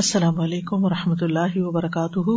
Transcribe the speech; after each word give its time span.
السلام 0.00 0.40
علیکم 0.44 0.82
و 0.84 0.88
رحمۃ 0.90 1.22
اللہ 1.22 1.54
وبرکاتہ 1.66 2.32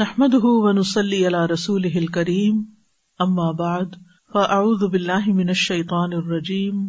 نحمد 0.00 0.34
ونسلی 0.44 1.20
علی 1.26 1.42
رسول 1.52 1.84
ہل 1.96 2.06
کریم 2.16 2.62
اما 3.26 3.50
بعد 3.60 3.94
فاعوذ 4.32 4.82
باللہ 4.92 5.28
من 5.40 5.48
الشیطان 5.54 6.12
الرجیم 6.22 6.82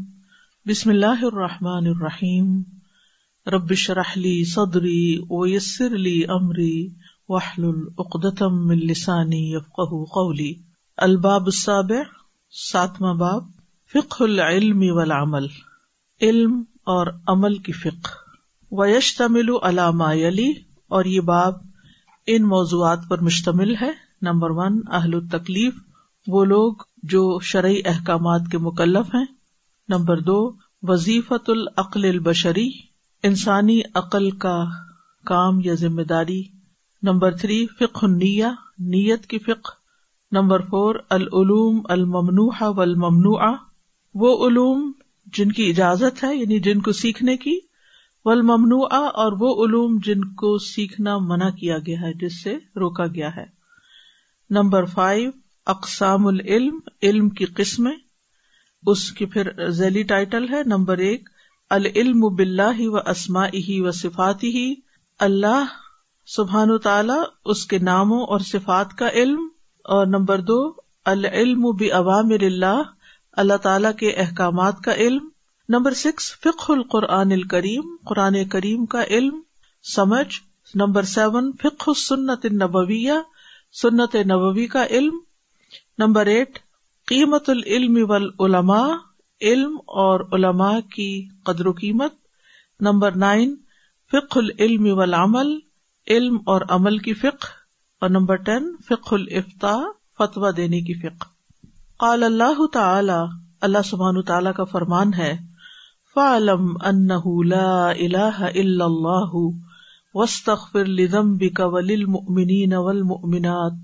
بسم 0.69 0.89
اللہ 0.95 1.23
الرحمٰن 1.31 1.87
الرحیم 1.93 2.51
ربش 3.55 3.89
رحلی 4.01 4.33
صدری 4.55 5.03
ویسر 5.31 5.95
علی 6.01 6.17
عمری 6.39 6.73
وحل 7.35 7.65
العقدم 7.75 8.69
السانی 8.79 9.43
یفق 9.53 9.93
قولی 10.19 10.53
الباب 11.11 11.45
السابع 11.55 12.01
ساتواں 12.69 13.13
باب 13.23 13.45
فقہ 13.93 14.23
العلم 14.29 14.83
والعمل 14.97 15.47
علم 16.29 16.63
اور 16.91 17.07
عمل 17.33 17.55
کی 17.65 17.71
فکر 17.71 18.21
ویش 18.79 19.13
تمل 19.17 19.49
علامہ 19.69 20.03
علی 20.29 20.47
اور 20.97 21.05
یہ 21.11 21.21
باب 21.27 21.55
ان 22.33 22.43
موضوعات 22.47 22.99
پر 23.09 23.21
مشتمل 23.27 23.73
ہے 23.81 23.89
نمبر 24.27 24.51
ون 24.57 24.79
اہل 24.99 25.13
التکلیف 25.15 25.73
وہ 26.33 26.43
لوگ 26.45 26.81
جو 27.13 27.21
شرعی 27.51 27.79
احکامات 27.93 28.51
کے 28.51 28.57
مکلف 28.65 29.13
ہیں 29.15 29.23
نمبر 29.93 30.19
دو 30.29 30.37
وظیفۃ 30.89 31.49
العقل 31.53 32.05
البشری 32.09 32.69
انسانی 33.29 33.79
عقل 34.03 34.29
کا 34.45 34.57
کام 35.31 35.59
یا 35.65 35.73
ذمہ 35.83 36.01
داری 36.09 36.41
نمبر 37.09 37.37
تھری 37.37 37.65
فق 37.79 38.03
النیہ 38.03 38.47
نیت 38.91 39.25
کی 39.31 39.37
فکر 39.45 39.71
نمبر 40.37 40.61
فور 40.69 40.95
العلوم 41.19 41.79
المنوحا 41.97 42.67
و 42.67 42.81
الممنوع 42.81 43.51
وہ 44.23 44.35
علوم 44.47 44.91
جن 45.37 45.51
کی 45.57 45.69
اجازت 45.69 46.23
ہے 46.23 46.35
یعنی 46.35 46.59
جن 46.67 46.81
کو 46.87 46.91
سیکھنے 47.01 47.35
کی 47.45 47.57
ول 48.25 48.41
ممنوع 48.49 48.85
اور 48.99 49.31
وہ 49.39 49.53
علوم 49.65 49.97
جن 50.05 50.21
کو 50.41 50.57
سیکھنا 50.65 51.17
منع 51.29 51.49
کیا 51.59 51.77
گیا 51.87 51.99
ہے 52.01 52.11
جس 52.19 52.41
سے 52.43 52.53
روکا 52.79 53.05
گیا 53.15 53.35
ہے 53.35 53.45
نمبر 54.57 54.85
فائیو 54.93 55.29
اقسام 55.73 56.27
العلم 56.27 56.79
علم 57.09 57.29
کی 57.39 57.45
قسم 57.57 57.87
اس 58.93 59.11
کی 59.17 59.25
پھر 59.33 59.51
ذیلی 59.77 60.03
ٹائٹل 60.13 60.47
ہے 60.53 60.61
نمبر 60.75 60.97
ایک 61.09 61.29
العلم 61.75 62.21
باللہ 62.35 62.77
بلّہ 62.77 62.87
و 62.89 62.97
اسما 63.11 63.45
ہی 63.67 63.79
و 63.87 63.91
صفاتی 64.01 64.49
ہی 64.57 64.73
اللہ 65.27 65.63
سبحان 66.35 66.69
و 66.71 66.77
تعالی 66.87 67.19
اس 67.53 67.65
کے 67.73 67.79
ناموں 67.91 68.21
اور 68.33 68.39
صفات 68.51 68.93
کا 68.97 69.09
علم 69.23 69.47
اور 69.97 70.05
نمبر 70.17 70.41
دو 70.51 70.59
العلم 71.13 71.65
بعوامر 71.79 72.43
اللہ 72.49 72.81
اللہ 73.43 73.57
تعالی 73.61 73.87
کے 73.99 74.11
احکامات 74.23 74.79
کا 74.85 74.93
علم 75.05 75.27
نمبر 75.73 75.93
سکس 75.99 76.25
فقہ 76.41 76.71
القرآن 76.71 77.31
الکریم 77.31 77.85
قرآن 78.07 78.35
کریم 78.55 78.85
کا 78.93 79.03
علم 79.17 79.39
سمجھ 79.93 80.75
نمبر 80.81 81.03
سیون 81.11 81.51
فک 81.61 81.83
سنت 81.97 82.45
نبویہ 82.55 83.13
سنت 83.81 84.15
نبوی 84.31 84.65
کا 84.73 84.85
علم 84.97 85.15
نمبر 86.03 86.25
ایٹ 86.33 86.59
قیمت 87.11 87.49
العلم 87.49 87.97
والعلماء 88.09 88.85
علم 89.51 89.75
اور 90.03 90.25
علماء 90.37 90.75
کی 90.95 91.09
قدر 91.45 91.67
و 91.67 91.71
قیمت 91.79 92.13
نمبر 92.89 93.15
نائن 93.25 93.55
فقہ 94.11 94.39
العلم 94.39 94.85
والعمل 94.99 95.53
علم 96.17 96.35
اور 96.53 96.67
عمل 96.77 96.97
کی 97.07 97.13
فقہ 97.23 97.47
اور 98.03 98.09
نمبر 98.09 98.35
ٹین 98.51 98.69
فقہ 98.89 99.13
الفتاح 99.15 99.81
فتویٰ 100.21 100.51
دینے 100.57 100.81
کی 100.91 100.99
فقہ 101.07 101.29
قال 102.05 102.23
اللہ 102.29 102.65
تعالی 102.73 103.17
اللہ 103.69 103.85
سبحان 103.89 104.21
تعالیٰ 104.33 104.53
کا 104.53 104.63
فرمان 104.75 105.13
ہے 105.17 105.33
فعلم 106.17 106.65
انه 106.87 107.29
لا 107.51 107.67
اله 107.91 108.49
الا 108.63 108.87
الله 108.91 109.39
واستغفر 110.19 110.89
لذنبك 110.97 111.71
وللمؤمنين 111.75 112.75
والمؤمنات 112.87 113.79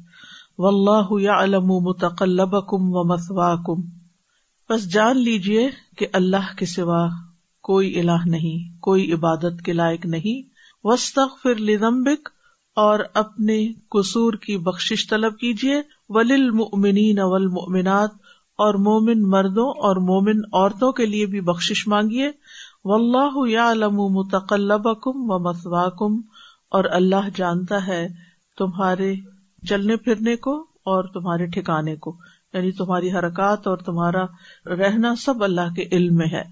والله 0.66 1.18
يعلم 1.24 1.72
متقلبكم 1.88 2.92
ومثواكم 2.98 3.82
بس 4.74 4.86
جان 4.98 5.24
لیجئے 5.30 5.62
کہ 6.02 6.08
اللہ 6.22 6.52
کے 6.62 6.66
سوا 6.76 7.02
کوئی 7.72 7.88
الہ 8.04 8.24
نہیں 8.36 8.58
کوئی 8.90 9.12
عبادت 9.18 9.62
کے 9.70 9.74
لائق 9.82 10.06
نہیں 10.18 10.46
واستغفر 10.90 11.64
لذنبك 11.72 12.30
اور 12.86 13.00
اپنے 13.26 13.58
قصور 13.98 14.34
کی 14.46 14.58
بخشش 14.70 15.08
طلب 15.16 15.40
کیجیے 15.46 15.82
وللمؤمنین 16.20 17.20
والمؤمنات 17.36 18.28
اور 18.64 18.74
مومن 18.86 19.20
مردوں 19.34 19.66
اور 19.88 19.96
مومن 20.08 20.40
عورتوں 20.62 20.92
کے 20.96 21.06
لیے 21.06 21.26
بھی 21.34 21.42
بخش 21.50 21.88
مانگیے 21.92 22.30
و 22.86 22.94
اللہ 22.94 23.38
یا 23.50 23.68
متقلب 23.98 24.88
کم 25.04 25.30
و 25.32 25.38
مسوکم 25.46 26.18
اور 26.78 26.90
اللہ 26.98 27.30
جانتا 27.36 27.80
ہے 27.88 28.02
تمہارے 28.62 29.14
چلنے 29.70 29.96
پھرنے 30.08 30.36
کو 30.48 30.56
اور 30.94 31.08
تمہارے 31.14 31.46
ٹھکانے 31.58 31.96
کو 32.08 32.16
یعنی 32.54 32.72
تمہاری 32.82 33.12
حرکات 33.18 33.68
اور 33.68 33.78
تمہارا 33.92 34.26
رہنا 34.78 35.14
سب 35.24 35.44
اللہ 35.50 35.74
کے 35.76 35.86
علم 35.98 36.16
میں 36.24 36.28
ہے 36.34 36.44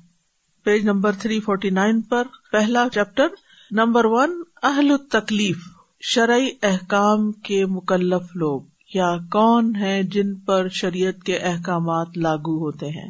page 0.66 0.86
number 0.92 1.20
three 1.26 1.40
forty 1.50 1.70
nine 1.82 2.02
پر 2.14 2.28
پہلا 2.52 2.88
چیپٹر 2.94 3.36
نمبر 3.82 4.06
ون 4.16 4.42
اہل 4.72 4.96
تکلیف 5.20 5.68
شرعی 6.14 6.48
احکام 6.72 7.32
کے 7.52 7.66
مکلف 7.78 8.36
لوگ 8.46 8.76
یا 8.94 9.08
کون 9.32 9.76
ہے 9.76 10.02
جن 10.14 10.34
پر 10.48 10.68
شریعت 10.82 11.24
کے 11.26 11.38
احکامات 11.52 12.18
لاگو 12.26 12.58
ہوتے 12.66 12.90
ہیں 13.00 13.10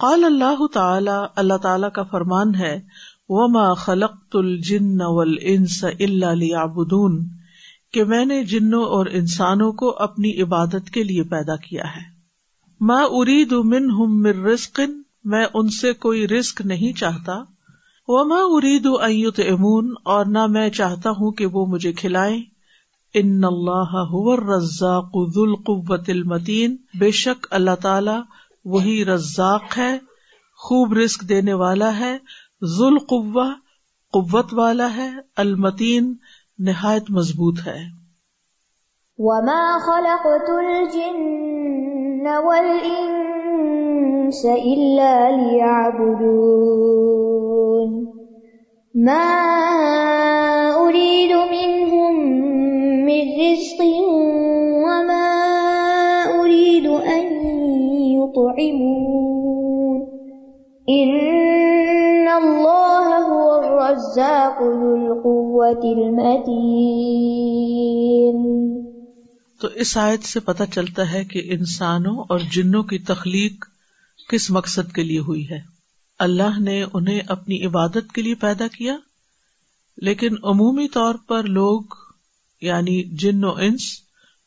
قال 0.00 0.24
اللہ 0.24 0.66
تعالی 0.72 1.10
اللہ 1.42 1.56
تعالی 1.62 1.86
کا 1.94 2.02
فرمان 2.10 2.54
ہے 2.54 2.74
وما 3.36 3.72
خلقت 3.84 4.36
الجن 4.36 5.00
انس 5.52 5.82
اللہ 5.98 6.44
عبدون 6.62 7.20
کہ 7.92 8.04
میں 8.10 8.24
نے 8.24 8.42
جنوں 8.50 8.82
اور 8.96 9.06
انسانوں 9.20 9.72
کو 9.82 9.90
اپنی 10.02 10.40
عبادت 10.42 10.90
کے 10.92 11.02
لیے 11.04 11.22
پیدا 11.30 11.56
کیا 11.68 11.84
ہے 11.96 12.02
میں 12.90 13.02
اری 13.18 13.44
دن 13.50 13.90
ہوں 13.96 14.18
مر 14.26 14.46
میں 15.32 15.44
ان 15.54 15.68
سے 15.80 15.92
کوئی 16.04 16.26
رسک 16.28 16.60
نہیں 16.66 16.96
چاہتا 16.98 17.32
وہ 18.08 18.24
ماں 18.28 18.42
اری 18.56 18.78
دئیت 18.86 19.40
امون 19.48 19.92
اور 20.14 20.24
نہ 20.36 20.46
میں 20.56 20.68
چاہتا 20.80 21.10
ہوں 21.20 21.32
کہ 21.40 21.46
وہ 21.52 21.66
مجھے 21.74 21.92
کھلائیں 22.00 22.40
ان 23.20 23.44
اللہ 23.44 23.90
ذو 25.32 25.42
القوت 25.44 26.08
المتین 26.10 26.76
بے 27.00 27.10
شک 27.18 27.46
اللہ 27.58 27.74
تعالی 27.82 28.14
وہی 28.74 28.94
رزاق 29.04 29.76
ہے 29.78 29.90
خوب 30.66 30.92
رسک 30.98 31.28
دینے 31.28 31.54
والا 31.62 31.90
ہے 31.98 32.12
ذو 32.76 32.88
قوا 33.14 33.46
قوت 34.18 34.54
والا 34.60 34.86
ہے 34.96 35.08
المتین 35.44 36.12
نہایت 36.68 37.10
مضبوط 37.10 37.60
ہے 37.66 37.80
من 53.06 53.30
رزق 53.36 53.80
وما 54.86 55.30
أريد 56.40 56.86
أن 57.14 57.30
يطعمون 58.16 60.02
إن 60.94 62.32
الله 62.34 63.16
هو 63.30 63.46
الرزاق 63.56 64.60
ذو 64.82 64.92
القوة 64.98 65.88
المتين 65.96 68.46
تو 69.64 69.72
اس 69.86 69.90
آیت 70.04 70.24
سے 70.32 70.40
پتہ 70.50 70.64
چلتا 70.74 71.04
ہے 71.12 71.18
کہ 71.34 71.42
انسانوں 71.58 72.12
اور 72.34 72.44
جنوں 72.58 72.80
کی 72.92 72.96
تخلیق 73.12 73.66
کس 74.34 74.44
مقصد 74.58 74.86
کے 74.94 75.02
لیے 75.10 75.22
ہوئی 75.30 75.44
ہے 75.50 75.58
اللہ 76.28 76.54
نے 76.70 76.74
انہیں 77.00 77.20
اپنی 77.36 77.58
عبادت 77.66 78.08
کے 78.14 78.22
لیے 78.28 78.38
پیدا 78.46 78.66
کیا 78.78 78.94
لیکن 80.10 80.40
عمومی 80.54 80.86
طور 80.98 81.20
پر 81.32 81.50
لوگ 81.58 81.94
یعنی 82.68 83.02
جن 83.22 83.44
و 83.44 83.48
انس 83.66 83.84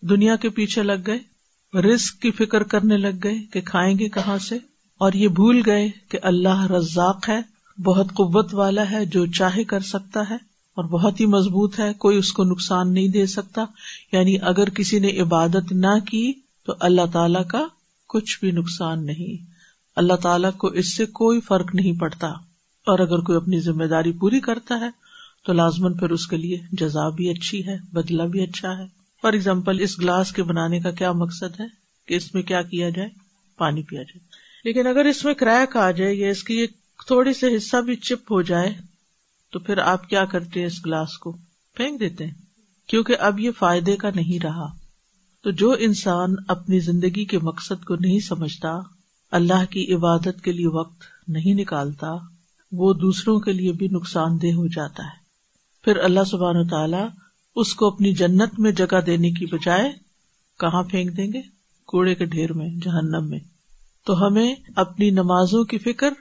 دنیا 0.09 0.35
کے 0.41 0.49
پیچھے 0.57 0.83
لگ 0.83 1.07
گئے 1.07 1.81
رسک 1.81 2.21
کی 2.21 2.31
فکر 2.37 2.63
کرنے 2.73 2.97
لگ 2.97 3.17
گئے 3.23 3.37
کہ 3.53 3.61
کھائیں 3.69 3.97
گے 3.99 4.07
کہاں 4.09 4.37
سے 4.47 4.57
اور 5.05 5.13
یہ 5.21 5.27
بھول 5.39 5.61
گئے 5.65 5.87
کہ 6.11 6.19
اللہ 6.31 6.65
رزاق 6.71 7.29
ہے 7.29 7.39
بہت 7.85 8.13
قوت 8.17 8.53
والا 8.55 8.89
ہے 8.91 9.05
جو 9.15 9.25
چاہے 9.39 9.63
کر 9.71 9.79
سکتا 9.93 10.23
ہے 10.29 10.35
اور 10.75 10.83
بہت 10.91 11.19
ہی 11.19 11.25
مضبوط 11.33 11.79
ہے 11.79 11.91
کوئی 12.05 12.17
اس 12.17 12.31
کو 12.33 12.43
نقصان 12.43 12.93
نہیں 12.93 13.07
دے 13.11 13.25
سکتا 13.33 13.65
یعنی 14.11 14.35
اگر 14.51 14.69
کسی 14.79 14.99
نے 14.99 15.09
عبادت 15.21 15.71
نہ 15.85 15.97
کی 16.09 16.31
تو 16.65 16.73
اللہ 16.89 17.05
تعالی 17.13 17.43
کا 17.51 17.63
کچھ 18.13 18.37
بھی 18.39 18.51
نقصان 18.61 19.05
نہیں 19.05 19.45
اللہ 20.03 20.13
تعالی 20.23 20.47
کو 20.59 20.67
اس 20.81 20.95
سے 20.95 21.05
کوئی 21.21 21.39
فرق 21.47 21.75
نہیں 21.75 21.99
پڑتا 21.99 22.27
اور 22.93 22.99
اگر 23.07 23.21
کوئی 23.27 23.37
اپنی 23.37 23.59
ذمہ 23.67 23.83
داری 23.95 24.11
پوری 24.23 24.39
کرتا 24.49 24.79
ہے 24.79 24.89
تو 25.45 25.53
لازمن 25.53 25.93
پھر 25.97 26.09
اس 26.11 26.25
کے 26.27 26.37
لیے 26.37 26.57
جزا 26.81 27.07
بھی 27.17 27.29
اچھی 27.29 27.57
ہے 27.65 27.75
بدلا 27.93 28.25
بھی 28.35 28.41
اچھا 28.43 28.69
ہے 28.77 28.85
فار 29.21 29.33
ایگزامپل 29.33 29.79
اس 29.83 29.99
گلاس 29.99 30.31
کے 30.33 30.43
بنانے 30.51 30.79
کا 30.81 30.91
کیا 31.01 31.11
مقصد 31.21 31.59
ہے 31.59 31.65
کہ 32.07 32.15
اس 32.15 32.33
میں 32.33 32.41
کیا 32.51 32.61
کیا 32.71 32.89
جائے 32.95 33.09
پانی 33.57 33.81
پیا 33.89 34.01
جائے 34.03 34.19
لیکن 34.63 34.87
اگر 34.87 35.05
اس 35.09 35.23
میں 35.25 35.33
کریک 35.41 35.75
آ 35.77 35.89
جائے 35.99 36.13
یا 36.15 36.29
اس 36.29 36.43
کی 36.43 36.55
ایک 36.61 36.71
تھوڑی 37.07 37.33
سے 37.41 37.55
حصہ 37.55 37.81
بھی 37.89 37.95
چپ 38.09 38.31
ہو 38.31 38.41
جائے 38.51 38.73
تو 39.53 39.59
پھر 39.67 39.77
آپ 39.91 40.07
کیا 40.09 40.23
کرتے 40.31 40.59
ہیں 40.59 40.67
اس 40.67 40.85
گلاس 40.85 41.17
کو 41.25 41.31
پھینک 41.77 41.99
دیتے 41.99 42.25
ہیں 42.25 42.33
کیونکہ 42.89 43.21
اب 43.29 43.39
یہ 43.39 43.51
فائدے 43.59 43.95
کا 44.05 44.09
نہیں 44.15 44.43
رہا 44.43 44.65
تو 45.43 45.51
جو 45.63 45.71
انسان 45.89 46.35
اپنی 46.55 46.79
زندگی 46.89 47.25
کے 47.35 47.39
مقصد 47.51 47.83
کو 47.87 47.95
نہیں 48.07 48.19
سمجھتا 48.27 48.71
اللہ 49.41 49.65
کی 49.69 49.85
عبادت 49.95 50.41
کے 50.43 50.51
لیے 50.51 50.67
وقت 50.79 51.03
نہیں 51.37 51.59
نکالتا 51.61 52.13
وہ 52.79 52.93
دوسروں 53.01 53.39
کے 53.39 53.53
لیے 53.53 53.71
بھی 53.83 53.87
نقصان 53.91 54.41
دہ 54.41 54.53
ہو 54.61 54.67
جاتا 54.77 55.03
ہے 55.03 55.23
پھر 55.85 55.97
اللہ 56.03 56.23
سبحان 56.27 56.65
تعالی 56.67 57.01
اس 57.63 57.73
کو 57.79 57.87
اپنی 57.87 58.13
جنت 58.19 58.59
میں 58.65 58.71
جگہ 58.77 58.99
دینے 59.05 59.29
کی 59.33 59.45
بجائے 59.51 59.89
کہاں 60.59 60.81
پھینک 60.93 61.15
دیں 61.17 61.25
گے 61.33 61.41
کوڑے 61.91 62.13
کے 62.21 62.25
ڈھیر 62.35 62.53
میں 62.61 62.69
جہنم 62.85 63.27
میں 63.29 63.39
تو 64.05 64.13
ہمیں 64.25 64.55
اپنی 64.83 65.09
نمازوں 65.17 65.63
کی 65.73 65.77
فکر 65.83 66.13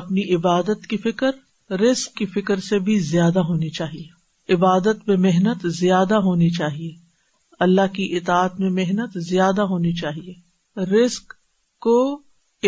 اپنی 0.00 0.22
عبادت 0.34 0.86
کی 0.92 0.96
فکر 1.10 1.72
رسک 1.80 2.14
کی 2.18 2.26
فکر 2.34 2.60
سے 2.68 2.78
بھی 2.86 2.98
زیادہ 3.10 3.38
ہونی 3.48 3.68
چاہیے 3.80 4.54
عبادت 4.54 5.08
میں 5.08 5.16
محنت 5.30 5.66
زیادہ 5.80 6.14
ہونی 6.28 6.48
چاہیے 6.58 6.90
اللہ 7.68 7.92
کی 7.94 8.08
اطاعت 8.16 8.58
میں 8.60 8.70
محنت 8.82 9.18
زیادہ 9.28 9.62
ہونی 9.74 9.92
چاہیے 10.00 10.34
رسک 10.96 11.34
کو 11.86 11.98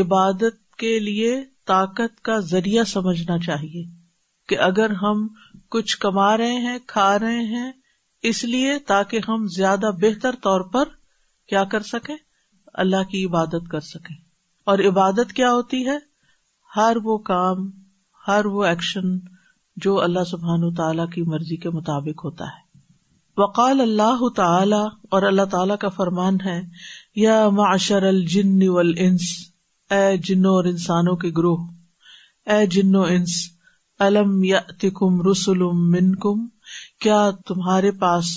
عبادت 0.01 0.61
کے 0.79 0.99
لیے 1.09 1.35
طاقت 1.67 2.21
کا 2.31 2.39
ذریعہ 2.51 2.85
سمجھنا 2.93 3.39
چاہیے 3.49 3.85
کہ 4.49 4.59
اگر 4.69 4.91
ہم 5.03 5.27
کچھ 5.73 5.97
کما 6.01 6.31
رہے 6.37 6.55
ہیں 6.67 6.79
کھا 6.93 7.09
رہے 7.19 7.45
ہیں 7.51 7.71
اس 8.31 8.43
لیے 8.55 8.79
تاکہ 8.89 9.29
ہم 9.29 9.47
زیادہ 9.57 9.91
بہتر 10.01 10.35
طور 10.47 10.61
پر 10.73 10.89
کیا 11.53 11.63
کر 11.75 11.87
سکیں 11.91 12.17
اللہ 12.83 13.05
کی 13.13 13.25
عبادت 13.27 13.71
کر 13.71 13.87
سکیں 13.87 14.15
اور 14.73 14.79
عبادت 14.89 15.33
کیا 15.39 15.53
ہوتی 15.53 15.87
ہے 15.87 15.97
ہر 16.77 16.97
وہ 17.05 17.17
کام 17.31 17.71
ہر 18.29 18.47
وہ 18.57 18.65
ایکشن 18.65 19.17
جو 19.85 19.99
اللہ 20.03 20.25
سبحان 20.31 20.61
تعالی 20.61 20.77
تعالیٰ 20.81 21.07
کی 21.15 21.23
مرضی 21.35 21.57
کے 21.65 21.71
مطابق 21.79 22.25
ہوتا 22.25 22.45
ہے 22.57 22.81
وقال 23.43 23.81
اللہ 23.81 24.27
تعالی 24.37 24.83
اور 25.17 25.23
اللہ 25.31 25.51
تعالیٰ 25.57 25.79
کا 25.85 25.89
فرمان 26.01 26.41
ہے 26.45 26.61
یا 27.23 27.39
معاشر 27.61 28.07
الجن 28.13 28.69
والانس 28.77 29.33
اے 29.99 30.05
جنو 30.31 30.55
اور 30.59 30.65
انسانوں 30.75 31.17
کے 31.25 31.31
گروہ 31.41 31.67
اے 32.55 32.65
جنو 32.77 33.03
انس 33.17 33.37
الم 34.05 34.31
یتم 34.45 35.19
رسول 35.31 35.59
من 35.91 36.07
کم 36.23 36.39
کیا 37.05 37.19
تمہارے 37.47 37.91
پاس 38.01 38.31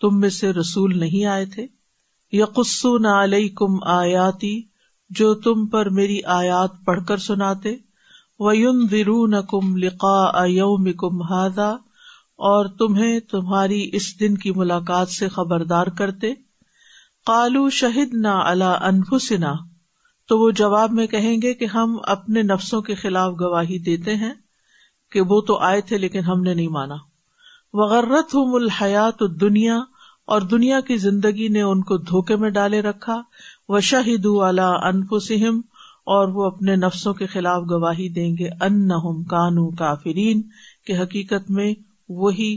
تم 0.00 0.18
میں 0.20 0.28
سے 0.36 0.50
رسول 0.58 0.98
نہیں 0.98 1.24
آئے 1.34 1.46
تھے 1.54 1.66
یق 2.36 2.58
نا 3.06 3.14
کم 3.58 3.78
آیاتی 3.96 4.52
جو 5.20 5.32
تم 5.46 5.64
پر 5.74 5.88
میری 5.98 6.20
آیات 6.36 6.76
پڑھ 6.86 7.04
کر 7.08 7.24
سناتے 7.26 7.74
و 8.48 8.52
یون 8.58 8.86
و 8.92 9.02
رو 9.10 9.40
کم 9.54 9.76
لکا 9.84 10.16
کم 11.04 11.22
ہاد 11.32 11.58
اور 12.50 12.66
تمہیں 12.78 13.12
تمہاری 13.30 13.80
اس 14.00 14.10
دن 14.20 14.36
کی 14.44 14.52
ملاقات 14.56 15.08
سے 15.18 15.28
خبردار 15.38 15.86
کرتے 16.02 16.32
کالو 17.30 17.68
شہید 17.84 18.14
نہ 18.26 18.36
اللہ 18.52 18.84
انفسنا 18.90 19.52
تو 20.28 20.38
وہ 20.40 20.50
جواب 20.64 20.92
میں 21.00 21.06
کہیں 21.16 21.36
گے 21.42 21.54
کہ 21.64 21.74
ہم 21.78 21.96
اپنے 22.16 22.42
نفسوں 22.54 22.82
کے 22.90 22.94
خلاف 23.04 23.34
گواہی 23.40 23.78
دیتے 23.90 24.14
ہیں 24.24 24.32
کہ 25.12 25.20
وہ 25.28 25.40
تو 25.50 25.56
آئے 25.68 25.80
تھے 25.90 25.98
لیکن 25.98 26.24
ہم 26.28 26.42
نے 26.42 26.54
نہیں 26.54 26.68
مانا 26.76 26.94
وغیرت 27.80 28.34
ہوں 28.34 28.52
الحیات 28.60 29.20
دنیا 29.40 29.78
اور 30.34 30.40
دنیا 30.52 30.80
کی 30.88 30.96
زندگی 31.08 31.48
نے 31.52 31.60
ان 31.62 31.82
کو 31.90 31.96
دھوکے 32.10 32.36
میں 32.42 32.50
ڈالے 32.56 32.80
رکھا 32.86 33.20
و 33.74 33.80
شاہد 33.90 34.26
اعلی 34.46 34.68
انفسم 34.90 35.60
اور 36.16 36.28
وہ 36.34 36.44
اپنے 36.46 36.76
نفسوں 36.86 37.12
کے 37.14 37.26
خلاف 37.32 37.62
گواہی 37.70 38.08
دیں 38.18 38.30
گے 38.38 38.48
ان 38.66 38.78
نہ 38.88 38.98
کافرین 39.78 40.42
کہ 40.86 40.98
حقیقت 41.02 41.50
میں 41.58 41.72
وہی 42.22 42.50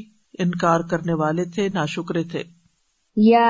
انکار 0.45 0.79
کرنے 0.91 1.13
والے 1.21 1.45
تھے 1.55 1.67
نہ 1.73 1.85
شکر 1.93 2.21
تھے 2.31 2.43
یا 3.15 3.49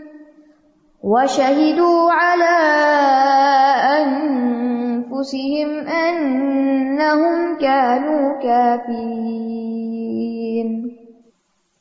شہید 1.03 1.77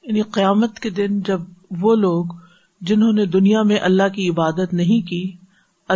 یعنی 0.03 0.23
قیامت 0.33 0.79
کے 0.83 0.91
دن 0.97 1.21
جب 1.27 1.41
وہ 1.81 1.95
لوگ 1.97 2.25
جنہوں 2.81 3.13
نے 3.13 3.27
دنیا 3.33 3.63
میں 3.63 3.79
اللہ 3.91 4.09
کی 4.15 4.29
عبادت 4.31 4.73
نہیں 4.75 5.07
کی 5.09 5.23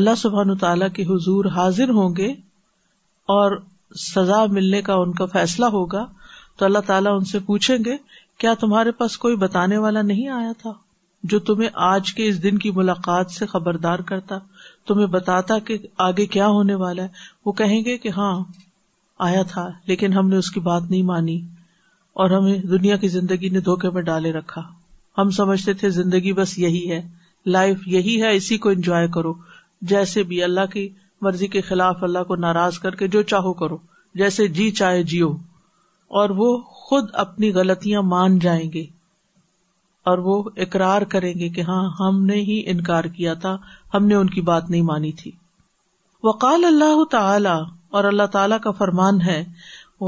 اللہ 0.00 0.14
سبحان 0.22 0.56
تعالیٰ 0.58 0.88
کے 0.94 1.02
حضور 1.14 1.44
حاضر 1.56 1.90
ہوں 2.00 2.14
گے 2.16 2.28
اور 3.38 3.56
سزا 4.06 4.44
ملنے 4.52 4.82
کا 4.82 4.94
ان 5.04 5.12
کا 5.22 5.26
فیصلہ 5.32 5.66
ہوگا 5.80 6.04
تو 6.58 6.64
اللہ 6.64 6.86
تعالیٰ 6.86 7.16
ان 7.18 7.24
سے 7.34 7.38
پوچھیں 7.46 7.76
گے 7.84 7.96
کیا 8.40 8.54
تمہارے 8.60 8.90
پاس 9.00 9.18
کوئی 9.24 9.36
بتانے 9.46 9.78
والا 9.86 10.02
نہیں 10.12 10.28
آیا 10.38 10.52
تھا 10.60 10.72
جو 11.32 11.38
تمہیں 11.48 11.68
آج 11.90 12.12
کے 12.14 12.24
اس 12.28 12.42
دن 12.42 12.58
کی 12.62 12.70
ملاقات 12.76 13.30
سے 13.30 13.46
خبردار 13.52 13.98
کرتا 14.08 14.38
تمہیں 14.88 15.06
بتاتا 15.12 15.58
کہ 15.68 15.76
آگے 16.06 16.26
کیا 16.34 16.46
ہونے 16.56 16.74
والا 16.82 17.02
ہے 17.02 17.08
وہ 17.46 17.52
کہیں 17.60 17.80
گے 17.84 17.96
کہ 17.98 18.08
ہاں 18.16 18.32
آیا 19.28 19.42
تھا 19.52 19.66
لیکن 19.86 20.12
ہم 20.12 20.28
نے 20.28 20.36
اس 20.36 20.50
کی 20.50 20.60
بات 20.68 20.82
نہیں 20.90 21.02
مانی 21.10 21.40
اور 22.22 22.30
ہمیں 22.30 22.58
دنیا 22.74 22.96
کی 23.04 23.08
زندگی 23.08 23.48
نے 23.56 23.60
دھوکے 23.68 23.90
میں 23.94 24.02
ڈالے 24.08 24.32
رکھا 24.32 24.62
ہم 25.18 25.30
سمجھتے 25.38 25.72
تھے 25.80 25.90
زندگی 26.00 26.32
بس 26.42 26.58
یہی 26.58 26.90
ہے 26.90 27.00
لائف 27.56 27.86
یہی 27.88 28.20
ہے 28.22 28.34
اسی 28.36 28.58
کو 28.58 28.68
انجوائے 28.70 29.08
کرو 29.14 29.32
جیسے 29.92 30.22
بھی 30.32 30.42
اللہ 30.44 30.66
کی 30.72 30.88
مرضی 31.22 31.46
کے 31.56 31.60
خلاف 31.68 32.02
اللہ 32.04 32.22
کو 32.28 32.36
ناراض 32.46 32.78
کر 32.78 32.94
کے 33.02 33.08
جو 33.16 33.22
چاہو 33.32 33.52
کرو 33.62 33.76
جیسے 34.22 34.46
جی 34.58 34.70
چاہے 34.82 35.02
جیو 35.14 35.30
اور 36.22 36.30
وہ 36.40 36.56
خود 36.86 37.08
اپنی 37.24 37.52
غلطیاں 37.54 38.02
مان 38.14 38.38
جائیں 38.38 38.70
گے 38.72 38.84
اور 40.10 40.18
وہ 40.24 40.42
اقرار 40.64 41.02
کریں 41.12 41.32
گے 41.38 41.48
کہ 41.56 41.60
ہاں 41.68 41.82
ہم 42.00 42.22
نے 42.24 42.34
ہی 42.48 42.60
انکار 42.70 43.04
کیا 43.16 43.34
تھا 43.44 43.56
ہم 43.94 44.06
نے 44.06 44.14
ان 44.14 44.30
کی 44.34 44.40
بات 44.50 44.68
نہیں 44.70 44.82
مانی 44.90 45.12
تھی 45.22 45.30
وقال 46.28 46.64
اللہ 46.64 47.02
تعالی 47.10 47.54
اور 47.98 48.04
اللہ 48.10 48.26
تعالی 48.34 48.54
کا 48.62 48.70
فرمان 48.82 49.20
ہے 49.26 49.42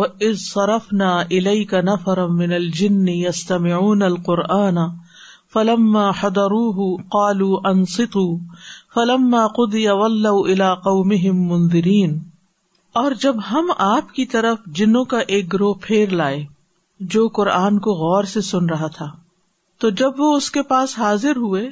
وہ 0.01 0.07
از 0.29 0.37
شرف 0.41 0.93
نہ 1.01 1.95
فرم 2.05 2.39
الجن 2.51 3.09
استم 3.29 3.65
القرآن 4.13 4.79
فلما 5.55 6.09
حدرو 6.23 6.95
قالو 7.17 7.51
انست 7.73 8.17
فلم 8.95 9.37
خد 9.57 9.75
مہم 11.13 11.41
منظرین 11.53 12.19
اور 13.03 13.13
جب 13.23 13.37
ہم 13.51 13.71
آپ 13.87 14.13
کی 14.15 14.25
طرف 14.35 14.65
جنوں 14.81 15.05
کا 15.15 15.19
ایک 15.37 15.53
گروہ 15.53 15.75
پھیر 15.83 16.11
لائے 16.21 16.45
جو 17.15 17.27
قرآن 17.39 17.79
کو 17.87 17.93
غور 18.03 18.25
سے 18.35 18.41
سن 18.51 18.67
رہا 18.69 18.87
تھا 18.97 19.07
تو 19.81 19.89
جب 20.03 20.21
وہ 20.21 20.27
اس 20.37 20.51
کے 20.51 20.63
پاس 20.69 20.99
حاضر 20.99 21.37
ہوئے 21.37 21.69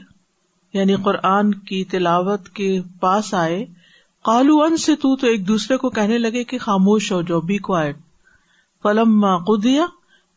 یعنی 0.78 0.94
قرآن 1.04 1.52
کی 1.68 1.84
تلاوت 1.90 2.48
کے 2.58 2.66
پاس 3.00 3.32
آئے 3.44 3.64
کالو 4.24 4.60
ان 4.62 4.76
سے 4.84 4.94
تو 5.04 5.14
تو 5.22 5.26
ایک 5.26 5.46
دوسرے 5.48 5.76
کو 5.84 5.90
کہنے 5.98 6.18
لگے 6.18 6.42
کہ 6.50 6.58
خاموش 6.64 7.10
ہو 7.12 7.20
جاؤ 7.30 7.40
بی 7.50 7.58
کوائٹ 7.68 7.96
پلم 8.82 9.24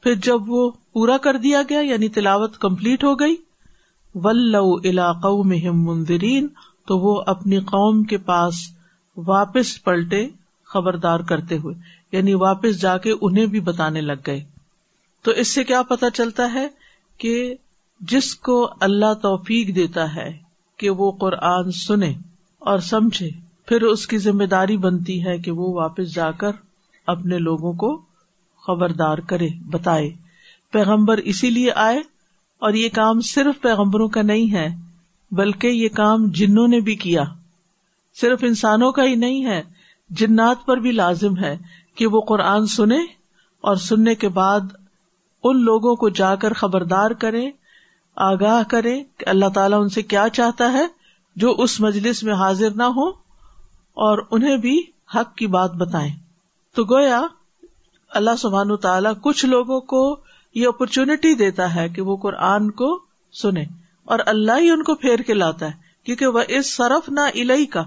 پھر 0.04 0.14
جب 0.24 0.50
وہ 0.50 0.70
پورا 0.94 1.18
کر 1.22 1.38
دیا 1.44 1.62
گیا 1.70 1.80
یعنی 1.82 2.08
تلاوت 2.18 2.58
کمپلیٹ 2.62 3.04
ہو 3.04 3.14
گئی 3.20 3.36
ولو 4.24 4.64
علاق 4.90 5.26
میں 5.46 5.58
ہم 5.68 5.84
مندرین 5.86 6.48
تو 6.88 6.98
وہ 7.00 7.22
اپنی 7.36 7.60
قوم 7.72 8.04
کے 8.12 8.18
پاس 8.32 8.62
واپس 9.28 9.84
پلٹے 9.84 10.26
خبردار 10.74 11.20
کرتے 11.32 11.58
ہوئے 11.64 11.76
یعنی 12.12 12.34
واپس 12.46 12.82
جا 12.82 12.98
کے 13.06 13.14
انہیں 13.22 13.46
بھی 13.56 13.60
بتانے 13.72 14.02
لگ 14.02 14.26
گئے 14.28 14.42
تو 15.24 15.32
اس 15.42 15.48
سے 15.58 15.64
کیا 15.72 15.82
پتا 15.90 16.10
چلتا 16.22 16.54
ہے 16.54 16.68
کہ 17.20 17.36
جس 18.12 18.34
کو 18.48 18.56
اللہ 18.88 19.14
توفیق 19.22 19.76
دیتا 19.76 20.14
ہے 20.16 20.32
کہ 20.80 20.90
وہ 20.98 21.12
قرآن 21.22 21.72
سنے 21.78 22.12
اور 22.72 22.80
سمجھے 22.90 23.30
پھر 23.68 23.82
اس 23.84 24.06
کی 24.08 24.18
ذمہ 24.26 24.44
داری 24.52 24.76
بنتی 24.84 25.24
ہے 25.26 25.38
کہ 25.46 25.52
وہ 25.60 25.72
واپس 25.74 26.14
جا 26.14 26.30
کر 26.44 26.60
اپنے 27.14 27.38
لوگوں 27.40 27.72
کو 27.84 27.90
خبردار 28.68 29.18
کرے 29.30 29.48
بتائے 29.72 30.10
پیغمبر 30.74 31.18
اسی 31.34 31.50
لیے 31.50 31.72
آئے 31.86 31.98
اور 32.68 32.74
یہ 32.74 32.90
کام 32.94 33.20
صرف 33.34 33.62
پیغمبروں 33.62 34.08
کا 34.18 34.22
نہیں 34.22 34.54
ہے 34.54 34.68
بلکہ 35.38 35.68
یہ 35.68 35.90
کام 35.96 36.26
جنوں 36.40 36.68
نے 36.68 36.80
بھی 36.88 36.96
کیا 37.04 37.24
صرف 38.22 38.44
انسانوں 38.48 38.92
کا 39.00 39.04
ہی 39.06 39.16
نہیں 39.26 39.46
ہے 39.46 39.62
جنات 40.22 40.66
پر 40.66 40.78
بھی 40.86 40.92
لازم 40.92 41.38
ہے 41.40 41.56
کہ 41.98 42.08
وہ 42.16 42.22
قرآن 42.32 42.66
سنے 42.78 43.00
اور 43.70 43.76
سننے 43.90 44.16
کے 44.24 44.30
بعد 44.40 44.74
ان 45.50 45.64
لوگوں 45.66 45.96
کو 46.04 46.10
جا 46.20 46.36
کر 46.44 46.54
خبردار 46.62 47.12
کرے 47.24 47.50
آگاہ 48.30 48.62
کریں 48.70 48.98
کہ 49.18 49.30
اللہ 49.30 49.50
تعالیٰ 49.56 49.80
ان 49.82 49.90
سے 49.96 50.02
کیا 50.14 50.26
چاہتا 50.34 50.72
ہے 50.74 50.84
جو 51.44 51.54
اس 51.64 51.80
مجلس 51.82 52.24
میں 52.28 52.34
حاضر 52.42 52.72
نہ 52.82 52.88
ہو 52.96 53.08
اور 54.08 54.20
انہیں 54.38 54.58
بھی 54.66 54.78
حق 55.16 55.36
کی 55.38 55.48
بات 55.56 55.74
بتائیں 55.84 56.12
تو 56.76 56.84
گویا 56.94 57.22
اللہ 58.22 58.36
سبحان 58.44 58.76
تعالیٰ 58.88 59.12
کچھ 59.24 59.46
لوگوں 59.54 59.80
کو 59.94 60.02
یہ 60.60 60.68
اپرچونٹی 60.68 61.34
دیتا 61.46 61.74
ہے 61.76 61.88
کہ 61.96 62.02
وہ 62.10 62.16
قرآن 62.28 62.70
کو 62.82 62.90
سنے 63.42 63.64
اور 64.14 64.20
اللہ 64.34 64.60
ہی 64.66 64.70
ان 64.72 64.84
کو 64.90 64.96
پھیر 65.06 65.20
کے 65.30 65.34
لاتا 65.34 65.66
ہے 65.72 65.86
کیونکہ 66.06 66.36
وہ 66.38 66.42
اس 66.58 66.76
صرف 66.76 67.10
نہ 67.20 67.30
الہی 67.44 67.66
کا 67.78 67.84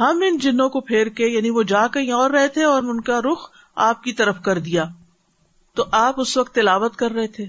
ہم 0.00 0.22
ان 0.28 0.38
جنوں 0.46 0.68
کو 0.76 0.80
پھیر 0.92 1.06
کے 1.20 1.26
یعنی 1.36 1.50
وہ 1.58 1.62
جا 1.74 1.86
کے 1.94 2.10
اور 2.20 2.30
رہے 2.38 2.48
تھے 2.58 2.64
اور 2.70 2.82
ان 2.94 3.00
کا 3.10 3.20
رخ 3.30 3.48
آپ 3.88 4.02
کی 4.04 4.12
طرف 4.22 4.40
کر 4.44 4.58
دیا 4.68 4.84
تو 5.76 5.84
آپ 5.98 6.20
اس 6.20 6.36
وقت 6.36 6.54
تلاوت 6.54 6.96
کر 7.02 7.10
رہے 7.14 7.26
تھے 7.36 7.44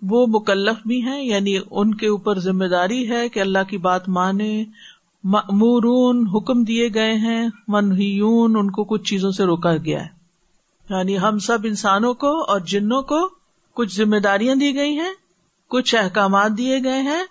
وہ 0.09 0.25
مکلف 0.39 0.77
بھی 0.87 1.01
ہیں 1.03 1.21
یعنی 1.21 1.57
ان 1.69 1.93
کے 1.97 2.07
اوپر 2.07 2.39
ذمہ 2.39 2.65
داری 2.71 3.09
ہے 3.09 3.27
کہ 3.29 3.39
اللہ 3.39 3.63
کی 3.69 3.77
بات 3.87 4.07
مانے 4.17 4.53
مورون 5.57 6.25
حکم 6.35 6.63
دیے 6.63 6.87
گئے 6.93 7.13
ہیں 7.23 7.45
من 7.71 7.91
ان 8.59 8.69
کو 8.75 8.83
کچھ 8.91 9.03
چیزوں 9.09 9.31
سے 9.37 9.45
روکا 9.45 9.75
گیا 9.85 10.03
ہے 10.03 10.93
یعنی 10.97 11.17
ہم 11.19 11.39
سب 11.47 11.65
انسانوں 11.69 12.13
کو 12.23 12.31
اور 12.51 12.59
جنوں 12.73 13.01
کو 13.11 13.19
کچھ 13.77 13.95
ذمہ 13.95 14.19
داریاں 14.23 14.55
دی 14.61 14.73
گئی 14.75 14.97
ہیں 14.99 15.11
کچھ 15.75 15.95
احکامات 15.95 16.57
دیے 16.57 16.79
گئے 16.83 17.01
ہیں 17.09 17.21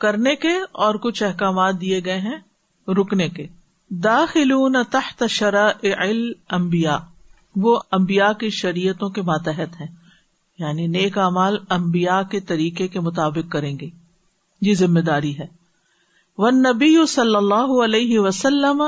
کرنے 0.00 0.36
کے 0.42 0.52
اور 0.84 0.94
کچھ 1.02 1.22
احکامات 1.22 1.80
دیے 1.80 2.00
گئے 2.04 2.18
ہیں 2.28 2.36
رکنے 2.98 3.28
کے 3.36 3.46
داخلون 4.02 4.76
تحت 4.90 5.22
شرائع 5.36 5.94
الانبیاء 6.02 6.98
وہ 7.62 7.78
امبیا 7.96 8.32
کی 8.40 8.50
شریعتوں 8.56 9.08
کے 9.16 9.22
ماتحت 9.30 9.80
ہیں 9.80 9.86
یعنی 10.64 10.86
نیک 10.96 11.16
امال 11.18 11.56
امبیا 11.76 12.20
کے 12.30 12.40
طریقے 12.50 12.86
کے 12.88 13.00
مطابق 13.06 13.50
کریں 13.52 13.72
گے 13.78 13.88
یہ 14.68 14.74
ذمہ 14.82 15.00
داری 15.06 15.32
ہے 15.38 15.46
ون 16.42 16.62
نبی 16.68 16.94
صلی 17.14 17.36
اللہ 17.36 17.74
علیہ 17.84 18.18
وسلم 18.26 18.82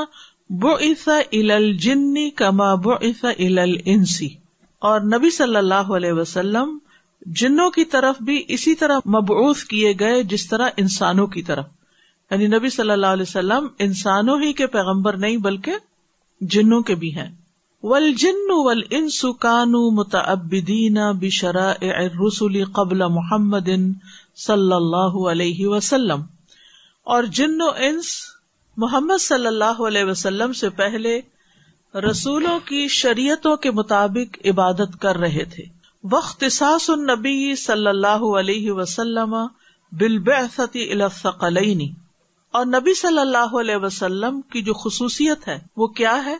بو 0.63 0.75
الى 0.75 1.19
ال 1.41 1.51
الجنی 1.51 2.29
کما 2.43 2.75
بو 2.87 2.95
عیسا 3.01 3.31
ال 3.49 5.05
نبی 5.15 5.31
صلی 5.37 5.57
اللہ 5.57 5.91
علیہ 5.99 6.13
وسلم 6.21 6.79
جنوں 7.41 7.71
کی 7.77 7.85
طرف 7.97 8.23
بھی 8.29 8.43
اسی 8.55 8.75
طرح 8.75 8.99
مبعوث 9.17 9.65
کیے 9.75 9.93
گئے 10.01 10.23
جس 10.35 10.49
طرح 10.49 10.71
انسانوں 10.85 11.27
کی 11.37 11.43
طرف 11.51 11.67
یعنی 12.33 12.47
نبی 12.53 12.69
صلی 12.75 12.91
اللہ 12.91 13.15
علیہ 13.15 13.27
وسلم 13.29 13.67
انسانوں 13.87 14.37
ہی 14.43 14.53
کے 14.59 14.67
پیغمبر 14.77 15.17
نہیں 15.25 15.37
بلکہ 15.47 15.73
جنوں 16.55 16.81
کے 16.91 16.95
بھی 17.03 17.11
ہیں 17.17 17.29
ول 17.93 18.11
جن 18.23 18.39
ول 18.67 18.81
متعبدین 19.97 20.97
بشرا 21.21 21.67
رسول 22.27 22.57
قبل 22.81 23.07
محمد 23.19 23.69
صلی 24.47 24.73
اللہ 24.77 25.19
علیہ 25.31 25.67
وسلم 25.67 26.23
اور 27.17 27.25
جن 27.41 27.61
و 27.63 27.69
انس 27.89 28.15
محمد 28.85 29.23
صلی 29.23 29.47
اللہ 29.47 29.83
علیہ 29.89 30.05
وسلم 30.13 30.53
سے 30.65 30.71
پہلے 30.83 31.19
رسولوں 32.09 32.59
کی 32.69 32.87
شریعتوں 32.99 33.57
کے 33.67 33.71
مطابق 33.81 34.37
عبادت 34.53 35.01
کر 35.01 35.19
رہے 35.27 35.45
تھے 35.55 35.65
وقت 36.13 36.45
ساس 36.59 36.91
النبی 36.97 37.55
صلی 37.67 37.87
اللہ 37.97 38.25
علیہ 38.41 38.73
وسلم 38.81 39.37
بالبعثت 40.05 40.77
الى 40.89 41.03
الثقلین 41.03 41.91
اور 42.59 42.67
نبی 42.67 42.93
صلی 42.95 43.19
اللہ 43.19 43.53
علیہ 43.61 43.77
وسلم 43.83 44.41
کی 44.53 44.63
جو 44.63 44.73
خصوصیت 44.81 45.47
ہے 45.49 45.59
وہ 45.83 45.87
کیا 46.01 46.15
ہے 46.25 46.35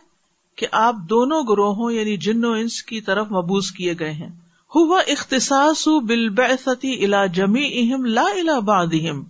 کہ 0.57 0.67
آپ 0.79 0.95
دونوں 1.09 1.41
گروہوں 1.49 1.91
یعنی 1.91 2.15
جن 2.25 2.45
و 2.45 2.51
انس 2.53 2.81
کی 2.89 2.99
طرف 3.07 3.31
مبوز 3.35 3.71
کیے 3.77 3.93
گئے 3.99 4.11
ہیں 4.13 4.27
ہوا 4.75 4.99
اختصاص 5.13 5.87
بالبعثتی 5.87 6.29
بل 6.29 6.29
بیستی 6.41 6.93
الا 7.05 7.25
جمی 7.39 7.65
اہم 7.81 8.05
لا 8.17 8.59
باد 8.69 8.93
اہم 9.01 9.23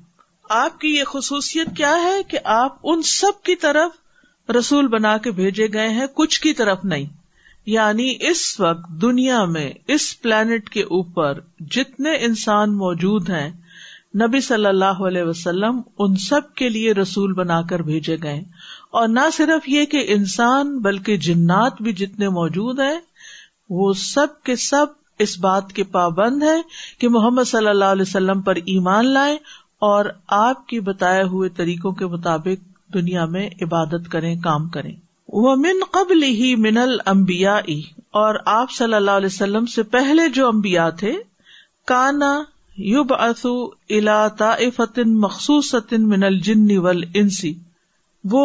آپ 0.58 0.80
کی 0.82 0.94
یہ 0.96 1.04
خصوصیت 1.12 1.76
کیا 1.78 1.94
ہے 2.04 2.22
کہ 2.30 2.40
آپ 2.56 2.78
ان 2.92 3.02
سب 3.14 3.42
کی 3.46 3.56
طرف 3.66 4.50
رسول 4.58 4.88
بنا 4.98 5.18
کے 5.24 5.32
بھیجے 5.42 5.68
گئے 5.74 5.90
ہیں 6.00 6.08
کچھ 6.16 6.40
کی 6.42 6.54
طرف 6.62 6.84
نہیں 6.94 7.06
یعنی 7.76 8.14
اس 8.30 8.42
وقت 8.60 8.90
دنیا 9.02 9.44
میں 9.56 9.70
اس 9.96 10.12
پلانٹ 10.22 10.70
کے 10.70 10.84
اوپر 10.98 11.40
جتنے 11.76 12.16
انسان 12.28 12.76
موجود 12.78 13.30
ہیں 13.30 13.50
نبی 14.22 14.40
صلی 14.46 14.66
اللہ 14.68 15.02
علیہ 15.10 15.24
وسلم 15.24 15.80
ان 16.04 16.16
سب 16.24 16.54
کے 16.56 16.68
لیے 16.70 16.92
رسول 16.94 17.32
بنا 17.34 17.62
کر 17.70 17.82
بھیجے 17.84 18.18
گئے 18.24 18.40
اور 19.00 19.08
نہ 19.08 19.20
صرف 19.34 19.70
یہ 19.70 19.86
کہ 19.94 20.04
انسان 20.16 20.78
بلکہ 20.82 21.18
جنات 21.28 21.82
بھی 21.82 21.94
جتنے 22.02 22.30
موجود 22.40 22.80
ہیں 22.80 22.98
وہ 23.78 23.92
سب 23.98 24.42
کے 24.46 24.56
سب 24.66 25.02
اس 25.26 25.38
بات 25.40 25.72
کے 25.74 25.84
پابند 25.98 26.44
ہیں 26.44 26.62
کہ 27.00 27.10
محمد 27.16 27.48
صلی 27.48 27.68
اللہ 27.70 27.96
علیہ 27.96 28.02
وسلم 28.08 28.42
پر 28.50 28.56
ایمان 28.76 29.10
لائیں 29.14 29.38
اور 29.90 30.06
آپ 30.38 30.66
کی 30.68 30.80
بتائے 30.90 31.24
ہوئے 31.32 31.50
طریقوں 31.62 31.92
کے 32.02 32.06
مطابق 32.14 32.72
دنیا 32.94 33.26
میں 33.36 33.48
عبادت 33.62 34.10
کریں 34.12 34.36
کام 34.44 34.68
کریں 34.76 34.94
وہ 35.42 35.56
من 35.60 35.84
قبل 35.92 36.24
ہی 36.24 36.54
من 36.70 36.78
المبیا 36.78 37.60
اور 38.24 38.36
آپ 38.62 38.72
صلی 38.72 38.94
اللہ 38.94 39.20
علیہ 39.22 39.34
وسلم 39.34 39.66
سے 39.76 39.84
پہلے 39.98 40.28
جو 40.34 40.48
امبیا 40.48 40.90
تھے 41.02 41.14
کانا 41.88 42.36
الا 42.82 44.54
فتن 44.76 45.14
مخصوص 45.24 45.74
من 45.94 46.24
الجنی 46.24 46.78
ول 46.86 47.04
انسی 47.22 47.54
وہ 48.32 48.44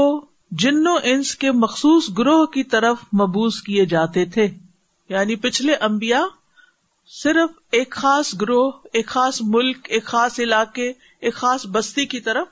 جنو 0.62 0.94
انس 1.12 1.34
کے 1.44 1.52
مخصوص 1.60 2.08
گروہ 2.18 2.44
کی 2.52 2.62
طرف 2.74 3.04
مبوز 3.20 3.60
کیے 3.62 3.84
جاتے 3.94 4.24
تھے 4.34 4.46
یعنی 5.14 5.36
پچھلے 5.44 5.74
امبیا 5.88 6.22
صرف 7.22 7.58
ایک 7.80 7.92
خاص 8.00 8.34
گروہ 8.40 8.70
ایک 9.00 9.06
خاص 9.16 9.40
ملک 9.56 9.86
ایک 9.98 10.04
خاص 10.04 10.38
علاقے 10.46 10.88
ایک 11.20 11.34
خاص 11.34 11.66
بستی 11.72 12.04
کی 12.14 12.20
طرف 12.28 12.46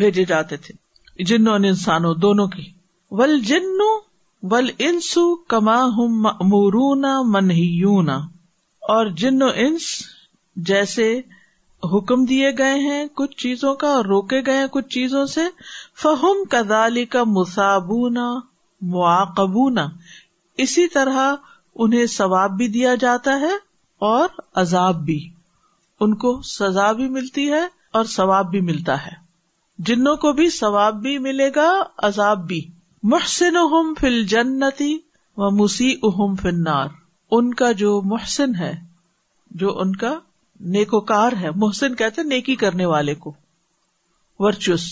بھیجے 0.00 0.24
جاتے 0.28 0.56
تھے 0.66 0.74
جنوں 1.28 1.54
انسانوں 1.68 2.14
دونوں 2.26 2.46
کی 2.56 2.62
ول 3.18 3.38
جنو 3.46 3.92
انسو 4.86 5.34
کما 5.52 5.82
ہوں 5.96 6.22
مورون 6.48 7.04
منہ 7.32 7.54
یونا 7.58 8.16
اور 8.94 9.06
جنو 9.20 9.46
انس 9.64 9.88
جیسے 10.70 11.10
حکم 11.92 12.24
دیے 12.24 12.50
گئے 12.58 12.74
ہیں 12.80 13.04
کچھ 13.16 13.36
چیزوں 13.42 13.74
کا 13.76 13.88
اور 13.92 14.04
روکے 14.04 14.40
گئے 14.46 14.56
ہیں 14.58 14.66
کچھ 14.72 14.86
چیزوں 14.94 15.24
سے 15.34 15.40
فہم 16.02 16.42
کدالی 16.50 17.04
کا 17.14 17.22
مسابونا 17.36 18.28
معاقبونا 18.92 19.86
اسی 20.64 20.86
طرح 20.92 21.34
انہیں 21.84 22.06
ثواب 22.10 22.56
بھی 22.56 22.68
دیا 22.72 22.94
جاتا 23.00 23.38
ہے 23.40 23.52
اور 24.10 24.28
عذاب 24.60 25.04
بھی 25.04 25.18
ان 26.04 26.14
کو 26.24 26.40
سزا 26.50 26.90
بھی 26.92 27.08
ملتی 27.08 27.50
ہے 27.52 27.64
اور 27.98 28.04
ثواب 28.14 28.50
بھی 28.50 28.60
ملتا 28.70 29.04
ہے 29.06 29.12
جنوں 29.86 30.16
کو 30.24 30.32
بھی 30.32 30.48
ثواب 30.56 31.00
بھی 31.02 31.16
ملے 31.18 31.48
گا 31.56 31.68
عذاب 32.06 32.46
بھی 32.48 32.60
محسن 33.12 33.56
احمد 33.56 34.00
فل 34.00 34.22
جنتی 34.34 34.96
و 35.36 35.50
مسی 35.62 35.94
فنار 36.42 36.88
ان 37.36 37.52
کا 37.62 37.72
جو 37.82 38.00
محسن 38.10 38.54
ہے 38.60 38.72
جو 39.60 39.78
ان 39.80 39.94
کا 39.96 40.14
نیکوکار 40.72 41.32
ہے 41.40 41.50
محسن 41.64 41.94
کہتے 41.96 42.22
نیکی 42.22 42.54
کرنے 42.56 42.86
والے 42.86 43.14
کو 43.22 43.32
ورچوس 44.44 44.84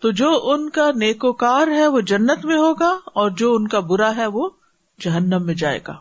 تو 0.00 0.10
جو 0.20 0.30
ان 0.52 0.68
کا 0.70 0.90
نیکوکار 0.96 1.68
ہے 1.76 1.86
وہ 1.94 2.00
جنت 2.08 2.44
میں 2.46 2.56
ہوگا 2.58 2.90
اور 3.20 3.30
جو 3.38 3.52
ان 3.54 3.68
کا 3.68 3.80
برا 3.92 4.14
ہے 4.16 4.26
وہ 4.32 4.48
جہنم 5.04 5.46
میں 5.46 5.54
جائے 5.54 5.78
گا 5.88 5.96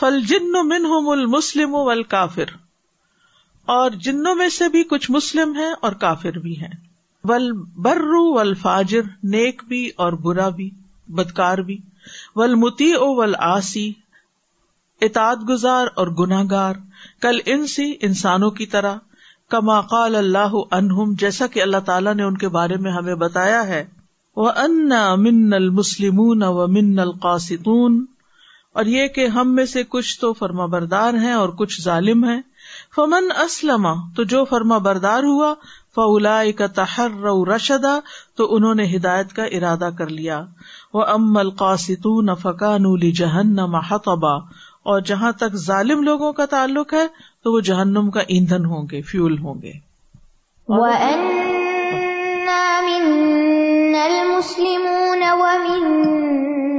فل 0.00 0.20
جن 0.28 0.52
من 0.68 0.86
المسلم 1.12 1.74
مل 1.86 2.02
کافر 2.12 2.50
اور 3.72 3.90
جنوں 4.04 4.34
میں 4.34 4.48
سے 4.58 4.68
بھی 4.68 4.82
کچھ 4.90 5.10
مسلم 5.10 5.54
ہے 5.56 5.72
اور 5.82 5.92
کافر 6.04 6.38
بھی 6.46 6.56
ہیں 6.60 6.72
ول 7.28 7.50
برو 7.82 8.22
ول 8.34 8.54
فاجر 8.62 9.02
نیک 9.34 9.62
بھی 9.68 9.88
اور 10.04 10.12
برا 10.22 10.48
بھی 10.56 10.70
بدکار 11.18 11.58
بھی 11.68 11.76
ول 12.36 12.54
متی 12.64 12.92
او 12.92 13.14
ول 13.16 13.34
آسی 13.54 13.90
گزار 15.48 15.86
اور 15.98 16.06
گناگار 16.18 16.74
کل 17.22 17.36
ان 17.52 17.66
سی 17.72 17.84
انسانوں 18.06 18.50
کی 18.58 18.64
طرح 18.70 18.94
کما 19.54 19.80
قال 19.90 20.14
اللہ 20.20 20.54
انہ 20.78 21.04
جیسا 21.18 21.46
کہ 21.56 21.62
اللہ 21.62 21.82
تعالیٰ 21.88 22.14
نے 22.14 22.22
ان 22.22 22.36
کے 22.44 22.48
بارے 22.56 22.76
میں 22.86 22.92
ہمیں 22.92 23.14
بتایا 23.22 23.66
ہے 23.66 23.82
وہ 24.42 24.50
ان 24.62 24.92
من 25.22 25.52
المسلم 25.58 26.18
و 26.48 26.66
من 26.76 26.98
القاستون 26.98 28.04
اور 28.80 28.86
یہ 28.94 29.08
کہ 29.16 29.26
ہم 29.36 29.54
میں 29.54 29.64
سے 29.72 29.82
کچھ 29.94 30.10
تو 30.20 30.32
فرما 30.42 30.66
بردار 30.74 31.14
ہیں 31.24 31.32
اور 31.32 31.48
کچھ 31.58 31.80
ظالم 31.82 32.24
ہے 32.28 32.38
فمن 32.96 33.28
اسلم 33.44 33.86
تو 34.16 34.24
جو 34.34 34.44
فرما 34.52 34.78
بردار 34.88 35.22
ہوا 35.32 35.52
فلا 35.94 36.38
کا 36.58 36.66
تحر 36.80 37.22
رشدا 37.54 37.98
تو 38.40 38.54
انہوں 38.56 38.74
نے 38.80 38.84
ہدایت 38.96 39.32
کا 39.38 39.44
ارادہ 39.58 39.88
کر 39.98 40.08
لیا 40.20 40.42
وہ 40.94 41.04
ام 41.16 41.36
القاستون 41.46 42.34
فقان 42.42 42.82
نولی 42.88 43.12
جہن 43.22 43.54
محتبہ 43.76 44.38
اور 44.90 45.00
جہاں 45.08 45.30
تک 45.40 45.54
ظالم 45.64 46.00
لوگوں 46.02 46.32
کا 46.38 46.44
تعلق 46.52 46.92
ہے 46.94 47.06
تو 47.44 47.52
وہ 47.52 47.60
جہنم 47.66 48.10
کا 48.14 48.20
ایندھن 48.36 48.64
ہوں 48.72 48.86
گے 48.92 49.00
فیول 49.10 49.38
ہوں 49.44 49.60
گے 49.62 49.72
نل 53.94 54.18
مسلم 54.28 55.18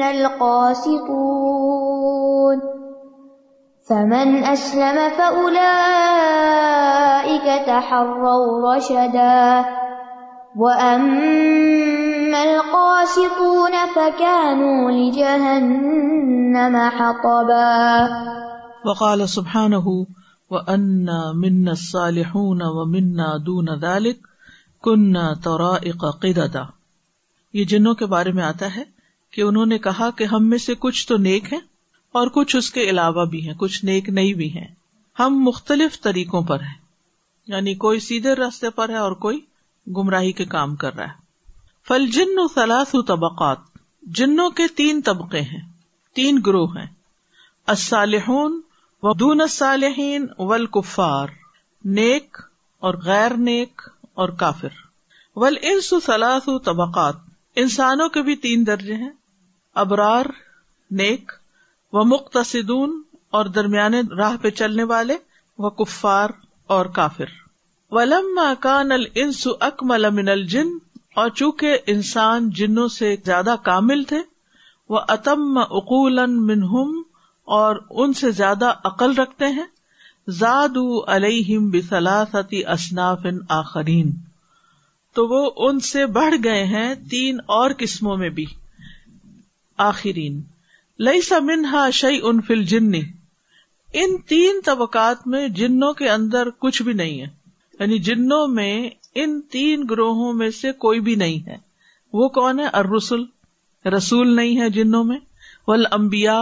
نل 0.01 0.23
قوسیپو 0.39 1.21
سمن 3.89 4.31
اسلم 4.51 4.99
الصَّالِحُونَ 10.53 12.33
سبحان 19.25 19.73
دُونَ 23.45 23.69
ذَلِكَ 23.81 24.19
دون 24.85 25.15
دال 25.25 25.81
قِدَدًا 26.19 26.65
یہ 27.53 27.65
جنوں 27.65 27.93
کے 27.95 28.05
بارے 28.11 28.31
میں 28.37 28.43
آتا 28.43 28.75
ہے 28.75 28.83
کہ 29.33 29.41
انہوں 29.41 29.65
نے 29.65 29.77
کہا 29.87 30.09
کہ 30.17 30.23
ہم 30.33 30.47
میں 30.49 30.57
سے 30.65 30.75
کچھ 30.79 31.07
تو 31.07 31.17
نیک 31.25 31.51
ہے 31.53 31.57
اور 32.19 32.27
کچھ 32.33 32.55
اس 32.55 32.69
کے 32.71 32.83
علاوہ 32.89 33.25
بھی 33.29 33.45
ہیں 33.47 33.53
کچھ 33.59 33.83
نیک 33.85 34.09
نہیں 34.19 34.33
بھی 34.41 34.49
ہیں 34.57 34.67
ہم 35.19 35.41
مختلف 35.47 35.99
طریقوں 36.01 36.41
پر 36.51 36.59
ہیں 36.69 36.75
یعنی 37.53 37.73
کوئی 37.87 37.99
سیدھے 38.09 38.35
راستے 38.43 38.69
پر 38.81 38.89
ہے 38.89 38.97
اور 39.05 39.11
کوئی 39.27 39.39
گمراہی 39.97 40.31
کے 40.33 40.45
کام 40.55 40.75
کر 40.83 40.95
رہا 40.95 41.07
ہے 41.09 41.21
فل 41.87 42.05
جن 42.13 42.39
و 42.39 42.47
سلاس 42.53 42.93
و 42.95 43.01
طبقات 43.15 43.57
جنوں 44.19 44.49
کے 44.59 44.67
تین 44.75 45.01
طبقے 45.05 45.41
ہیں 45.51 45.61
تین 46.15 46.39
گروہ 46.45 46.75
ہیں 46.77 46.85
الصالحون 47.73 48.59
و 49.03 49.13
دون 49.19 49.41
الصالحین 49.41 50.25
والکفار 50.39 51.27
نیک 51.99 52.37
اور 52.87 52.93
غیر 53.05 53.33
نیک 53.49 53.81
اور 54.21 54.29
کافر 54.39 54.81
ول 55.43 55.57
انس 55.69 55.91
و 55.93 55.99
سلاس 56.05 56.47
و 56.49 56.57
طبقات 56.71 57.15
انسانوں 57.63 58.07
کے 58.09 58.21
بھی 58.27 58.35
تین 58.45 58.65
درجے 58.67 58.95
ہیں 59.03 59.09
ابرار 59.83 60.25
نیک 61.01 61.31
و 61.93 62.03
مقتصدون 62.05 63.01
اور 63.37 63.45
درمیانے 63.59 64.01
راہ 64.17 64.35
پہ 64.41 64.49
چلنے 64.61 64.83
والے 64.93 65.17
و 65.57 65.69
کفار 65.83 66.29
اور 66.75 66.85
کافر 66.95 67.41
ولم 67.95 68.39
کان 68.61 68.91
الانس 68.91 69.39
اکمل 69.47 69.65
اکم 70.05 70.07
المن 70.07 70.29
الجن 70.33 70.69
اور 71.23 71.29
چونکہ 71.39 71.89
انسان 71.93 72.49
جنوں 72.59 72.87
سے 72.93 73.09
زیادہ 73.25 73.55
کامل 73.63 74.03
تھے 74.11 74.21
وہ 74.95 74.99
اتم 75.15 75.57
عقول 75.63 76.19
اور 77.57 77.75
ان 78.03 78.13
سے 78.21 78.31
زیادہ 78.39 78.71
عقل 78.91 79.13
رکھتے 79.17 79.47
ہیں 79.57 79.65
زاد 80.37 80.77
علیہم 81.17 81.69
علیہ 81.97 82.63
اصناف 82.75 83.25
آخرین 83.59 84.09
تو 85.15 85.27
وہ 85.33 85.43
ان 85.67 85.79
سے 85.89 86.05
بڑھ 86.17 86.35
گئے 86.43 86.63
ہیں 86.73 86.87
تین 87.11 87.39
اور 87.59 87.71
قسموں 87.79 88.17
میں 88.23 88.29
بھی 88.41 88.45
آخرین 89.89 90.41
لئی 91.09 91.39
منہا 91.51 91.89
شعی 92.01 92.19
ان 92.31 92.41
فل 92.47 92.63
جن 92.73 92.91
ان 93.03 94.17
تین 94.35 94.61
طبقات 94.65 95.27
میں 95.35 95.47
جنوں 95.61 95.93
کے 96.03 96.09
اندر 96.17 96.49
کچھ 96.67 96.81
بھی 96.89 96.93
نہیں 97.03 97.21
ہے 97.21 97.29
یعنی 97.79 97.97
جنوں 98.07 98.47
میں 98.53 98.73
ان 99.21 99.39
تین 99.51 99.85
گروہوں 99.89 100.31
میں 100.39 100.49
سے 100.61 100.71
کوئی 100.85 100.99
بھی 101.07 101.13
نہیں 101.21 101.47
ہے 101.49 101.55
وہ 102.19 102.27
کون 102.39 102.59
ہے 102.59 102.65
ار 102.79 102.85
رسول 102.95 103.25
رسول 103.97 104.35
نہیں 104.35 104.59
ہے 104.61 104.69
جنوں 104.75 105.03
میں 105.03 105.17
ول 105.67 105.83
امبیا 105.91 106.35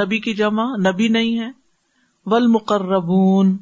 نبی 0.00 0.18
کی 0.26 0.34
جمع 0.40 0.64
نبی 0.88 1.08
نہیں 1.16 1.38
ہے 1.40 1.50
ول 2.32 2.46
مقربون 2.56 3.56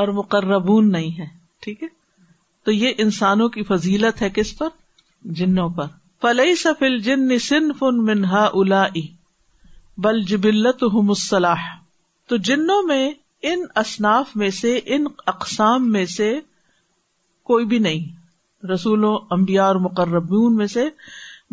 اور 0.00 0.08
مقربون 0.22 0.90
نہیں 0.92 1.10
ہے 1.18 1.26
ٹھیک 1.64 1.82
ہے 1.82 1.88
تو 2.64 2.72
یہ 2.72 2.94
انسانوں 3.04 3.48
کی 3.56 3.62
فضیلت 3.70 4.22
ہے 4.22 4.30
کس 4.34 4.56
پر 4.58 4.68
جنوں 5.40 5.68
پر 5.76 5.86
فلئی 6.22 6.54
سفل 6.56 6.98
جن 7.02 7.38
صنف 7.48 7.78
فن 7.78 8.04
منہا 8.04 8.44
الا 8.52 8.86
بل 10.04 10.22
جبلت 10.28 10.82
مسلح 11.12 11.64
تو 12.28 12.36
جنوں 12.50 12.82
میں 12.86 13.08
ان 13.50 13.64
اصناف 13.84 14.36
میں 14.42 14.50
سے 14.60 14.78
ان 14.94 15.04
اقسام 15.34 15.90
میں 15.92 16.04
سے 16.16 16.32
کوئی 17.48 17.64
بھی 17.72 17.78
نہیں 17.86 18.66
رسولوں 18.70 19.16
امبیا 19.34 19.64
اور 19.64 19.76
مقربون 19.86 20.54
میں 20.56 20.66
سے 20.74 20.84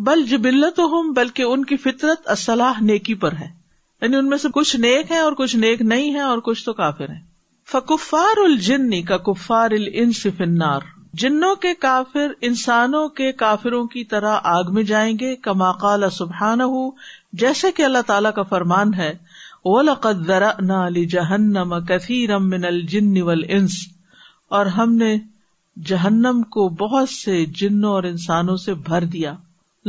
بل 0.06 0.22
جبلت 0.28 0.78
ہوں 0.92 1.12
بلکہ 1.14 1.52
ان 1.54 1.64
کی 1.72 1.76
فطرت 1.86 2.28
اصلاح 2.34 2.80
نیکی 2.90 3.14
پر 3.24 3.32
ہے 3.40 3.46
یعنی 4.02 4.16
ان 4.16 4.28
میں 4.28 4.38
سے 4.44 4.48
کچھ 4.54 4.74
نیک 4.84 5.10
ہے 5.12 5.18
اور 5.24 5.32
کچھ 5.40 5.54
نیک 5.56 5.82
نہیں 5.92 6.14
ہے 6.14 6.20
اور 6.28 6.38
کچھ 6.46 6.64
تو 6.64 6.72
کافر 6.78 7.08
ہیں 7.08 7.20
فکفار 7.72 8.40
الجنی 8.44 9.00
کا 9.10 9.16
ال 9.56 9.86
انس 10.02 10.26
فنار 10.38 10.88
جنوں 11.22 11.54
کے 11.62 11.74
کافر 11.80 12.32
انسانوں 12.48 13.06
کے 13.20 13.30
کافروں 13.44 13.84
کی 13.94 14.04
طرح 14.12 14.38
آگ 14.52 14.72
میں 14.74 14.82
جائیں 14.90 15.12
گے 15.20 15.34
کما 15.48 15.70
قال 15.82 16.08
سبحان 16.18 16.60
ہو 16.60 16.88
جیسے 17.42 17.70
کہ 17.76 17.82
اللہ 17.88 18.06
تعالی 18.06 18.28
کا 18.36 18.42
فرمان 18.54 18.94
ہے 18.94 19.12
و 19.74 19.80
لقر 19.88 20.44
نہ 20.70 20.80
علی 20.86 21.04
جہن 21.16 21.52
نہ 21.52 22.38
انس 23.58 23.78
اور 24.60 24.66
ہم 24.78 24.94
نے 25.02 25.14
جہنم 25.88 26.40
کو 26.52 26.68
بہت 26.78 27.08
سے 27.08 27.44
جنوں 27.58 27.90
اور 27.92 28.04
انسانوں 28.04 28.56
سے 28.64 28.74
بھر 28.88 29.04
دیا 29.12 29.34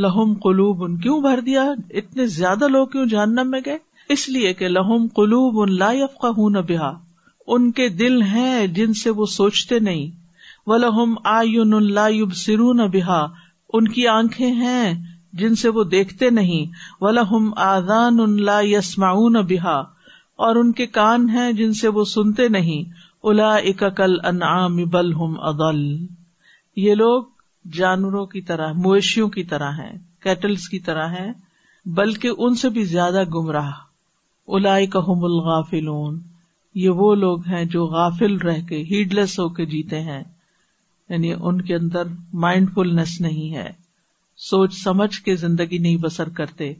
لہم 0.04 0.32
قلوب 0.42 0.84
ان 0.84 0.96
کیوں 1.00 1.20
بھر 1.22 1.40
دیا 1.46 1.64
اتنے 2.00 2.26
زیادہ 2.36 2.68
لوگ 2.68 2.86
کیوں 2.92 3.04
جہنم 3.08 3.50
میں 3.50 3.60
گئے 3.66 3.76
اس 4.12 4.28
لیے 4.28 4.52
کہ 4.54 4.68
لہم 4.68 5.06
قلوب 5.16 5.60
ان 5.62 5.80
ہوں 5.82 6.60
بہا 6.68 6.92
ان 7.56 7.70
کے 7.78 7.88
دل 7.98 8.20
ہیں 8.32 8.66
جن 8.76 8.92
سے 9.02 9.10
وہ 9.18 9.26
سوچتے 9.32 9.78
نہیں 9.78 10.10
و 10.70 10.76
لہم 10.76 11.14
آئن 11.38 11.70
سرو 11.78 12.32
سرون 12.44 12.80
بہا 12.92 13.20
ان 13.76 13.88
کی 13.92 14.06
آنکھیں 14.08 14.52
ہیں 14.52 14.92
جن 15.38 15.54
سے 15.62 15.68
وہ 15.76 15.84
دیکھتے 15.94 16.30
نہیں 16.30 16.74
و 17.04 17.10
لہم 17.10 17.50
آزان 17.66 18.20
ان 18.20 18.42
لا 18.44 18.58
آذانسما 18.58 19.40
بہا 19.48 19.78
اور 20.46 20.56
ان 20.56 20.72
کے 20.80 20.86
کان 20.98 21.28
ہیں 21.30 21.50
جن 21.60 21.72
سے 21.80 21.88
وہ 21.98 22.04
سنتے 22.14 22.48
نہیں 22.56 22.92
الا 23.30 23.44
اکل 23.68 24.14
انعام 24.28 24.76
بل 24.94 25.12
ہوم 25.18 25.34
ادل 25.50 25.78
یہ 26.80 26.94
لوگ 26.94 27.22
جانوروں 27.76 28.24
کی 28.34 28.40
طرح 28.50 28.72
مویشیوں 28.86 29.28
کی 29.36 29.44
طرح 29.52 29.70
ہیں 29.82 29.92
کیٹلس 30.22 30.68
کی 30.68 30.78
طرح 30.88 31.14
ہیں 31.18 31.30
بلکہ 32.00 32.42
ان 32.46 32.54
سے 32.62 32.68
بھی 32.74 32.84
زیادہ 32.90 33.22
گمراہ 33.34 33.70
الاکا 34.58 34.98
ہوم 35.08 35.24
الغافلون 35.30 36.18
یہ 36.82 37.00
وہ 37.02 37.14
لوگ 37.22 37.46
ہیں 37.52 37.64
جو 37.76 37.86
غافل 37.96 38.36
رہ 38.48 38.60
کے 38.68 38.82
ہیڈ 38.90 39.14
لیس 39.14 39.38
ہو 39.40 39.48
کے 39.58 39.66
جیتے 39.72 40.00
ہیں 40.10 40.22
یعنی 40.22 41.32
ان 41.40 41.62
کے 41.70 41.74
اندر 41.76 42.12
مائنڈ 42.46 42.70
فلنس 42.74 43.20
نہیں 43.28 43.56
ہے 43.56 43.68
سوچ 44.50 44.74
سمجھ 44.82 45.14
کے 45.28 45.36
زندگی 45.46 45.78
نہیں 45.86 45.96
بسر 46.04 46.28
کرتے 46.42 46.72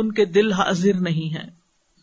ان 0.00 0.12
کے 0.18 0.24
دل 0.38 0.52
حاضر 0.62 1.00
نہیں 1.10 1.34
ہے 1.36 1.44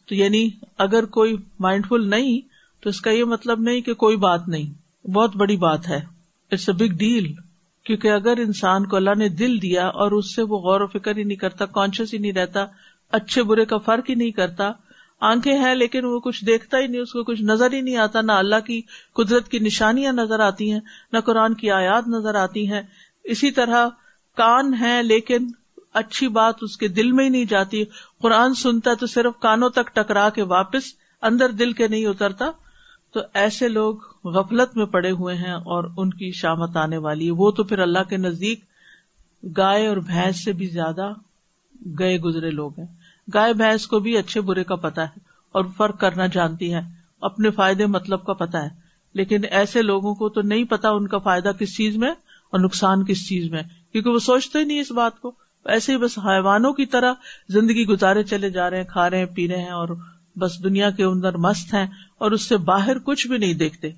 تو 0.08 0.16
یعنی 0.16 0.50
اگر 0.88 1.06
کوئی 1.20 1.36
مائنڈ 1.68 1.88
فل 1.90 2.10
نہیں 2.10 2.42
تو 2.86 2.90
اس 2.90 3.00
کا 3.02 3.12
یہ 3.12 3.24
مطلب 3.26 3.60
نہیں 3.68 3.82
کہ 3.82 3.94
کوئی 4.02 4.16
بات 4.24 4.48
نہیں 4.48 4.66
بہت 5.14 5.36
بڑی 5.42 5.56
بات 5.62 5.88
ہے 5.90 5.96
اٹس 6.52 6.68
اے 6.70 6.74
بگ 6.82 6.92
ڈیل 6.98 7.28
کیونکہ 7.86 8.12
اگر 8.12 8.38
انسان 8.40 8.86
کو 8.88 8.96
اللہ 8.96 9.16
نے 9.18 9.30
دل 9.40 9.56
دیا 9.62 9.86
اور 10.04 10.12
اس 10.18 10.34
سے 10.36 10.42
وہ 10.52 10.58
غور 10.66 10.82
و 10.82 10.88
فکر 10.88 11.16
ہی 11.18 11.24
نہیں 11.24 11.38
کرتا 11.44 11.66
کانشیس 11.78 12.14
ہی 12.14 12.18
نہیں 12.18 12.32
رہتا 12.34 12.66
اچھے 13.20 13.44
برے 13.52 13.64
کا 13.72 13.78
فرق 13.86 14.10
ہی 14.10 14.16
نہیں 14.16 14.32
کرتا 14.40 14.70
آنکھیں 15.32 15.58
ہیں 15.64 15.74
لیکن 15.76 16.06
وہ 16.06 16.20
کچھ 16.28 16.44
دیکھتا 16.46 16.78
ہی 16.80 16.88
نہیں 16.88 17.02
اس 17.02 17.12
کو 17.14 17.24
کچھ 17.32 17.42
نظر 17.52 17.74
ہی 17.74 17.80
نہیں 17.82 17.96
آتا 18.06 18.22
نہ 18.22 18.32
اللہ 18.44 18.60
کی 18.68 18.80
قدرت 19.22 19.48
کی 19.52 19.60
نشانیاں 19.68 20.12
نظر 20.14 20.40
آتی 20.48 20.72
ہیں 20.72 20.80
نہ 21.14 21.20
قرآن 21.30 21.54
کی 21.64 21.72
آیات 21.80 22.08
نظر 22.18 22.36
آتی 22.44 22.68
ہیں 22.72 22.82
اسی 23.36 23.52
طرح 23.62 23.88
کان 24.38 24.74
ہے 24.82 25.02
لیکن 25.04 25.48
اچھی 26.04 26.28
بات 26.38 26.64
اس 26.68 26.78
کے 26.78 26.88
دل 27.00 27.12
میں 27.12 27.24
ہی 27.26 27.30
نہیں 27.30 27.46
جاتی 27.56 27.84
قرآن 28.28 28.54
سنتا 28.64 28.94
تو 29.00 29.08
صرف 29.16 29.40
کانوں 29.48 29.70
تک 29.80 29.94
ٹکرا 29.96 30.28
کے 30.40 30.44
واپس 30.54 30.94
اندر 31.32 31.52
دل 31.64 31.74
کے 31.74 31.88
نہیں 31.88 32.06
اترتا 32.06 32.52
تو 33.16 33.22
ایسے 33.40 33.68
لوگ 33.68 33.98
غفلت 34.36 34.76
میں 34.78 34.86
پڑے 34.94 35.10
ہوئے 35.20 35.36
ہیں 35.36 35.52
اور 35.76 35.84
ان 36.02 36.10
کی 36.14 36.30
شامت 36.40 36.78
آنے 36.78 36.98
والی 37.06 37.26
ہے 37.26 37.32
وہ 37.42 37.50
تو 37.60 37.64
پھر 37.70 37.80
اللہ 37.80 38.08
کے 38.10 38.18
نزدیک 38.18 38.64
گائے 39.58 39.86
اور 39.88 39.98
بھینس 40.08 40.44
سے 40.46 40.54
بھی 40.62 40.66
زیادہ 40.70 41.08
گئے 42.00 42.18
گزرے 42.26 42.50
لوگ 42.52 42.80
ہیں 42.80 42.86
گائے 43.34 43.54
بھینس 43.62 43.86
کو 43.88 44.00
بھی 44.08 44.18
اچھے 44.18 44.42
برے 44.50 44.64
کا 44.72 44.76
پتا 44.88 45.04
ہے 45.10 45.20
اور 45.60 45.66
فرق 45.78 46.00
کرنا 46.00 46.26
جانتی 46.34 46.74
ہے 46.74 46.82
اپنے 47.30 47.50
فائدے 47.62 47.86
مطلب 47.94 48.26
کا 48.26 48.34
پتا 48.42 48.64
ہے 48.64 48.70
لیکن 49.20 49.46
ایسے 49.60 49.82
لوگوں 49.82 50.14
کو 50.24 50.30
تو 50.38 50.42
نہیں 50.52 50.64
پتا 50.70 50.90
ان 50.98 51.08
کا 51.14 51.18
فائدہ 51.30 51.52
کس 51.60 51.76
چیز 51.78 51.96
میں 52.04 52.10
اور 52.12 52.60
نقصان 52.60 53.06
کس 53.12 53.28
چیز 53.28 53.50
میں 53.52 53.62
کیونکہ 53.92 54.10
وہ 54.10 54.20
سوچتے 54.28 54.64
نہیں 54.64 54.80
اس 54.80 54.92
بات 55.02 55.20
کو 55.22 55.32
ایسے 55.76 55.92
ہی 55.94 55.98
بس 56.04 56.18
حیوانوں 56.28 56.74
کی 56.82 56.86
طرح 56.98 57.14
زندگی 57.58 57.86
گزارے 57.94 58.24
چلے 58.34 58.50
جا 58.60 58.70
رہے 58.70 58.78
ہیں 58.78 58.86
کھا 58.92 59.10
رہے 59.10 59.20
ہیں 59.20 59.34
پی 59.36 59.48
رہے 59.50 59.62
ہیں 59.62 59.72
اور 59.84 59.96
بس 60.40 60.64
دنیا 60.64 60.90
کے 60.96 61.04
اندر 61.04 61.38
مست 61.44 61.74
ہیں 61.74 61.86
اور 62.24 62.32
اس 62.36 62.48
سے 62.50 62.58
باہر 62.70 62.98
کچھ 63.08 63.26
بھی 63.30 63.38
نہیں 63.44 63.58
دیکھتے 63.62 63.90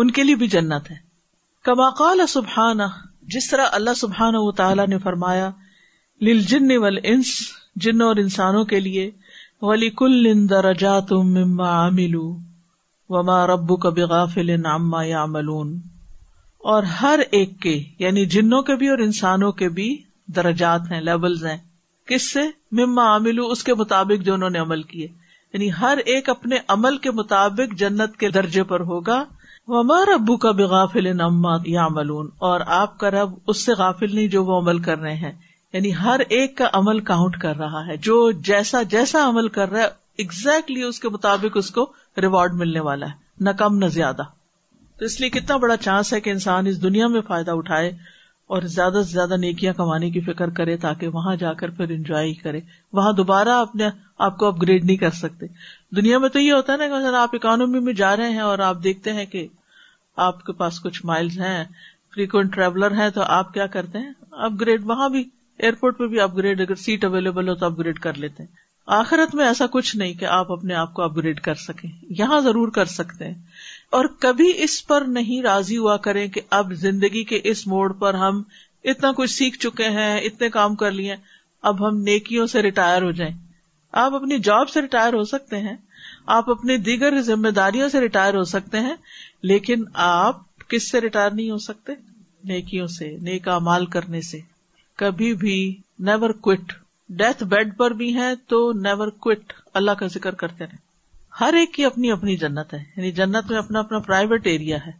ان 0.00 0.10
کے 0.16 0.22
لیے 0.24 0.34
بھی 0.42 0.46
جنت 0.56 0.90
ہے 0.90 0.96
کما 1.64 1.88
قال 1.98 2.26
سبحان 2.28 2.78
جس 3.34 3.48
طرح 3.50 3.68
اللہ 3.78 3.94
سبحان 3.96 4.34
و 4.36 4.50
تعالیٰ 4.60 4.86
نے 4.88 4.98
فرمایا 5.04 5.50
لل 6.26 6.40
جن 6.50 6.70
انس 6.80 7.30
جن 7.84 8.02
اور 8.02 8.16
انسانوں 8.22 8.64
کے 8.72 8.80
لیے 8.80 9.10
ولی 9.68 9.88
کلن 10.00 10.46
تم 11.08 11.32
مما 11.38 11.70
عامل 11.78 12.14
وما 13.14 13.46
ربو 13.46 13.76
کب 13.86 13.98
غافل 14.10 14.50
عما 14.74 15.02
یا 15.04 15.24
ملون 15.36 15.76
اور 16.72 16.82
ہر 17.00 17.18
ایک 17.38 17.58
کے 17.62 17.78
یعنی 17.98 18.24
جنوں 18.36 18.60
کے 18.68 18.74
بھی 18.82 18.88
اور 18.88 18.98
انسانوں 19.06 19.50
کے 19.62 19.68
بھی 19.78 19.88
درجات 20.36 20.90
ہیں 20.92 21.00
لیولز 21.00 21.44
ہیں 21.46 21.56
کس 22.08 22.30
سے 22.32 22.40
مما 22.80 23.14
عملو 23.16 23.46
اس 23.50 23.64
کے 23.64 23.74
مطابق 23.82 24.24
جو 24.26 24.34
انہوں 24.34 24.50
نے 24.50 24.58
عمل 24.58 24.82
کیے 24.92 25.06
یعنی 25.54 25.68
ہر 25.80 25.98
ایک 26.12 26.28
اپنے 26.30 26.56
عمل 26.74 26.96
کے 27.06 27.10
مطابق 27.16 27.74
جنت 27.78 28.16
کے 28.20 28.28
درجے 28.36 28.62
پر 28.70 28.80
ہوگا 28.90 29.22
وہ 29.68 29.78
ہمارا 29.78 30.14
ابو 30.14 30.36
کا 30.44 30.50
بھی 30.60 30.64
غافل 30.70 31.06
یا 31.72 31.86
ملون 31.94 32.28
اور 32.50 32.60
آپ 32.80 32.96
کا 32.98 33.10
رب 33.10 33.34
اس 33.52 33.60
سے 33.66 33.72
غافل 33.78 34.14
نہیں 34.14 34.28
جو 34.36 34.44
وہ 34.44 34.60
عمل 34.60 34.78
کر 34.86 34.98
رہے 34.98 35.14
ہیں 35.16 35.32
یعنی 35.72 35.94
ہر 35.96 36.20
ایک 36.38 36.56
کا 36.56 36.68
عمل 36.78 37.00
کاؤنٹ 37.10 37.36
کر 37.42 37.56
رہا 37.56 37.86
ہے 37.86 37.96
جو 38.06 38.16
جیسا 38.50 38.82
جیسا 38.94 39.28
عمل 39.28 39.48
کر 39.58 39.70
رہا 39.70 39.80
ہے 39.82 39.86
اگزیکٹلی 40.24 40.50
exactly 40.76 40.88
اس 40.88 41.00
کے 41.00 41.08
مطابق 41.08 41.56
اس 41.56 41.70
کو 41.78 41.84
ریوارڈ 42.22 42.54
ملنے 42.62 42.80
والا 42.88 43.06
ہے 43.10 43.44
نہ 43.44 43.50
کم 43.58 43.78
نہ 43.78 43.86
زیادہ 43.98 44.22
تو 44.98 45.04
اس 45.04 45.20
لیے 45.20 45.30
کتنا 45.38 45.56
بڑا 45.66 45.76
چانس 45.86 46.12
ہے 46.12 46.20
کہ 46.20 46.30
انسان 46.30 46.66
اس 46.72 46.82
دنیا 46.82 47.06
میں 47.14 47.20
فائدہ 47.28 47.50
اٹھائے 47.60 47.92
اور 48.52 48.62
زیادہ 48.72 49.00
سے 49.04 49.10
زیادہ 49.10 49.36
نیکیاں 49.42 49.72
کمانے 49.76 50.08
کی 50.14 50.20
فکر 50.24 50.50
کرے 50.56 50.76
تاکہ 50.80 51.08
وہاں 51.12 51.34
جا 51.42 51.52
کر 51.60 51.70
پھر 51.76 51.90
انجوائے 51.90 52.32
کرے 52.42 52.58
وہاں 52.98 53.12
دوبارہ 53.20 53.50
اپنے 53.60 53.84
آپ 54.26 54.36
کو 54.38 54.46
اپ 54.46 54.60
گریڈ 54.62 54.84
نہیں 54.84 54.96
کر 55.04 55.10
سکتے 55.20 55.46
دنیا 55.96 56.18
میں 56.24 56.28
تو 56.34 56.38
یہ 56.40 56.52
ہوتا 56.52 56.72
ہے 56.72 56.78
نا 56.86 56.98
کہ 57.10 57.14
آپ 57.20 57.34
اکانومی 57.34 57.80
میں 57.86 57.92
جا 58.00 58.14
رہے 58.16 58.30
ہیں 58.30 58.44
اور 58.48 58.58
آپ 58.66 58.82
دیکھتے 58.84 59.12
ہیں 59.20 59.24
کہ 59.32 59.46
آپ 60.26 60.42
کے 60.46 60.52
پاس 60.58 60.80
کچھ 60.82 61.00
مائلز 61.12 61.38
ہیں 61.40 61.64
فریکوینٹ 62.14 62.54
ٹریولر 62.54 62.96
ہیں 63.00 63.08
تو 63.14 63.22
آپ 63.38 63.54
کیا 63.54 63.66
کرتے 63.78 63.98
ہیں 63.98 64.12
اپ 64.48 64.60
گریڈ 64.60 64.84
وہاں 64.90 65.08
بھی 65.16 65.24
ایئرپورٹ 65.58 65.98
پہ 65.98 66.06
بھی 66.14 66.20
اپ 66.26 66.36
گریڈ 66.36 66.60
اگر 66.60 66.82
سیٹ 66.84 67.04
اویلیبل 67.04 67.48
ہو 67.48 67.54
تو 67.62 67.66
اپ 67.66 67.78
گریڈ 67.78 67.98
کر 68.08 68.18
لیتے 68.26 68.42
ہیں 68.42 68.50
آخرت 69.00 69.34
میں 69.34 69.46
ایسا 69.46 69.66
کچھ 69.72 69.96
نہیں 69.96 70.12
کہ 70.20 70.24
آپ 70.40 70.52
اپنے 70.52 70.74
آپ 70.84 70.94
کو 70.94 71.02
اپ 71.02 71.16
گریڈ 71.16 71.40
کر 71.48 71.54
سکیں 71.68 71.88
یہاں 72.18 72.40
ضرور 72.50 72.68
کر 72.78 72.84
سکتے 73.00 73.24
ہیں 73.26 73.34
اور 73.98 74.04
کبھی 74.20 74.50
اس 74.62 74.74
پر 74.86 75.02
نہیں 75.14 75.42
راضی 75.42 75.76
ہوا 75.78 75.96
کریں 76.04 76.26
کہ 76.34 76.40
اب 76.58 76.72
زندگی 76.82 77.22
کے 77.32 77.40
اس 77.50 77.66
موڑ 77.66 77.88
پر 78.00 78.14
ہم 78.20 78.42
اتنا 78.92 79.10
کچھ 79.16 79.30
سیکھ 79.30 79.58
چکے 79.64 79.88
ہیں 79.96 80.12
اتنے 80.28 80.48
کام 80.50 80.74
کر 80.82 80.90
لیے 81.00 81.14
اب 81.70 81.86
ہم 81.86 81.98
نیکیوں 82.02 82.46
سے 82.52 82.62
ریٹائر 82.62 83.02
ہو 83.02 83.10
جائیں 83.18 83.32
آپ 84.04 84.14
اپنی 84.14 84.38
جاب 84.48 84.68
سے 84.70 84.82
ریٹائر 84.82 85.14
ہو 85.14 85.22
سکتے 85.32 85.58
ہیں 85.66 85.74
آپ 86.36 86.48
اپنی 86.50 86.76
دیگر 86.88 87.20
ذمہ 87.22 87.48
داریوں 87.56 87.88
سے 87.92 88.00
ریٹائر 88.00 88.34
ہو 88.34 88.42
سکتے 88.52 88.80
ہیں 88.86 88.94
لیکن 89.52 89.82
آپ 90.06 90.40
کس 90.70 90.90
سے 90.90 91.00
ریٹائر 91.06 91.30
نہیں 91.30 91.50
ہو 91.50 91.58
سکتے 91.68 91.92
نیکیوں 92.52 92.86
سے 92.96 93.10
نیکا 93.28 93.58
مال 93.68 93.84
کرنے 93.96 94.20
سے 94.30 94.38
کبھی 95.02 95.32
بھی 95.44 95.58
نیور 96.06 96.30
کوئٹ 96.48 96.72
ڈیتھ 97.18 97.44
بیڈ 97.54 97.76
پر 97.78 97.90
بھی 98.02 98.14
ہیں 98.16 98.34
تو 98.50 98.62
نیور 98.86 99.08
کوئٹ 99.28 99.52
اللہ 99.82 99.98
کا 100.00 100.06
ذکر 100.14 100.34
کرتے 100.44 100.64
رہے 100.64 100.81
ہر 101.42 101.52
ایک 101.58 101.72
کی 101.74 101.84
اپنی 101.84 102.10
اپنی 102.12 102.34
جنت 102.40 102.72
ہے 102.74 102.78
یعنی 102.78 103.10
جنت 103.12 103.50
میں 103.50 103.56
اپنا 103.58 103.78
اپنا 103.78 103.98
پرائیویٹ 104.08 104.46
ایریا 104.46 104.76
ہے 104.86 104.90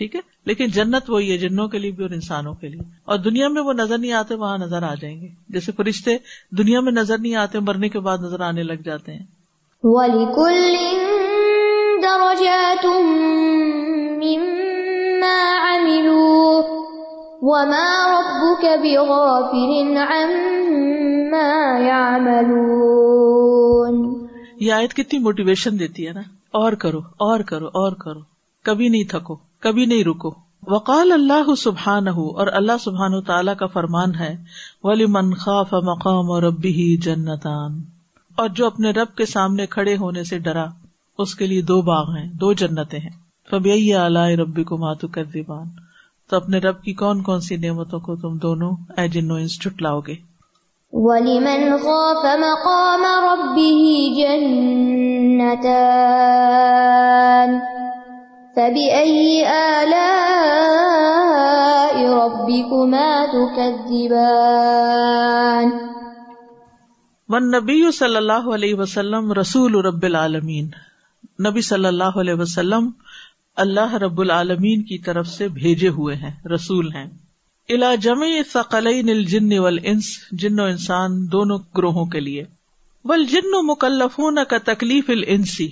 ٹھیک 0.00 0.14
ہے 0.16 0.20
لیکن 0.50 0.68
جنت 0.76 1.10
وہی 1.10 1.30
ہے 1.30 1.36
جنوں 1.42 1.66
کے 1.74 1.78
لیے 1.78 1.90
بھی 1.98 2.02
اور 2.04 2.14
انسانوں 2.16 2.54
کے 2.62 2.68
لیے 2.68 2.80
اور 3.12 3.18
دنیا 3.26 3.48
میں 3.56 3.62
وہ 3.68 3.72
نظر 3.80 3.98
نہیں 3.98 4.12
آتے 4.20 4.34
وہاں 4.40 4.56
نظر 4.62 4.82
آ 4.88 4.92
جائیں 5.02 5.20
گے 5.20 5.28
جیسے 5.56 5.72
فرشتے 5.76 6.16
دنیا 6.62 6.80
میں 6.88 6.92
نظر 6.92 7.18
نہیں 7.18 7.34
آتے 7.42 7.60
مرنے 7.68 7.88
کے 7.94 8.00
بعد 8.08 8.24
نظر 8.26 8.40
آنے 8.48 8.62
لگ 8.62 8.82
جاتے 8.88 9.12
ہیں 9.12 9.32
عما 21.36 21.60
يعملون 21.82 22.62
یہ 24.64 24.72
آیت 24.72 24.92
کتنی 24.96 25.18
موٹیویشن 25.22 25.78
دیتی 25.78 26.06
ہے 26.08 26.12
نا 26.18 26.20
اور 26.60 26.72
کرو 26.84 27.00
اور 27.24 27.40
کرو 27.48 27.66
اور 27.80 27.92
کرو 28.04 28.20
کبھی 28.66 28.88
نہیں 28.92 29.08
تھکو 29.10 29.34
کبھی 29.66 29.84
نہیں 29.86 30.04
رکو 30.04 30.30
وقال 30.74 31.12
اللہ 31.12 31.54
سبحان 31.62 32.08
اور 32.08 32.46
اللہ 32.60 32.78
سبحان 32.84 33.14
و 33.14 33.20
تعالی 33.30 33.54
کا 33.62 33.66
فرمان 33.74 34.14
ہے 34.20 34.34
ولی 34.88 35.06
مقام 35.16 36.30
اور 36.36 36.42
ربی 36.42 36.72
ہی 36.78 36.86
جنتان 37.06 37.80
اور 38.44 38.48
جو 38.60 38.66
اپنے 38.66 38.90
رب 39.00 39.14
کے 39.16 39.26
سامنے 39.34 39.66
کھڑے 39.76 39.96
ہونے 40.04 40.24
سے 40.30 40.38
ڈرا 40.48 40.64
اس 41.24 41.34
کے 41.40 41.46
لیے 41.46 41.62
دو 41.72 41.80
باغ 41.92 42.14
ہیں 42.16 42.26
دو 42.44 42.52
جنتیں 42.62 42.98
ہیں 42.98 43.14
فبی 43.50 43.92
اعلی 44.02 44.36
ربی 44.42 44.64
کو 44.72 44.76
ماتو 44.86 45.08
کر 45.18 45.24
دیوان 45.34 45.68
تو 46.30 46.36
اپنے 46.36 46.58
رب 46.68 46.82
کی 46.84 46.92
کون 47.04 47.22
کون 47.30 47.40
سی 47.50 47.56
نعمتوں 47.68 48.00
کو 48.08 48.16
تم 48.24 48.38
دونوں 48.48 48.72
اے 48.98 49.08
جنو 49.18 49.34
انس 49.44 49.66
لاؤ 49.88 50.00
گے 50.08 50.16
نبی 50.94 51.12
صلی 51.12 51.54
اللہ 68.16 68.44
علیہ 68.54 68.78
وسلم 68.78 69.30
رسول 69.38 69.74
رب 69.86 70.02
العالمین 70.02 70.68
نبی 71.48 71.62
صلی 71.62 71.86
اللہ 71.88 72.18
علیہ 72.20 72.34
وسلم 72.40 72.88
اللہ 73.64 73.94
رب 74.06 74.20
العالمین 74.20 74.82
کی 74.88 74.98
طرف 75.10 75.26
سے 75.36 75.48
بھیجے 75.60 75.88
ہوئے 76.00 76.16
ہیں 76.26 76.32
رسول 76.54 76.90
ہیں 76.94 77.06
الا 77.72 77.90
جمی 78.04 78.42
ثقلین 78.50 79.08
الجن 79.10 79.52
والانس 79.64 79.86
انس 79.90 80.40
جن 80.40 80.58
و 80.60 80.64
انسان 80.72 81.12
دونوں 81.34 81.56
گروہوں 81.76 82.04
کے 82.14 82.20
لیے 82.20 82.42
والجن 83.08 83.46
مکلفون 83.68 84.38
و 84.38 84.40
مکلف 84.40 84.52
نہ 84.58 84.72
تکلیف 84.72 85.08
الانسی 85.10 85.68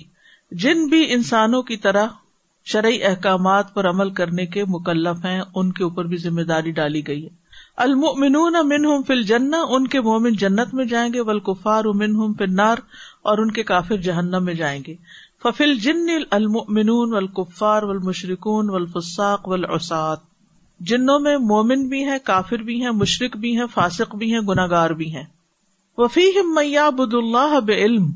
جن 0.63 0.85
بھی 0.93 1.03
انسانوں 1.13 1.61
کی 1.67 1.77
طرح 1.83 2.07
شرعی 2.73 3.01
احکامات 3.09 3.73
پر 3.73 3.89
عمل 3.89 4.09
کرنے 4.21 4.45
کے 4.55 4.63
مکلف 4.77 5.23
ہیں 5.25 5.39
ان 5.43 5.71
کے 5.79 5.83
اوپر 5.83 6.05
بھی 6.13 6.17
ذمہ 6.25 6.41
داری 6.53 6.71
ڈالی 6.81 7.05
گئی 7.07 7.23
ہے 7.23 7.41
امن 7.85 8.85
ہم 8.85 9.01
فل 9.07 9.17
الجنہ 9.17 9.55
ان 9.77 9.87
کے 9.95 10.01
مومن 10.09 10.35
جنت 10.45 10.73
میں 10.79 10.85
جائیں 10.95 11.11
گے 11.13 11.21
والکفار 11.29 11.85
منہ 12.01 12.15
ہوں 12.21 12.33
فل 12.39 12.55
نار 12.55 12.77
اور 13.31 13.37
ان 13.45 13.51
کے 13.59 13.63
کافر 13.73 13.97
جہنم 14.09 14.45
میں 14.45 14.53
جائیں 14.63 14.79
گے 14.87 14.95
ففل 15.43 15.77
جن 15.87 16.05
المؤمنون 16.41 17.13
و 17.21 17.45
والمشرکون 17.61 18.69
و 18.79 18.85
والعصات 19.51 20.19
و 20.21 20.21
جنوں 20.89 21.19
میں 21.19 21.37
مومن 21.37 21.87
بھی 21.89 22.03
ہیں 22.03 22.17
کافر 22.25 22.61
بھی 22.69 22.81
ہیں 22.83 22.91
مشرق 23.01 23.35
بھی 23.37 23.55
ہیں 23.57 23.65
فاسق 23.73 24.15
بھی 24.17 24.33
ہیں 24.33 24.39
گناگار 24.49 24.89
بھی 25.01 25.13
ہیں 25.15 25.23
وفی 25.97 26.25
بد 26.97 27.13
اللہ 27.13 27.59
علم 27.73 28.07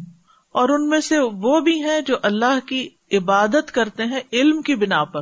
اور 0.59 0.69
ان 0.75 0.87
میں 0.89 0.99
سے 1.07 1.19
وہ 1.43 1.59
بھی 1.63 1.79
ہیں 1.83 1.99
جو 2.07 2.15
اللہ 2.29 2.59
کی 2.67 2.87
عبادت 3.17 3.71
کرتے 3.71 4.05
ہیں 4.13 4.19
علم 4.33 4.61
کی 4.69 4.75
بنا 4.85 5.03
پر 5.13 5.21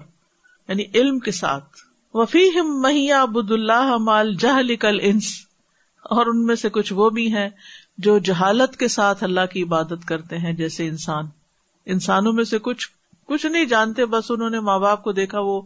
یعنی 0.67 0.83
علم 0.93 1.17
کے 1.25 1.31
ساتھ 1.39 1.81
وفی 2.17 2.43
بد 3.33 3.51
اللہ 3.51 3.95
مال 4.01 4.33
جہل 4.39 4.75
انس 5.01 5.31
اور 6.15 6.25
ان 6.33 6.45
میں 6.45 6.55
سے 6.55 6.69
کچھ 6.69 6.93
وہ 6.95 7.09
بھی 7.09 7.31
ہیں 7.33 7.49
جو 8.05 8.17
جہالت 8.29 8.75
کے 8.77 8.87
ساتھ 8.93 9.23
اللہ 9.23 9.45
کی 9.51 9.63
عبادت 9.63 10.07
کرتے 10.07 10.37
ہیں 10.37 10.53
جیسے 10.53 10.87
انسان 10.87 11.25
انسانوں 11.93 12.33
میں 12.33 12.43
سے 12.43 12.59
کچھ 12.63 12.87
کچھ 13.27 13.45
نہیں 13.45 13.65
جانتے 13.65 14.05
بس 14.15 14.31
انہوں 14.31 14.49
نے 14.49 14.59
ماں 14.69 14.77
باپ 14.79 15.03
کو 15.03 15.11
دیکھا 15.19 15.39
وہ 15.45 15.61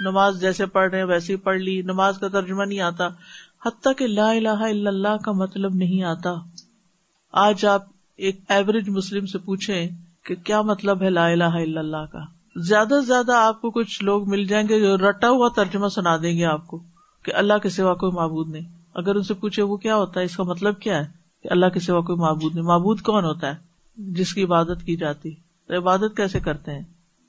نماز 0.00 0.40
جیسے 0.40 0.66
پڑھ 0.76 0.90
رہے 0.90 1.04
ویسے 1.04 1.32
ہی 1.32 1.38
پڑھ 1.46 1.60
لی 1.62 1.80
نماز 1.86 2.18
کا 2.18 2.28
ترجمہ 2.40 2.64
نہیں 2.64 2.80
آتا 2.80 3.06
حتیٰ 3.66 3.92
کہ 3.98 4.06
لا 4.06 4.30
الہ 4.30 4.58
الا 4.68 4.90
اللہ 4.90 5.16
کا 5.24 5.32
مطلب 5.40 5.74
نہیں 5.74 6.02
آتا 6.10 6.34
آج 7.46 7.64
آپ 7.72 7.82
ایک 8.28 8.40
ایوریج 8.54 8.88
مسلم 8.90 9.26
سے 9.26 9.38
پوچھے 9.44 9.86
کہ 10.26 10.34
کیا 10.44 10.60
مطلب 10.70 11.02
ہے 11.02 11.10
لا 11.10 11.26
الہ 11.30 11.54
الا 11.62 11.80
اللہ 11.80 12.04
کا 12.12 12.24
زیادہ 12.68 12.94
سے 13.00 13.06
زیادہ 13.06 13.36
آپ 13.36 13.60
کو 13.60 13.70
کچھ 13.70 14.02
لوگ 14.04 14.28
مل 14.30 14.44
جائیں 14.46 14.66
گے 14.68 14.80
جو 14.80 14.96
رٹا 15.08 15.28
ہوا 15.30 15.48
ترجمہ 15.56 15.88
سنا 15.98 16.16
دیں 16.22 16.36
گے 16.38 16.44
آپ 16.44 16.66
کو 16.66 16.78
کہ 17.24 17.34
اللہ 17.42 17.58
کے 17.62 17.68
سوا 17.70 17.94
کوئی 18.02 18.12
معبود 18.12 18.50
نہیں 18.52 18.68
اگر 19.00 19.16
ان 19.16 19.22
سے 19.22 19.34
پوچھے 19.44 19.62
وہ 19.62 19.76
کیا 19.84 19.96
ہوتا 19.96 20.20
ہے 20.20 20.24
اس 20.24 20.36
کا 20.36 20.42
مطلب 20.52 20.78
کیا 20.80 20.98
ہے 20.98 21.06
کہ 21.42 21.48
اللہ 21.52 21.66
کے 21.74 21.80
سوا 21.80 22.00
کوئی 22.10 22.18
معبود 22.18 22.54
نہیں 22.54 22.64
معبود 22.64 23.00
کون 23.10 23.24
ہوتا 23.24 23.50
ہے 23.54 24.10
جس 24.18 24.34
کی 24.34 24.44
عبادت 24.44 24.84
کی 24.86 24.96
جاتی 24.96 25.34
تو 25.34 25.76
عبادت 25.78 26.16
کیسے 26.16 26.40
کرتے 26.40 26.74
ہیں 26.74 26.82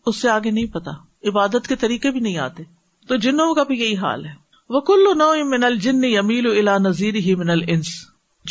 اس 0.08 0.22
سے 0.22 0.30
آگے 0.30 0.52
نہیں 0.52 0.74
پتا 0.74 0.92
عبادت 1.30 1.68
کے 1.68 1.76
طریقے 1.84 2.10
بھی 2.12 2.20
نہیں 2.20 2.38
آتے 2.46 2.64
تو 3.08 3.16
جنوں 3.26 3.54
کا 3.56 3.64
بھی 3.70 3.80
یہی 3.80 3.96
حال 3.98 4.26
ہے 4.26 4.32
وہ 4.76 4.80
کل 4.90 5.22
الجن 5.22 6.04
امیل 6.20 6.48
الا 6.58 6.78
نذیر 6.88 7.16
ہی 7.26 7.36
من 7.42 7.50
الس 7.50 7.92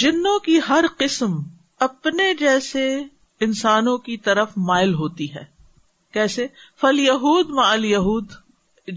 جنوں 0.01 0.39
کی 0.47 0.59
ہر 0.69 0.85
قسم 0.99 1.33
اپنے 1.87 2.33
جیسے 2.41 2.85
انسانوں 3.47 3.97
کی 4.09 4.17
طرف 4.27 4.49
مائل 4.69 4.95
ہوتی 4.95 5.33
ہے 5.35 5.45
کیسے 6.15 6.47
فل 6.81 7.01
یہود 7.01 7.51
ما 7.59 7.71
الہود 7.73 8.33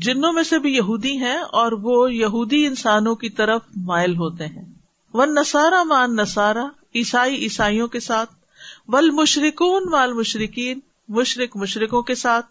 جنوں 0.07 0.31
میں 0.33 0.43
سے 0.49 0.59
بھی 0.59 0.75
یہودی 0.75 1.15
ہیں 1.17 1.37
اور 1.61 1.71
وہ 1.81 1.95
یہودی 2.13 2.65
انسانوں 2.65 3.13
کی 3.23 3.29
طرف 3.39 3.61
مائل 3.89 4.15
ہوتے 4.17 4.45
ہیں 4.55 4.65
ون 5.17 5.33
نسارا 5.35 5.81
مان 5.93 6.15
نسارا 6.15 6.65
عیسائی 7.01 7.35
عیسائیوں 7.43 7.87
کے 7.95 7.99
ساتھ 8.09 8.29
ول 8.93 9.09
مشرقن 9.21 9.89
مال 9.91 10.13
مشرقین 10.13 10.79
مشرق 11.19 11.55
مشرقوں 11.65 12.01
کے 12.11 12.15
ساتھ 12.23 12.45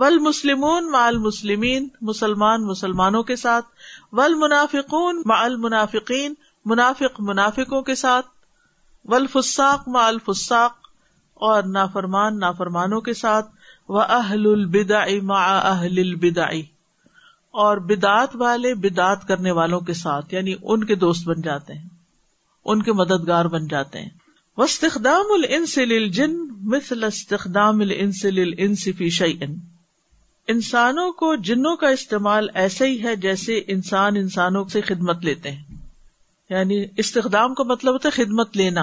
ول 0.00 0.18
مسلمون 0.24 0.94
المسلمین 0.94 1.86
مسلمان 2.08 2.64
مسلمانوں 2.66 3.22
کے 3.30 3.36
ساتھ 3.36 3.66
ول 4.18 4.34
منافقون 4.42 5.22
مع 5.30 5.38
المنافقین 5.46 6.34
منافق 6.72 7.18
منافقوں 7.30 7.80
کے 7.88 7.94
ساتھ 8.02 8.26
ولفساک 9.14 9.88
الفساق 10.02 10.88
اور 11.48 11.62
نافرمان 11.78 12.38
نافرمانوں 12.38 13.00
کے 13.08 13.14
ساتھ 13.22 13.50
و 13.96 14.00
اہل 14.00 14.46
البدا 14.52 15.00
ما 15.32 15.40
اہل 15.54 15.98
البدا 16.02 16.46
اور 17.64 17.76
بدعت 17.90 18.36
والے 18.44 18.74
بدعت 18.86 19.26
کرنے 19.28 19.50
والوں 19.60 19.80
کے 19.90 19.94
ساتھ 20.02 20.34
یعنی 20.34 20.54
ان 20.62 20.84
کے 20.92 20.94
دوست 21.06 21.26
بن 21.28 21.40
جاتے 21.48 21.74
ہیں 21.80 21.88
ان 22.72 22.82
کے 22.88 22.92
مددگار 23.02 23.44
بن 23.56 23.66
جاتے 23.74 24.00
ہیں 24.02 24.10
وسطام 24.62 25.34
مثل 25.34 26.06
جن 26.20 26.38
الانس 27.64 28.24
للانس 28.40 28.84
فی 28.98 29.08
شعین 29.18 29.58
انسانوں 30.52 31.10
کو 31.20 31.34
جنوں 31.46 31.74
کا 31.80 31.88
استعمال 31.94 32.46
ایسے 32.60 32.86
ہی 32.90 33.02
ہے 33.02 33.14
جیسے 33.24 33.58
انسان 33.72 34.16
انسانوں 34.16 34.64
سے 34.74 34.80
خدمت 34.90 35.24
لیتے 35.24 35.50
ہیں 35.52 35.76
یعنی 36.50 36.76
استخدام 37.04 37.54
کا 37.54 37.64
مطلب 37.72 37.92
ہوتا 37.92 38.08
ہے 38.08 38.22
خدمت 38.22 38.56
لینا 38.56 38.82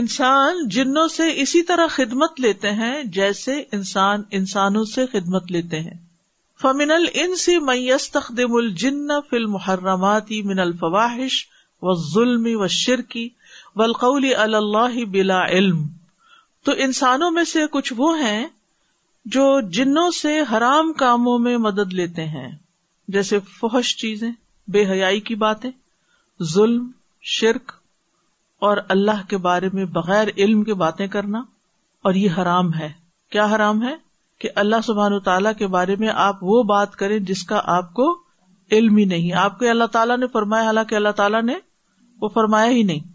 انسان 0.00 0.66
جنوں 0.76 1.06
سے 1.16 1.22
اسی 1.42 1.62
طرح 1.70 1.86
خدمت 1.96 2.40
لیتے 2.40 2.70
ہیں 2.82 2.92
جیسے 3.18 3.58
انسان 3.78 4.22
انسانوں 4.38 4.84
سے 4.94 5.06
خدمت 5.12 5.50
لیتے 5.52 5.80
ہیں 5.88 5.96
فمن 6.62 6.90
السی 7.00 7.58
میس 7.66 8.10
تخدم 8.10 8.54
الجن 8.60 9.10
فل 9.30 9.46
محرماتی 9.54 10.42
من 10.52 10.58
الفواہش 10.66 11.44
و 11.82 11.94
ظلم 12.08 12.46
و 12.60 12.66
شرکی 12.80 13.28
بلقلی 13.80 14.34
اللہ 14.48 15.04
بلا 15.18 15.44
علم 15.56 15.86
تو 16.64 16.72
انسانوں 16.86 17.30
میں 17.30 17.44
سے 17.54 17.66
کچھ 17.72 17.92
وہ 17.96 18.18
ہیں 18.20 18.46
جو 19.34 19.44
جنوں 19.76 20.08
سے 20.16 20.32
حرام 20.50 20.92
کاموں 20.98 21.38
میں 21.44 21.56
مدد 21.58 21.92
لیتے 22.00 22.24
ہیں 22.34 22.48
جیسے 23.14 23.38
فحش 23.60 23.94
چیزیں 24.00 24.30
بے 24.74 24.84
حیائی 24.90 25.20
کی 25.30 25.34
باتیں 25.44 25.70
ظلم 26.54 26.86
شرک 27.36 27.72
اور 28.68 28.76
اللہ 28.94 29.26
کے 29.30 29.36
بارے 29.46 29.68
میں 29.72 29.84
بغیر 29.96 30.28
علم 30.36 30.62
کے 30.64 30.74
باتیں 30.82 31.06
کرنا 31.16 31.38
اور 32.08 32.14
یہ 32.20 32.38
حرام 32.40 32.72
ہے 32.74 32.88
کیا 33.32 33.44
حرام 33.54 33.82
ہے 33.88 33.94
کہ 34.40 34.48
اللہ 34.62 34.80
سبحان 34.86 35.12
و 35.12 35.18
تعالیٰ 35.30 35.52
کے 35.58 35.66
بارے 35.74 35.96
میں 36.00 36.08
آپ 36.26 36.42
وہ 36.52 36.62
بات 36.72 36.96
کریں 37.02 37.18
جس 37.30 37.42
کا 37.52 37.60
آپ 37.78 37.92
کو 37.94 38.08
علم 38.78 38.96
ہی 38.96 39.04
نہیں 39.14 39.32
آپ 39.46 39.58
کو 39.58 39.68
اللہ 39.70 39.92
تعالیٰ 39.98 40.18
نے 40.18 40.26
فرمایا 40.32 40.66
حالانکہ 40.66 40.94
اللہ 41.00 41.18
تعالیٰ 41.22 41.42
نے 41.50 41.54
وہ 42.22 42.28
فرمایا 42.34 42.70
ہی 42.70 42.82
نہیں 42.92 43.10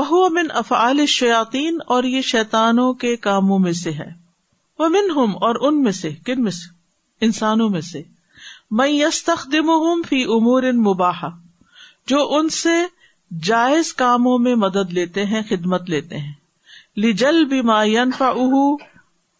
وہ 0.00 0.28
من 0.34 0.50
افعال 0.64 1.04
شیاتی 1.16 1.66
اور 1.96 2.04
یہ 2.14 2.20
شیطانوں 2.34 2.92
کے 3.04 3.16
کاموں 3.30 3.58
میں 3.66 3.72
سے 3.82 3.92
ہے 3.98 4.08
وہ 4.78 4.88
من 4.94 5.10
ہوں 5.16 5.32
اور 5.46 5.54
ان 5.68 5.82
میں 5.82 5.92
سے 5.98 6.10
کن 6.24 6.42
میں 6.42 6.50
سے 6.52 6.74
انسانوں 7.24 7.68
میں 7.70 7.80
سے 7.80 8.02
میں 8.78 8.88
یس 8.88 9.22
تخدم 9.24 9.50
دم 9.64 9.68
ہوں 9.82 10.02
فی 10.08 10.22
امور 10.36 10.62
ان 10.70 10.80
مباہا 10.88 11.28
جو 12.10 12.18
ان 12.38 12.48
سے 12.56 12.74
جائز 13.44 13.92
کاموں 14.00 14.38
میں 14.38 14.54
مدد 14.64 14.92
لیتے 14.98 15.24
ہیں 15.26 15.40
خدمت 15.48 15.88
لیتے 15.90 16.18
ہیں 16.18 16.32
لی 17.04 17.12
جل 17.22 17.44
ماین 17.70 18.10
فا 18.18 18.30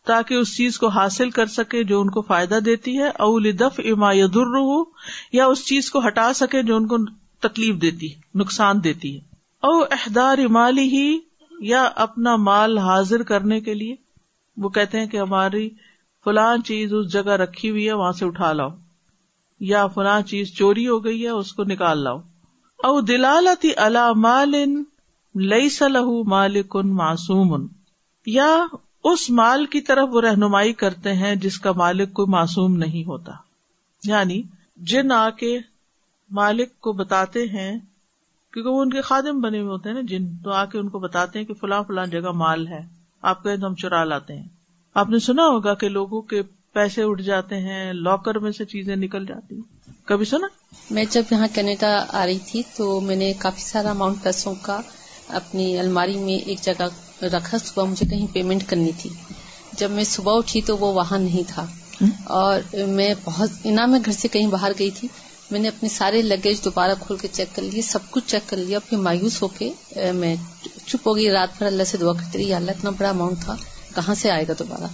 تاکہ 0.07 0.35
اس 0.35 0.57
چیز 0.57 0.79
کو 0.79 0.89
حاصل 0.97 1.31
کر 1.37 1.47
سکے 1.53 1.83
جو 1.85 2.01
ان 2.01 2.11
کو 2.17 2.23
فائدہ 2.29 2.59
دیتی 2.65 2.97
ہے 2.99 3.09
او 3.27 3.39
لدف 3.47 3.81
اما 3.93 4.11
در 4.35 4.59
یا 5.37 5.47
اس 5.53 5.65
چیز 5.67 5.91
کو 5.91 6.07
ہٹا 6.07 6.33
سکے 6.41 6.63
جو 6.71 6.77
ان 6.77 6.87
کو 6.89 6.99
تکلیف 7.49 7.81
دیتی 7.83 8.13
ہے 8.15 8.39
نقصان 8.43 8.83
دیتی 8.85 9.15
ہے 9.15 9.21
او 9.69 9.79
احدار 9.99 10.47
مالی 10.59 10.89
ہی 10.97 11.07
یا 11.69 11.83
اپنا 12.07 12.37
مال 12.51 12.79
حاضر 12.89 13.23
کرنے 13.33 13.61
کے 13.69 13.75
لیے 13.75 13.95
وہ 14.63 14.69
کہتے 14.77 15.01
ہیں 15.01 15.07
کہ 15.07 15.17
ہماری 15.21 15.69
فلاں 16.25 16.57
چیز 16.65 16.93
اس 16.95 17.13
جگہ 17.13 17.37
رکھی 17.43 17.71
ہوئی 17.71 17.87
ہے 17.87 17.93
وہاں 18.03 18.13
سے 18.21 18.25
اٹھا 18.25 18.53
لاؤ 18.53 18.69
یا 19.71 19.87
فلاں 19.95 20.21
چیز 20.31 20.53
چوری 20.57 20.87
ہو 20.89 21.03
گئی 21.05 21.23
ہے 21.25 21.31
اس 21.41 21.53
کو 21.59 21.65
نکال 21.73 22.03
لاؤ 22.05 22.19
او 22.85 23.01
دلالتی 23.11 23.73
اللہ 23.85 24.13
مال 24.23 24.55
ان 24.61 24.83
لئی 25.49 25.69
سلح 25.77 26.11
مالک 26.35 26.77
ان 26.77 26.95
معصوم 26.95 27.67
یا 28.35 28.49
اس 29.11 29.29
مال 29.41 29.65
کی 29.73 29.81
طرف 29.89 30.09
وہ 30.13 30.21
رہنمائی 30.21 30.73
کرتے 30.83 31.13
ہیں 31.23 31.35
جس 31.45 31.59
کا 31.67 31.73
مالک 31.83 32.13
کوئی 32.13 32.29
معصوم 32.33 32.77
نہیں 32.77 33.05
ہوتا 33.09 33.33
یعنی 34.09 34.41
جن 34.91 35.13
آ 35.13 35.29
کے 35.41 35.59
مالک 36.39 36.79
کو 36.83 36.93
بتاتے 37.03 37.47
ہیں 37.53 37.71
کیونکہ 38.53 38.71
وہ 38.71 38.81
ان 38.83 38.91
کے 38.91 39.01
خادم 39.11 39.41
بنے 39.41 39.61
ہوئے 39.61 39.71
ہوتے 39.71 39.89
ہیں 39.89 39.95
نا 39.97 40.01
جن 40.09 40.27
تو 40.45 40.53
آ 40.53 40.65
کے 40.73 40.79
ان 40.79 40.89
کو 40.89 40.99
بتاتے 40.99 41.39
ہیں 41.39 41.47
کہ 41.47 41.55
فلاں 41.61 41.83
فلاں 41.89 42.07
جگہ 42.17 42.31
مال 42.43 42.67
ہے 42.69 42.81
آپ 43.31 43.43
کو 43.43 43.49
ایک 43.49 43.61
دم 43.61 43.75
چرا 43.83 44.03
لاتے 44.05 44.35
ہیں 44.35 44.49
آپ 45.03 45.09
نے 45.11 45.19
سنا 45.29 45.47
ہوگا 45.55 45.73
کہ 45.79 45.89
لوگوں 45.95 46.21
کے 46.33 46.43
پیسے 46.79 47.03
اٹھ 47.11 47.23
جاتے 47.29 47.57
ہیں 47.61 47.83
لاکر 48.09 48.39
میں 48.45 48.51
سے 48.59 48.65
چیزیں 48.73 48.95
نکل 48.97 49.27
جاتی 49.27 49.55
ہیں 49.55 49.95
کبھی 50.11 50.25
سنا 50.33 50.47
میں 50.97 51.05
جب 51.11 51.33
یہاں 51.33 51.47
کینیڈا 51.55 51.91
آ 52.21 52.25
رہی 52.27 52.39
تھی 52.51 52.63
تو 52.77 52.85
میں 53.09 53.17
نے 53.23 53.33
کافی 53.45 53.63
سارا 53.63 53.91
اماؤنٹ 53.97 54.23
پیسوں 54.23 54.55
کا 54.67 54.81
اپنی 55.41 55.67
الماری 55.79 56.17
میں 56.27 56.39
ایک 56.51 56.61
جگہ 56.69 56.89
رکھا 57.37 57.59
صبح 57.65 57.85
مجھے 57.95 58.07
کہیں 58.13 58.27
پیمنٹ 58.35 58.69
کرنی 58.69 58.93
تھی 59.01 59.11
جب 59.81 59.91
میں 59.99 60.05
صبح 60.15 60.39
اٹھی 60.43 60.61
تو 60.71 60.77
وہ 60.85 60.93
وہاں 61.01 61.19
نہیں 61.25 61.49
تھا 61.49 61.67
اور 62.41 62.75
میں 63.01 63.13
بہت 63.25 63.67
انعام 63.71 63.91
میں 63.97 64.01
گھر 64.05 64.13
سے 64.23 64.29
کہیں 64.37 64.47
باہر 64.59 64.73
گئی 64.79 64.91
تھی 65.01 65.09
میں 65.51 65.59
نے 65.61 65.69
اپنے 65.69 65.89
سارے 65.89 66.21
لگیج 66.23 66.65
دوبارہ 66.65 66.95
کھول 67.01 67.17
کے 67.19 67.29
چیک 67.33 67.55
کر 67.57 67.63
لیے 67.63 67.83
سب 67.89 68.11
کچھ 68.11 68.25
چیک 68.31 68.49
کر 68.49 68.57
لیا 68.57 68.79
پھر 68.89 68.97
مایوس 68.99 69.41
ہو 69.43 69.49
کے 69.59 69.71
میں 70.15 70.35
چپ 70.87 71.07
ہو 71.07 71.15
گئی 71.17 71.31
رات 71.33 71.57
بھر 71.59 71.67
اللہ 71.67 71.85
سے 71.87 71.99
دعا 71.99 72.13
کرتی 72.21 72.39
رہی 72.39 72.53
اللہ 72.55 72.71
اتنا 72.79 72.91
بڑا 72.99 73.09
اماؤنٹ 73.09 73.45
تھا 73.45 73.57
کہاں 73.95 74.15
سے 74.23 74.31
آئے 74.31 74.45
گا 74.49 74.53
دوبارہ 74.59 74.87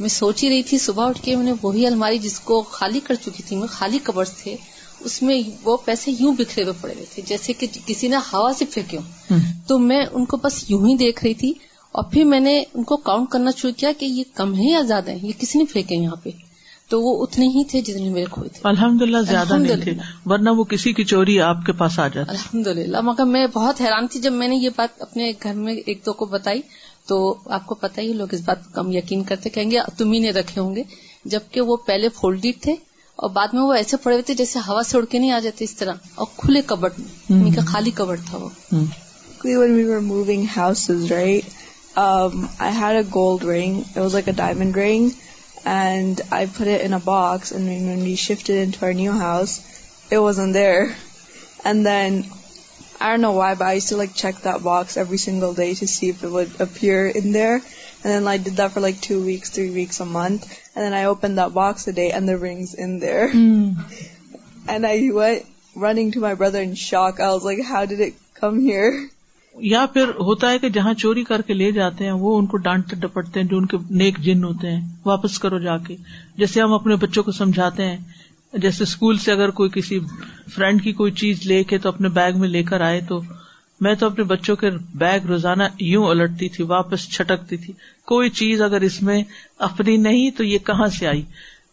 میں 0.00 0.08
سوچ 0.08 0.42
ہی 0.44 0.48
رہی 0.50 0.62
تھی 0.62 0.78
صبح 0.78 1.08
اٹھ 1.08 1.20
کے 1.22 1.36
میں 1.36 1.44
نے 1.44 1.52
وہی 1.62 1.86
الماری 1.86 2.18
جس 2.18 2.38
کو 2.40 2.60
خالی 2.70 3.00
کر 3.04 3.14
چکی 3.24 3.42
تھی 3.48 3.56
میں 3.56 3.66
خالی 3.70 3.98
کبرس 4.02 4.32
تھے 4.42 4.56
اس 5.08 5.20
میں 5.22 5.40
وہ 5.64 5.76
پیسے 5.84 6.10
یوں 6.18 6.32
بکھرے 6.38 6.62
ہوئے 6.64 6.74
پڑے 6.80 6.94
ہوئے 6.94 7.04
تھے 7.14 7.22
جیسے 7.26 7.52
کہ 7.58 7.66
کسی 7.86 8.08
نے 8.08 8.16
ہوا 8.32 8.52
سے 8.58 8.64
پھینکے 8.72 8.98
ہوں 8.98 9.38
تو 9.66 9.78
میں 9.88 10.04
ان 10.10 10.24
کو 10.32 10.36
بس 10.42 10.64
یوں 10.70 10.80
ہی 10.88 10.96
دیکھ 11.06 11.24
رہی 11.24 11.34
تھی 11.42 11.52
اور 11.98 12.04
پھر 12.12 12.24
میں 12.32 12.40
نے 12.40 12.58
ان 12.72 12.84
کو 12.84 12.96
کاؤنٹ 13.10 13.30
کرنا 13.30 13.50
شروع 13.56 13.72
کیا 13.80 13.90
کہ 13.98 14.04
یہ 14.06 14.24
کم 14.34 14.54
ہے 14.58 14.70
یا 14.70 14.80
زیادہ 14.88 15.10
ہے 15.10 15.18
یہ 15.22 15.32
کسی 15.40 15.58
نے 15.58 15.64
پھینکے 15.72 15.94
یہاں 15.96 16.16
پہ 16.22 16.30
تو 16.90 17.00
وہ 17.02 17.10
اتنے 17.22 17.46
ہی 17.54 17.62
تھے 17.70 17.80
جتنے 17.86 18.08
میرے 18.10 18.24
کھوئے 18.32 18.48
تھے 18.52 18.60
الحمد 18.68 19.02
للہ 19.02 19.20
زیادہ 19.30 19.56
تھے 19.82 19.92
ورنہ 20.32 20.50
وہ 20.58 20.64
کسی 20.72 20.92
کی 20.98 21.04
چوری 21.10 21.40
آپ 21.48 21.56
کے 21.66 21.72
پاس 21.80 21.98
آ 21.98 22.06
جاتی 22.14 22.30
الحمد 22.36 22.66
للہ 22.80 23.00
مگر 23.08 23.24
میں 23.32 23.46
بہت 23.54 23.80
حیران 23.80 24.06
تھی 24.12 24.20
جب 24.26 24.32
میں 24.42 24.48
نے 24.48 24.56
یہ 24.56 24.70
بات 24.76 25.02
اپنے 25.08 25.32
گھر 25.42 25.54
میں 25.66 25.74
ایک 25.86 26.00
دو 26.06 26.12
کو 26.20 26.24
بتائی 26.36 26.60
تو 27.08 27.18
آپ 27.58 27.66
کو 27.66 27.74
پتا 27.82 28.02
ہی 28.02 28.12
لوگ 28.20 28.34
اس 28.34 28.40
بات 28.46 28.64
کو 28.64 28.70
کم 28.80 28.90
یقین 28.92 29.22
کرتے 29.32 29.50
کہیں 29.50 29.70
گے 29.70 29.78
تم 29.96 30.12
ہی 30.12 30.18
نے 30.24 30.30
رکھے 30.38 30.60
ہوں 30.60 30.74
گے 30.76 30.82
جبکہ 31.34 31.60
وہ 31.70 31.76
پہلے 31.90 32.08
فولڈیڈ 32.20 32.60
تھے 32.62 32.72
اور 33.22 33.30
بعد 33.36 33.54
میں 33.54 33.62
وہ 33.62 33.72
ایسے 33.74 33.96
پڑے 34.02 34.14
ہوئے 34.14 34.22
تھے 34.30 34.34
جیسے 34.42 34.58
ہوا 34.66 34.82
سے 34.88 34.96
اڑ 34.96 35.04
کے 35.10 35.18
نہیں 35.18 35.30
آ 35.30 35.38
جاتے 35.48 35.64
اس 35.64 35.74
طرح 35.76 36.08
اور 36.14 36.26
کھلے 36.36 36.60
کبڈ 36.66 37.00
یعنی 37.28 37.50
کا 37.56 37.62
خالی 37.72 37.90
کبڈ 38.00 38.26
تھا 38.30 38.38
وہ 38.42 39.66
moving 40.12 40.44
house 40.56 40.90
I 40.90 41.40
had 42.60 42.92
a 42.92 42.96
a 42.96 43.02
gold 43.14 43.44
like 43.44 44.28
diamond 44.42 44.76
and 45.64 46.20
I 46.30 46.46
put 46.46 46.66
it 46.66 46.82
in 46.82 46.92
a 46.92 47.00
box, 47.00 47.52
and 47.52 47.66
when 47.66 48.02
we 48.02 48.16
shifted 48.16 48.56
into 48.56 48.84
our 48.84 48.94
new 48.94 49.12
house, 49.12 49.64
it 50.10 50.18
wasn't 50.18 50.52
there. 50.52 50.96
And 51.64 51.84
then, 51.84 52.26
I 53.00 53.10
don't 53.10 53.20
know 53.20 53.32
why, 53.32 53.54
but 53.54 53.66
I 53.66 53.72
used 53.74 53.88
to 53.88 54.08
check 54.08 54.36
that 54.42 54.62
box 54.62 54.96
every 54.96 55.18
single 55.18 55.54
day 55.54 55.74
to 55.74 55.86
see 55.86 56.08
if 56.08 56.22
it 56.22 56.28
would 56.28 56.60
appear 56.60 57.08
in 57.08 57.32
there. 57.32 57.54
And 57.54 58.12
then 58.14 58.26
I 58.26 58.36
did 58.36 58.54
that 58.54 58.72
for 58.72 58.90
2 58.90 59.24
weeks, 59.24 59.50
3 59.50 59.70
weeks, 59.70 60.00
a 60.00 60.06
month. 60.06 60.44
And 60.74 60.84
then 60.84 60.92
I 60.92 61.04
opened 61.04 61.38
that 61.38 61.54
box 61.54 61.86
a 61.86 61.92
day 61.92 62.12
and 62.12 62.28
the 62.28 62.38
ring's 62.38 62.74
in 62.74 63.00
there. 63.00 63.30
Hmm. 63.30 63.72
And 64.68 64.86
I 64.86 65.10
went 65.12 65.46
running 65.74 66.12
to 66.12 66.20
my 66.20 66.34
brother 66.34 66.62
in 66.62 66.74
shock. 66.74 67.18
I 67.18 67.32
was 67.32 67.44
like, 67.44 67.62
how 67.62 67.86
did 67.86 68.00
it 68.00 68.14
come 68.34 68.60
here? 68.60 69.06
یا 69.64 69.84
پھر 69.92 70.08
ہوتا 70.26 70.50
ہے 70.50 70.58
کہ 70.58 70.68
جہاں 70.70 70.92
چوری 70.98 71.22
کر 71.24 71.42
کے 71.46 71.54
لے 71.54 71.70
جاتے 71.72 72.04
ہیں 72.04 72.12
وہ 72.18 72.36
ان 72.38 72.46
کو 72.46 72.56
ڈانٹتے 72.66 72.96
ڈپٹتے 73.00 73.40
ہیں 73.40 73.46
جو 73.48 73.56
ان 73.58 73.66
کے 73.66 73.76
نیک 74.02 74.18
جن 74.24 74.44
ہوتے 74.44 74.70
ہیں 74.70 74.80
واپس 75.06 75.38
کرو 75.38 75.58
جا 75.58 75.76
کے 75.86 75.96
جیسے 76.38 76.60
ہم 76.62 76.72
اپنے 76.74 76.96
بچوں 77.04 77.22
کو 77.24 77.32
سمجھاتے 77.32 77.84
ہیں 77.88 77.96
جیسے 78.62 78.82
اسکول 78.84 79.18
سے 79.24 79.32
اگر 79.32 79.50
کوئی 79.60 79.70
کسی 79.74 79.98
فرینڈ 80.54 80.82
کی 80.82 80.92
کوئی 81.00 81.12
چیز 81.22 81.46
لے 81.46 81.62
کے 81.72 81.78
تو 81.78 81.88
اپنے 81.88 82.08
بیگ 82.20 82.38
میں 82.40 82.48
لے 82.48 82.62
کر 82.70 82.80
آئے 82.80 83.00
تو 83.08 83.20
میں 83.86 83.94
تو 83.94 84.06
اپنے 84.06 84.24
بچوں 84.30 84.56
کے 84.56 84.70
بیگ 84.98 85.26
روزانہ 85.28 85.62
یوں 85.86 86.04
الٹتی 86.08 86.48
تھی 86.54 86.64
واپس 86.68 87.08
چھٹکتی 87.12 87.56
تھی 87.64 87.72
کوئی 88.12 88.30
چیز 88.38 88.62
اگر 88.62 88.80
اس 88.90 89.02
میں 89.02 89.22
اپنی 89.68 89.96
نہیں 90.06 90.30
تو 90.36 90.44
یہ 90.44 90.58
کہاں 90.66 90.86
سے 90.98 91.06
آئی 91.08 91.22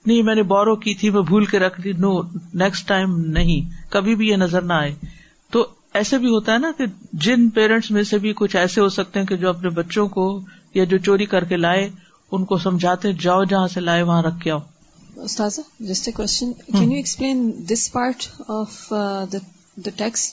نہیں 0.06 0.22
میں 0.24 0.36
نے 0.36 0.44
بورو 0.50 0.76
کی 0.86 0.94
تھی 0.96 1.10
میں 1.10 1.22
بھول 1.28 1.46
کے 1.52 1.60
رکھ 1.60 1.80
دی 1.84 1.92
نو 2.00 2.12
نیکسٹ 2.64 2.88
ٹائم 2.88 3.20
نہیں 3.38 3.70
کبھی 3.92 4.16
بھی 4.16 4.28
یہ 4.30 4.36
نظر 4.38 4.62
نہ 4.62 4.74
آئے 4.74 4.94
ایسے 6.00 6.18
بھی 6.24 6.30
ہوتا 6.30 6.54
ہے 6.54 6.58
نا 6.60 6.70
کہ 6.78 6.86
جن 7.26 7.48
پیرنٹس 7.58 7.90
میں 7.98 8.02
سے 8.08 8.18
بھی 8.24 8.32
کچھ 8.38 8.56
ایسے 8.62 8.82
ہو 8.82 8.88
سکتے 8.96 9.20
ہیں 9.20 9.26
کہ 9.28 9.36
جو 9.44 9.50
اپنے 9.50 9.70
بچوں 9.78 10.08
کو 10.16 10.26
یا 10.76 10.84
جو 10.94 10.98
چوری 11.08 11.26
کر 11.34 11.44
کے 11.52 11.58
لائے 11.58 11.90
ان 12.36 12.46
کو 12.50 12.58
سمجھاتے 12.64 13.12
جاؤ 13.26 13.44
جہاں 13.54 13.68
سے 13.74 13.80
لائے 13.82 14.02
وہاں 14.10 14.22
رکھ 14.24 14.40
کے 14.44 14.52
آؤ 14.52 14.60
استاذ 15.28 15.60
just 15.92 16.08
a 16.08 16.12
question 16.18 16.52
can 16.78 16.92
you 16.92 16.96
explain 17.04 17.50
this 17.72 17.92
part 17.94 18.26
of 18.58 18.80
the 19.34 19.90
tax 19.98 20.30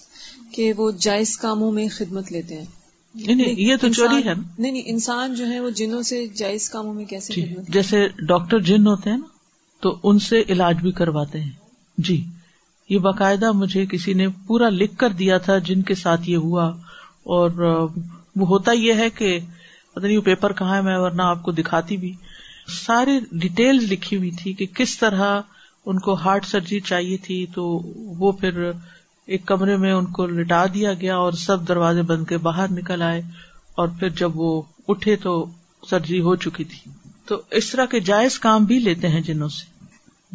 کہ 0.55 0.72
وہ 0.77 0.90
جائز 1.09 1.37
کاموں 1.44 1.70
میں 1.79 1.87
خدمت 1.98 2.33
لیتے 2.33 2.59
ہیں 2.61 3.44
یہ 3.51 3.77
تو 3.81 3.88
چوری 3.92 4.22
ہے 4.29 4.33
نہیں 4.35 4.70
نہیں 4.70 4.83
انسان 4.94 5.35
جو 5.35 5.46
ہے 5.48 5.61
وہ 5.61 5.70
جنوں 5.83 6.03
سے 6.11 6.27
جائز 6.42 6.68
کاموں 6.75 6.94
میں 6.94 7.05
کیسے 7.14 7.33
جی، 7.37 7.42
جیسے 7.79 8.07
ڈاکٹر 8.29 8.61
جن 8.72 8.87
ہوتے 8.94 9.11
ہیں 9.11 9.16
نا 9.16 9.27
تو 9.87 9.96
ان 10.11 10.18
سے 10.31 10.42
علاج 10.57 10.81
بھی 10.83 10.92
کرواتے 11.03 11.40
ہیں 11.40 11.51
جی 12.09 12.22
یہ 12.92 12.98
باقاعدہ 13.05 13.50
مجھے 13.59 13.85
کسی 13.90 14.12
نے 14.20 14.26
پورا 14.46 14.68
لکھ 14.81 14.96
کر 15.02 15.12
دیا 15.20 15.37
تھا 15.44 15.57
جن 15.68 15.83
کے 15.90 15.94
ساتھ 16.00 16.28
یہ 16.31 16.37
ہوا 16.46 16.64
اور 17.37 17.50
وہ 18.40 18.46
ہوتا 18.50 18.72
یہ 18.76 18.94
ہے 19.02 19.09
کہ 19.20 19.28
پتہ 19.92 20.05
نہیں 20.07 20.16
وہ 20.16 20.22
پیپر 20.22 20.52
کہاں 20.59 20.76
ہے 20.76 20.81
میں 20.88 20.96
ورنہ 21.05 21.22
آپ 21.22 21.42
کو 21.46 21.50
دکھاتی 21.62 21.96
بھی 22.02 22.12
ساری 22.81 23.18
ڈیٹیل 23.44 23.83
لکھی 23.90 24.16
ہوئی 24.16 24.31
تھی 24.42 24.52
کہ 24.61 24.66
کس 24.83 24.98
طرح 25.05 25.24
ان 25.90 25.98
کو 26.09 26.14
ہارٹ 26.24 26.46
سرجری 26.46 26.81
چاہیے 26.92 27.16
تھی 27.28 27.38
تو 27.55 27.64
وہ 28.20 28.33
پھر 28.42 28.62
ایک 29.35 29.46
کمرے 29.46 29.76
میں 29.87 29.92
ان 29.92 30.07
کو 30.18 30.26
لٹا 30.37 30.64
دیا 30.74 30.92
گیا 31.00 31.16
اور 31.24 31.40
سب 31.46 31.66
دروازے 31.68 32.02
بند 32.14 32.26
کے 32.28 32.38
باہر 32.50 32.70
نکل 32.81 33.02
آئے 33.11 33.22
اور 33.81 33.88
پھر 34.00 34.09
جب 34.22 34.38
وہ 34.44 34.50
اٹھے 34.92 35.16
تو 35.28 35.35
سرجری 35.90 36.20
ہو 36.31 36.37
چکی 36.44 36.64
تھی 36.74 36.90
تو 37.28 37.40
اس 37.61 37.70
طرح 37.70 37.87
کے 37.94 38.00
جائز 38.14 38.38
کام 38.48 38.64
بھی 38.72 38.78
لیتے 38.90 39.09
ہیں 39.16 39.20
جنوں 39.31 39.48
سے 39.61 39.70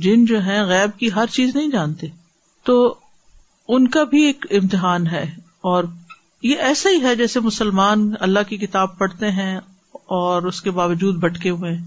جن 0.07 0.25
جو 0.33 0.41
ہیں 0.51 0.63
غیب 0.73 0.99
کی 0.99 1.09
ہر 1.15 1.35
چیز 1.39 1.55
نہیں 1.55 1.71
جانتے 1.79 2.07
تو 2.67 2.73
ان 3.75 3.87
کا 3.95 4.03
بھی 4.13 4.21
ایک 4.25 4.45
امتحان 4.59 5.05
ہے 5.07 5.23
اور 5.73 5.83
یہ 6.47 6.63
ایسا 6.69 6.89
ہی 6.93 7.01
ہے 7.03 7.15
جیسے 7.21 7.39
مسلمان 7.43 8.01
اللہ 8.27 8.47
کی 8.47 8.57
کتاب 8.63 8.97
پڑھتے 8.97 9.29
ہیں 9.37 9.53
اور 10.17 10.43
اس 10.51 10.61
کے 10.61 10.71
باوجود 10.79 11.19
بھٹکے 11.19 11.49
ہوئے 11.49 11.71
ہیں 11.75 11.83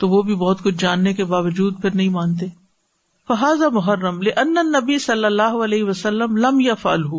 تو 0.00 0.08
وہ 0.08 0.22
بھی 0.30 0.34
بہت 0.40 0.62
کچھ 0.64 0.74
جاننے 0.78 1.12
کے 1.20 1.24
باوجود 1.34 1.80
پھر 1.82 1.94
نہیں 2.00 2.08
مانتے 2.16 2.46
فہذا 3.28 3.68
محرم 3.76 4.20
نبی 4.76 4.98
صلی 5.06 5.24
اللہ 5.24 5.56
علیہ 5.66 5.84
وسلم 5.92 6.36
لم 6.46 6.60
یا 6.60 6.74
فالح 6.82 7.14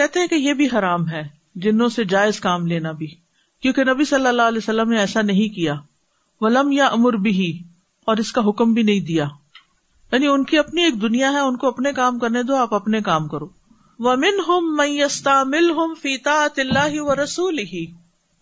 کہتے 0.00 0.20
ہیں 0.20 0.26
کہ 0.34 0.42
یہ 0.48 0.54
بھی 0.60 0.66
حرام 0.78 1.08
ہے 1.10 1.22
جنوں 1.66 1.88
سے 1.98 2.04
جائز 2.14 2.40
کام 2.48 2.66
لینا 2.74 2.92
بھی 3.02 3.06
کیونکہ 3.62 3.84
نبی 3.92 4.04
صلی 4.12 4.26
اللہ 4.32 4.50
علیہ 4.52 4.64
وسلم 4.64 4.90
نے 4.92 4.98
ایسا 5.06 5.22
نہیں 5.32 5.54
کیا 5.54 5.74
ولم 6.40 6.72
یا 6.82 6.86
امر 7.00 7.16
بھی 7.28 7.50
اور 8.12 8.24
اس 8.26 8.32
کا 8.32 8.48
حکم 8.48 8.72
بھی 8.74 8.82
نہیں 8.92 9.00
دیا 9.12 9.26
یعنی 10.12 10.26
ان 10.26 10.42
کی 10.50 10.58
اپنی 10.58 10.82
ایک 10.84 11.00
دنیا 11.02 11.30
ہے 11.32 11.38
ان 11.46 11.56
کو 11.62 11.68
اپنے 11.68 11.92
کام 11.92 12.18
کرنے 12.18 12.42
دو 12.50 12.56
آپ 12.56 12.74
اپنے 12.74 13.00
کام 13.08 13.26
کرو 13.28 13.46
و 14.08 14.14
من 14.24 14.38
ہوم 14.48 14.74
میستا 14.76 15.42
مل 15.54 15.70
ہوم 15.76 15.94
فیتا 16.02 16.34
و 17.04 17.14
رسول 17.22 17.58
ہی 17.72 17.84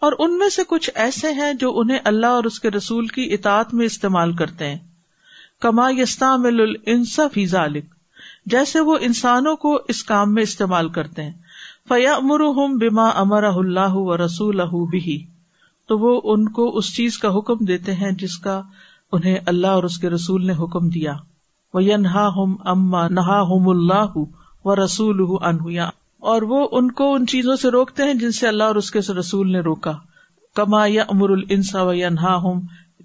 اور 0.07 0.13
ان 0.19 0.37
میں 0.39 0.49
سے 0.57 0.63
کچھ 0.69 0.91
ایسے 1.05 1.33
ہیں 1.35 1.53
جو 1.61 1.71
انہیں 1.81 1.99
اللہ 2.11 2.35
اور 2.39 2.45
اس 2.51 2.59
کے 2.61 2.71
رسول 2.71 3.07
کی 3.17 3.27
اطاعت 3.35 3.73
میں 3.75 3.87
استعمال 3.87 4.33
کرتے 4.37 4.69
ہیں 4.69 4.79
کما 5.63 5.89
یستا 5.99 6.35
مل 6.37 6.63
ذالک 7.51 7.85
جیسے 8.55 8.81
وہ 8.89 8.97
انسانوں 9.09 9.57
کو 9.65 9.75
اس 9.95 10.03
کام 10.05 10.35
میں 10.35 10.43
استعمال 10.43 10.89
کرتے 10.99 11.23
ہیں 11.25 11.33
فیا 11.89 12.15
امر 12.15 12.41
ہوم 12.59 12.77
بما 12.79 13.09
امر 13.23 13.45
اللہ 13.55 13.95
و 14.03 14.17
رسول 14.25 14.61
اہ 14.61 15.09
تو 15.89 15.99
وہ 15.99 16.21
ان 16.33 16.49
کو 16.59 16.69
اس 16.79 16.95
چیز 16.97 17.19
کا 17.19 17.37
حکم 17.39 17.65
دیتے 17.73 17.95
ہیں 18.03 18.11
جس 18.25 18.37
کا 18.49 18.61
انہیں 19.13 19.39
اللہ 19.55 19.79
اور 19.81 19.85
اس 19.91 19.99
کے 19.99 20.11
رسول 20.11 20.47
نے 20.47 20.53
حکم 20.63 20.89
دیا 20.99 21.15
وہ 21.75 21.97
نہا 22.01 22.27
ہم 22.35 22.55
اما 22.73 23.07
نہا 23.19 23.41
ہوم 23.51 23.69
اللہ 23.69 24.17
و 24.65 24.75
رسول 24.85 25.23
انہیا 25.31 25.89
اور 26.33 26.43
وہ 26.51 26.67
ان 26.79 26.91
کو 27.01 27.13
ان 27.15 27.27
چیزوں 27.33 27.57
سے 27.63 27.71
روکتے 27.71 28.03
ہیں 28.11 28.15
جن 28.21 28.31
سے 28.37 28.47
اللہ 28.49 28.71
اور 28.73 28.77
اس 28.83 28.91
کے 28.91 28.99
رسول 29.19 29.51
نے 29.53 29.61
روکا 29.71 29.93
کما 30.61 30.85
یا 30.87 31.05
امر 31.15 31.31
انسا 31.57 31.83
و 31.89 31.93
ی 31.93 32.05
ہم 32.07 32.19
ہوم 32.43 32.61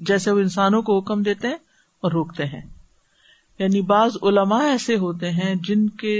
جیسے 0.08 0.32
وہ 0.32 0.40
انسانوں 0.40 0.82
کو 0.90 0.98
حکم 0.98 1.22
دیتے 1.30 1.48
ہیں 1.48 1.58
اور 2.04 2.12
روکتے 2.12 2.46
ہیں 2.52 2.62
یعنی 3.60 3.82
بعض 3.94 4.18
علما 4.30 4.60
ایسے 4.66 4.96
ہوتے 5.06 5.32
ہیں 5.40 5.54
جن 5.68 5.88
کے 6.04 6.16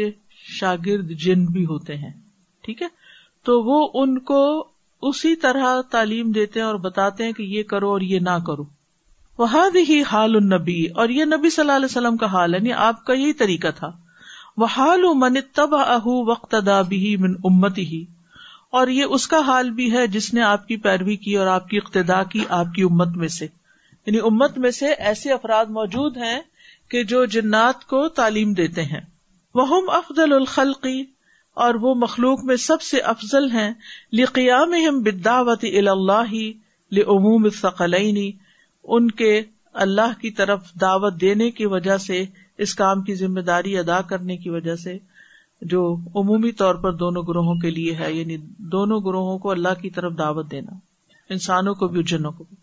شاگرد 0.60 1.12
جن 1.26 1.46
بھی 1.58 1.66
ہوتے 1.66 1.98
ہیں 1.98 2.12
ٹھیک 2.64 2.82
ہے 2.82 2.88
تو 3.50 3.62
وہ 3.64 3.88
ان 4.02 4.18
کو 4.32 4.42
اسی 5.10 5.36
طرح 5.46 5.82
تعلیم 5.92 6.32
دیتے 6.40 6.60
ہیں 6.60 6.66
اور 6.68 6.76
بتاتے 6.90 7.26
ہیں 7.26 7.32
کہ 7.34 7.44
یہ 7.58 7.64
کرو 7.74 7.92
اور 7.92 8.02
یہ 8.14 8.20
نہ 8.32 8.38
کرو 8.48 8.64
وہ 9.40 9.48
ہی 9.90 10.02
النبی 10.16 10.80
اور 11.02 11.10
یہ 11.18 11.26
نبی 11.26 11.50
صلی 11.50 11.62
اللہ 11.62 11.76
علیہ 11.80 11.90
وسلم 11.90 12.16
کا 12.22 12.26
حال 12.32 12.54
ہے 12.54 12.58
یعنی 12.60 12.72
آپ 12.86 13.04
کا 13.06 13.14
یہی 13.14 13.34
طریقہ 13.42 13.68
تھا 13.76 13.90
وہ 14.64 14.68
حال 14.76 15.04
و 15.10 15.14
من 15.20 15.38
اہ 15.38 16.08
وقت 16.30 16.56
من 17.20 17.36
امت 17.50 17.78
ہی 17.92 18.04
اور 18.80 18.88
یہ 18.96 19.14
اس 19.18 19.28
کا 19.28 19.40
حال 19.48 19.70
بھی 19.78 19.92
ہے 19.94 20.06
جس 20.16 20.34
نے 20.34 20.42
آپ 20.48 20.68
کی 20.68 20.78
پیروی 20.88 21.16
کی 21.28 21.36
اور 21.44 21.48
آپ 21.54 21.70
کی 21.70 21.78
اقتدا 21.84 22.22
کی 22.34 22.44
آپ 22.58 22.74
کی 22.76 22.84
امت 22.90 23.16
میں 23.22 23.28
سے 23.38 23.46
یعنی 24.06 24.20
امت 24.32 24.58
میں 24.66 24.72
سے 24.82 24.92
ایسے 25.12 25.32
افراد 25.34 25.72
موجود 25.80 26.18
ہیں 26.26 26.40
کہ 26.92 27.04
جو 27.14 27.24
جنات 27.38 27.86
کو 27.94 28.08
تعلیم 28.20 28.54
دیتے 28.60 28.84
ہیں 28.92 29.02
وہ 29.62 29.82
افضل 30.00 30.34
الخلقی 30.34 31.02
اور 31.66 31.76
وہ 31.86 31.96
مخلوق 32.04 32.44
میں 32.52 32.56
سب 32.68 32.82
سے 32.92 33.00
افضل 33.16 33.50
ہیں 33.52 33.72
لقیام 34.22 34.74
ہم 34.88 35.02
بداوتی 35.10 35.78
اللہ 35.88 36.34
عموم 37.16 37.48
اطلعی 37.64 38.32
ان 38.98 39.10
کے 39.22 39.32
اللہ 39.84 40.14
کی 40.22 40.30
طرف 40.38 40.72
دعوت 40.82 41.20
دینے 41.22 41.50
کی 41.58 41.66
وجہ 41.74 41.98
سے 42.08 42.24
اس 42.66 42.74
کام 42.76 43.02
کی 43.10 43.14
ذمہ 43.16 43.40
داری 43.50 43.78
ادا 43.78 44.02
کرنے 44.12 44.38
کی 44.46 44.50
وجہ 44.50 44.76
سے 44.84 44.98
جو 45.74 45.82
عمومی 46.22 46.52
طور 46.62 46.76
پر 46.86 46.94
دونوں 47.02 47.24
گروہوں 47.28 47.56
کے 47.62 47.70
لیے 47.78 47.96
ہے 48.00 48.12
یعنی 48.14 48.38
دونوں 48.76 49.00
گروہوں 49.06 49.38
کو 49.46 49.52
اللہ 49.52 49.80
کی 49.82 49.90
طرف 49.98 50.18
دعوت 50.18 50.50
دینا 50.52 50.78
انسانوں 51.36 51.74
کو 51.82 51.88
بھی 51.96 52.04
جنوں 52.12 52.32
کو 52.38 52.44
بھی 52.44 52.56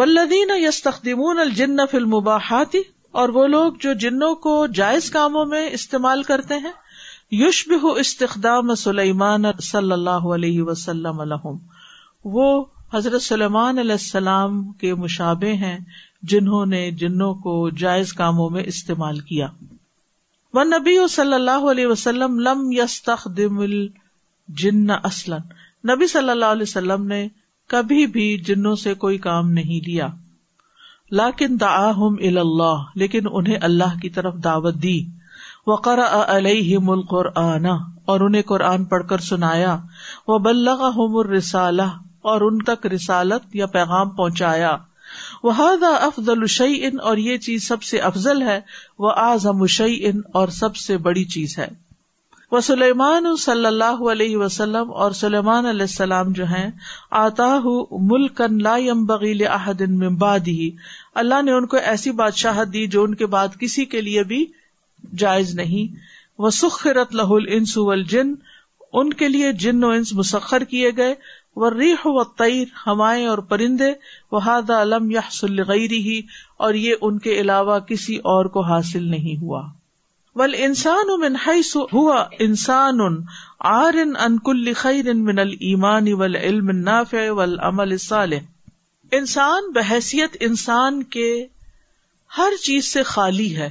ولدین 0.00 0.50
یس 0.62 0.82
تخدیمون 0.82 1.38
الجن 1.44 1.76
مباحاتی 2.16 2.82
اور 3.20 3.28
وہ 3.38 3.46
لوگ 3.54 3.72
جو 3.84 3.92
جنوں 4.04 4.34
کو 4.46 4.54
جائز 4.80 5.10
کاموں 5.16 5.44
میں 5.54 5.68
استعمال 5.78 6.22
کرتے 6.32 6.58
ہیں 6.66 6.72
یشب 7.44 7.72
بہ 7.82 7.94
استخدام 8.04 8.74
سلیمان 8.84 9.50
صلی 9.70 9.92
اللہ 9.92 10.28
علیہ 10.38 10.62
وسلم 10.70 11.20
الحم 11.20 11.56
وہ 12.36 12.48
حضرت 12.92 13.22
سلمان 13.22 13.78
علیہ 13.78 13.92
السلام 14.00 14.54
کے 14.78 14.92
مشابے 15.00 15.52
ہیں 15.56 15.76
جنہوں 16.30 16.64
نے 16.66 16.80
جنوں 17.02 17.34
کو 17.44 17.52
جائز 17.82 18.12
کاموں 18.20 18.48
میں 18.54 18.62
استعمال 18.72 19.18
کیا 19.28 19.46
نبی 20.72 20.96
و 20.98 21.06
صلی 21.12 21.34
اللہ 21.34 21.68
علیہ 21.70 21.86
وسلم 21.86 22.38
لم 22.46 22.64
نبی 25.90 26.06
صلی 26.06 26.30
اللہ 26.30 26.44
علیہ 26.44 26.62
وسلم 26.62 27.06
نے 27.12 27.26
کبھی 27.74 28.06
بھی 28.18 28.26
جنوں 28.46 28.74
سے 28.82 28.94
کوئی 29.06 29.18
کام 29.28 29.50
نہیں 29.60 29.86
لیا 29.88 30.08
لاکن 31.22 31.56
دا 31.60 31.70
اللہ 32.00 32.84
لیکن 33.04 33.26
انہیں 33.30 33.58
اللہ 33.70 33.98
کی 34.02 34.10
طرف 34.18 34.42
دعوت 34.44 34.82
دی 34.82 34.98
وقر 35.66 36.00
علیہ 36.26 36.78
ملک 36.90 37.14
اور 37.20 37.32
آنا 37.46 37.76
اور 38.12 38.20
انہیں 38.28 38.42
قرآن 38.52 38.84
پڑھ 38.94 39.06
کر 39.08 39.26
سنایا 39.32 39.78
وہ 40.28 40.38
بلغ 40.48 40.84
الرسالہ 40.98 41.90
اور 42.30 42.40
ان 42.46 42.58
تک 42.68 42.86
رسالت 42.94 43.54
یا 43.56 43.66
پیغام 43.74 44.08
پہنچایا 44.16 44.76
وہ 45.42 45.52
اور 45.82 47.16
یہ 47.16 47.36
چیز 47.44 47.68
سب 47.68 47.82
سے 47.82 47.98
افضل 48.08 48.42
ہے 48.42 48.60
وہ 49.04 49.66
شعی 49.76 49.98
ان 50.08 50.20
اور 50.40 50.48
سب 50.58 50.76
سے 50.82 50.96
بڑی 51.06 51.24
چیز 51.34 51.56
ہے 51.58 51.68
وہ 52.52 52.60
سلیمان 52.66 53.26
صلی 53.40 53.66
اللہ 53.66 54.00
علیہ 54.12 54.36
وسلم 54.36 54.90
اور 55.02 55.10
سلیمان 55.20 55.66
علیہ 55.66 55.86
السلام 55.90 56.32
جو 56.38 56.44
ہیں 56.54 56.68
آتا 57.24 57.46
ملکن 58.12 58.62
لا 58.62 58.76
بغیل 59.08 59.46
عہد 59.54 59.80
من 59.90 60.18
میں 60.20 60.68
اللہ 61.24 61.42
نے 61.44 61.52
ان 61.52 61.66
کو 61.66 61.76
ایسی 61.92 62.10
بادشاہت 62.22 62.72
دی 62.72 62.86
جو 62.96 63.02
ان 63.02 63.14
کے 63.22 63.26
بعد 63.36 63.58
کسی 63.60 63.84
کے 63.94 64.00
لیے 64.08 64.22
بھی 64.32 64.44
جائز 65.20 65.54
نہیں، 65.58 65.94
وہ 66.42 66.48
سخرت 66.56 67.14
لہ 67.16 67.30
السل 67.36 68.02
جن 68.08 68.34
ان 69.00 69.12
کے 69.22 69.28
لیے 69.28 69.52
جن 69.62 69.84
و 69.84 69.88
انس 69.90 70.12
مسخر 70.16 70.64
کیے 70.72 70.90
گئے 70.96 71.14
ریح 71.76 72.02
و 72.04 72.22
تئیر 72.38 72.68
ہمائیں 72.86 73.26
اور 73.26 73.38
پرندے 73.48 73.90
وحاد 74.32 74.70
علم 74.70 75.10
یا 75.10 75.20
سلغیری 75.32 75.98
ہی 76.08 76.20
اور 76.66 76.74
یہ 76.82 76.94
ان 77.08 77.18
کے 77.24 77.38
علاوہ 77.40 77.78
کسی 77.88 78.16
اور 78.32 78.46
کو 78.56 78.60
حاصل 78.68 79.10
نہیں 79.10 79.40
ہوا 79.40 79.62
ول 80.40 80.54
انسان 80.58 81.08
ہوا 81.92 82.24
ان 82.46 82.52
آر 83.72 83.94
ان 84.02 84.14
انکل 84.26 85.12
من 85.14 85.38
المان 85.38 86.12
ول 86.18 86.36
علم 86.36 86.88
عمل 87.68 87.96
صالح 88.08 89.16
انسان 89.18 89.70
بحثیت 89.74 90.36
انسان 90.48 91.02
کے 91.16 91.30
ہر 92.38 92.52
چیز 92.62 92.92
سے 92.92 93.02
خالی 93.12 93.54
ہے 93.56 93.70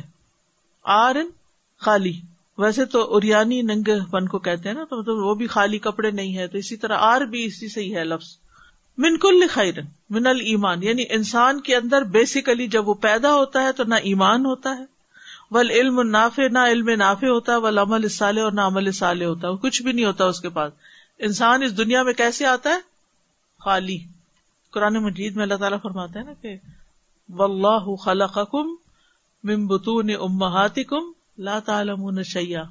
آر 1.01 1.15
خالی 1.85 2.13
ویسے 2.61 2.83
تو 2.93 3.01
اریانی 3.15 3.61
ننگ 3.65 3.89
پن 4.11 4.27
کو 4.27 4.39
کہتے 4.45 4.67
ہیں 4.69 4.75
نا 4.75 4.83
تو 4.89 4.97
مطلب 4.99 5.17
وہ 5.25 5.33
بھی 5.41 5.45
خالی 5.51 5.77
کپڑے 5.83 6.09
نہیں 6.11 6.37
ہے 6.37 6.45
تو 6.53 6.57
اسی 6.57 6.75
طرح 6.77 7.01
آر 7.09 7.21
بھی 7.33 7.43
اسی 7.49 7.67
سے 7.73 7.81
ہی 7.81 7.93
ہے 7.95 8.03
لفظ 8.03 8.27
من 9.03 9.17
کل 9.25 9.43
خیر 9.51 9.79
من 10.15 10.25
المان 10.27 10.81
یعنی 10.83 11.03
انسان 11.17 11.61
کے 11.69 11.75
اندر 11.75 12.03
بیسیکلی 12.15 12.65
جب 12.75 12.87
وہ 12.89 12.93
پیدا 13.05 13.33
ہوتا 13.35 13.61
ہے 13.67 13.71
تو 13.77 13.83
نہ 13.93 13.95
ایمان 14.09 14.45
ہوتا 14.45 14.73
ہے 14.79 14.85
ول 15.57 15.71
علم 15.81 16.01
نافع 16.09 16.47
نہ 16.57 16.63
علم 16.71 16.89
نافع 17.03 17.27
ہوتا 17.27 17.51
ہے 17.53 17.57
ول 17.67 17.77
عمل 17.85 18.03
اسالے 18.09 18.41
اور 18.47 18.51
نہ 18.57 18.61
عمل 18.71 18.91
صالح 18.99 19.25
ہوتا 19.25 19.47
ہے 19.47 19.57
کچھ 19.61 19.81
بھی 19.83 19.91
نہیں 19.91 20.05
ہوتا 20.05 20.25
اس 20.33 20.39
کے 20.47 20.49
پاس 20.57 20.73
انسان 21.29 21.63
اس 21.67 21.77
دنیا 21.77 22.01
میں 22.09 22.13
کیسے 22.23 22.45
آتا 22.55 22.69
ہے 22.75 22.81
خالی 23.65 23.97
قرآن 24.73 25.01
مجید 25.05 25.35
میں 25.35 25.43
اللہ 25.43 25.63
تعالیٰ 25.65 25.81
فرماتے 25.83 26.19
ہیں 26.19 26.25
نا 26.25 26.33
کہ 26.41 26.55
ولہ 27.43 27.77
خلق 28.03 28.37
کم 28.51 28.75
ممبتون 29.51 30.09
امہاتی 30.19 30.83
کم 30.93 31.09
لا 31.47 31.57
تعلم 31.67 32.21
شیا 32.29 32.61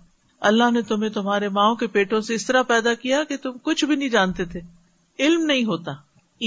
اللہ 0.48 0.70
نے 0.70 0.80
تمہیں 0.88 1.10
تمہارے 1.10 1.48
ماؤں 1.58 1.74
کے 1.82 1.86
پیٹوں 1.92 2.20
سے 2.26 2.34
اس 2.34 2.44
طرح 2.46 2.62
پیدا 2.72 2.92
کیا 3.04 3.22
کہ 3.28 3.36
تم 3.42 3.52
کچھ 3.68 3.84
بھی 3.84 3.96
نہیں 3.96 4.08
جانتے 4.16 4.44
تھے 4.54 4.60
علم 5.26 5.44
نہیں 5.50 5.64
ہوتا 5.64 5.92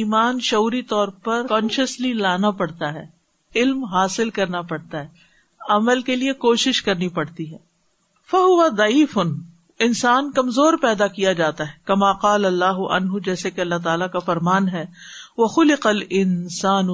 ایمان 0.02 0.40
شعوری 0.50 0.82
طور 0.92 1.08
پر 1.24 1.48
کانشیسلی 1.50 2.12
لانا 2.20 2.52
پڑتا 2.60 2.94
ہے 2.94 3.06
علم 3.62 3.84
حاصل 3.94 4.30
کرنا 4.38 4.62
پڑتا 4.74 5.02
ہے 5.04 5.22
عمل 5.78 6.02
کے 6.10 6.16
لیے 6.16 6.34
کوشش 6.44 6.82
کرنی 6.84 7.08
پڑتی 7.18 7.52
ہے 7.54 7.58
فہو 8.32 8.68
دعیف 8.78 9.18
انسان 9.20 10.32
کمزور 10.32 10.74
پیدا 10.82 11.08
کیا 11.18 11.34
جاتا 11.42 11.68
ہے 11.68 11.74
کما 11.92 12.12
قال 12.26 12.46
اللہ 12.46 12.80
عنہ 12.98 13.20
جیسے 13.26 13.52
کہ 13.52 13.62
اللہ 13.62 13.82
تعالیٰ 13.84 14.10
کا 14.14 14.20
فرمان 14.30 14.68
ہے 14.76 14.86
وہ 15.38 15.48
خل 15.56 15.76
قل 15.82 16.02
انسان 16.22 16.90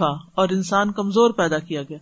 اور 0.00 0.48
انسان 0.58 0.92
کمزور 1.00 1.30
پیدا 1.42 1.58
کیا 1.70 1.82
گیا 1.88 1.98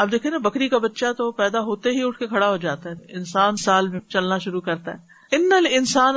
آپ 0.00 0.10
دیکھیں 0.12 0.30
نا 0.30 0.38
بکری 0.44 0.68
کا 0.72 0.78
بچہ 0.82 1.06
تو 1.16 1.30
پیدا 1.38 1.60
ہوتے 1.64 1.90
ہی 1.94 2.02
اٹھ 2.04 2.18
کے 2.18 2.26
کھڑا 2.26 2.48
ہو 2.50 2.56
جاتا 2.60 2.90
ہے 2.90 3.16
انسان 3.16 3.56
سال 3.62 3.88
میں 3.88 3.98
چلنا 4.14 4.38
شروع 4.44 4.60
کرتا 4.68 4.92
ہے 4.94 5.10
ان 5.36 5.52
السان 5.52 6.16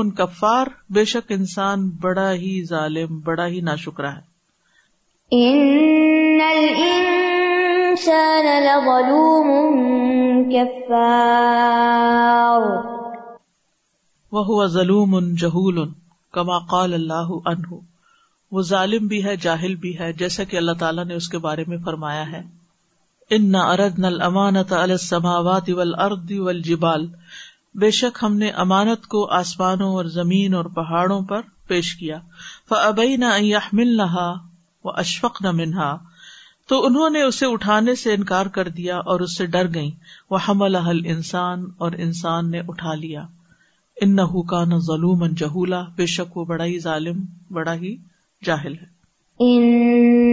ان 0.00 0.10
کفار 0.20 0.66
بے 0.96 1.04
شک 1.12 1.30
انسان 1.36 1.88
بڑا 2.02 2.32
ہی 2.42 2.54
ظالم 2.68 3.18
بڑا 3.24 3.46
ہی 3.52 3.60
نا 3.68 3.74
شکرا 3.84 4.10
وہ 14.32 14.66
ظلم 14.76 15.14
ان 15.14 15.34
جہول 15.42 15.78
ان 15.82 15.92
کما 16.32 16.58
قال 16.74 16.94
اللہ 16.94 17.32
انہ 17.54 18.60
ظالم 18.68 19.06
بھی 19.08 19.24
ہے 19.24 19.36
جاہل 19.46 19.74
بھی 19.86 19.98
ہے 19.98 20.12
جیسا 20.22 20.44
کہ 20.50 20.56
اللہ 20.56 20.72
تعالیٰ 20.78 21.04
نے 21.06 21.14
اس 21.14 21.28
کے 21.28 21.38
بارے 21.48 21.64
میں 21.68 21.76
فرمایا 21.84 22.30
ہے 22.32 22.42
ان 23.34 23.50
نہ 23.52 23.58
ارد 23.70 23.98
نل 23.98 24.20
امانت 24.22 24.72
السماوات 24.72 25.68
اول 25.70 25.94
اول 26.02 26.60
جبال 26.64 27.06
بے 27.80 27.90
شک 28.00 28.18
ہم 28.22 28.36
نے 28.38 28.48
امانت 28.64 29.06
کو 29.14 29.24
آسمانوں 29.38 29.90
اور 29.94 30.04
زمین 30.18 30.54
اور 30.54 30.64
پہاڑوں 30.74 31.20
پر 31.30 31.40
پیش 31.68 31.94
کیا 32.00 32.18
فبئی 32.68 33.16
نہ 33.22 33.30
مل 33.80 33.96
نہا 33.96 34.32
و 34.84 34.90
اشفق 35.02 35.40
نہ 35.42 35.50
منہا 35.62 35.96
تو 36.68 36.84
انہوں 36.86 37.10
نے 37.10 37.22
اسے 37.22 37.46
اٹھانے 37.52 37.94
سے 38.02 38.14
انکار 38.14 38.46
کر 38.54 38.68
دیا 38.76 38.96
اور 39.12 39.20
اس 39.26 39.36
سے 39.38 39.46
ڈر 39.56 39.72
گئی 39.74 39.90
وہ 40.30 40.38
ہم 40.48 40.62
الحل 40.62 41.04
انسان 41.16 41.64
اور 41.86 41.92
انسان 42.06 42.50
نے 42.50 42.60
اٹھا 42.68 42.94
لیا 43.04 43.26
ان 44.06 44.14
نہ 44.16 44.64
نہ 44.70 44.78
ظلم 44.86 45.26
جہلا 45.42 45.82
بے 45.96 46.06
شک 46.14 46.36
وہ 46.36 46.44
بڑا 46.44 46.64
ہی 46.64 46.78
ظالم 46.88 47.24
بڑا 47.56 47.74
ہی 47.82 47.96
جاہل 48.46 48.74
ہے 48.82 48.94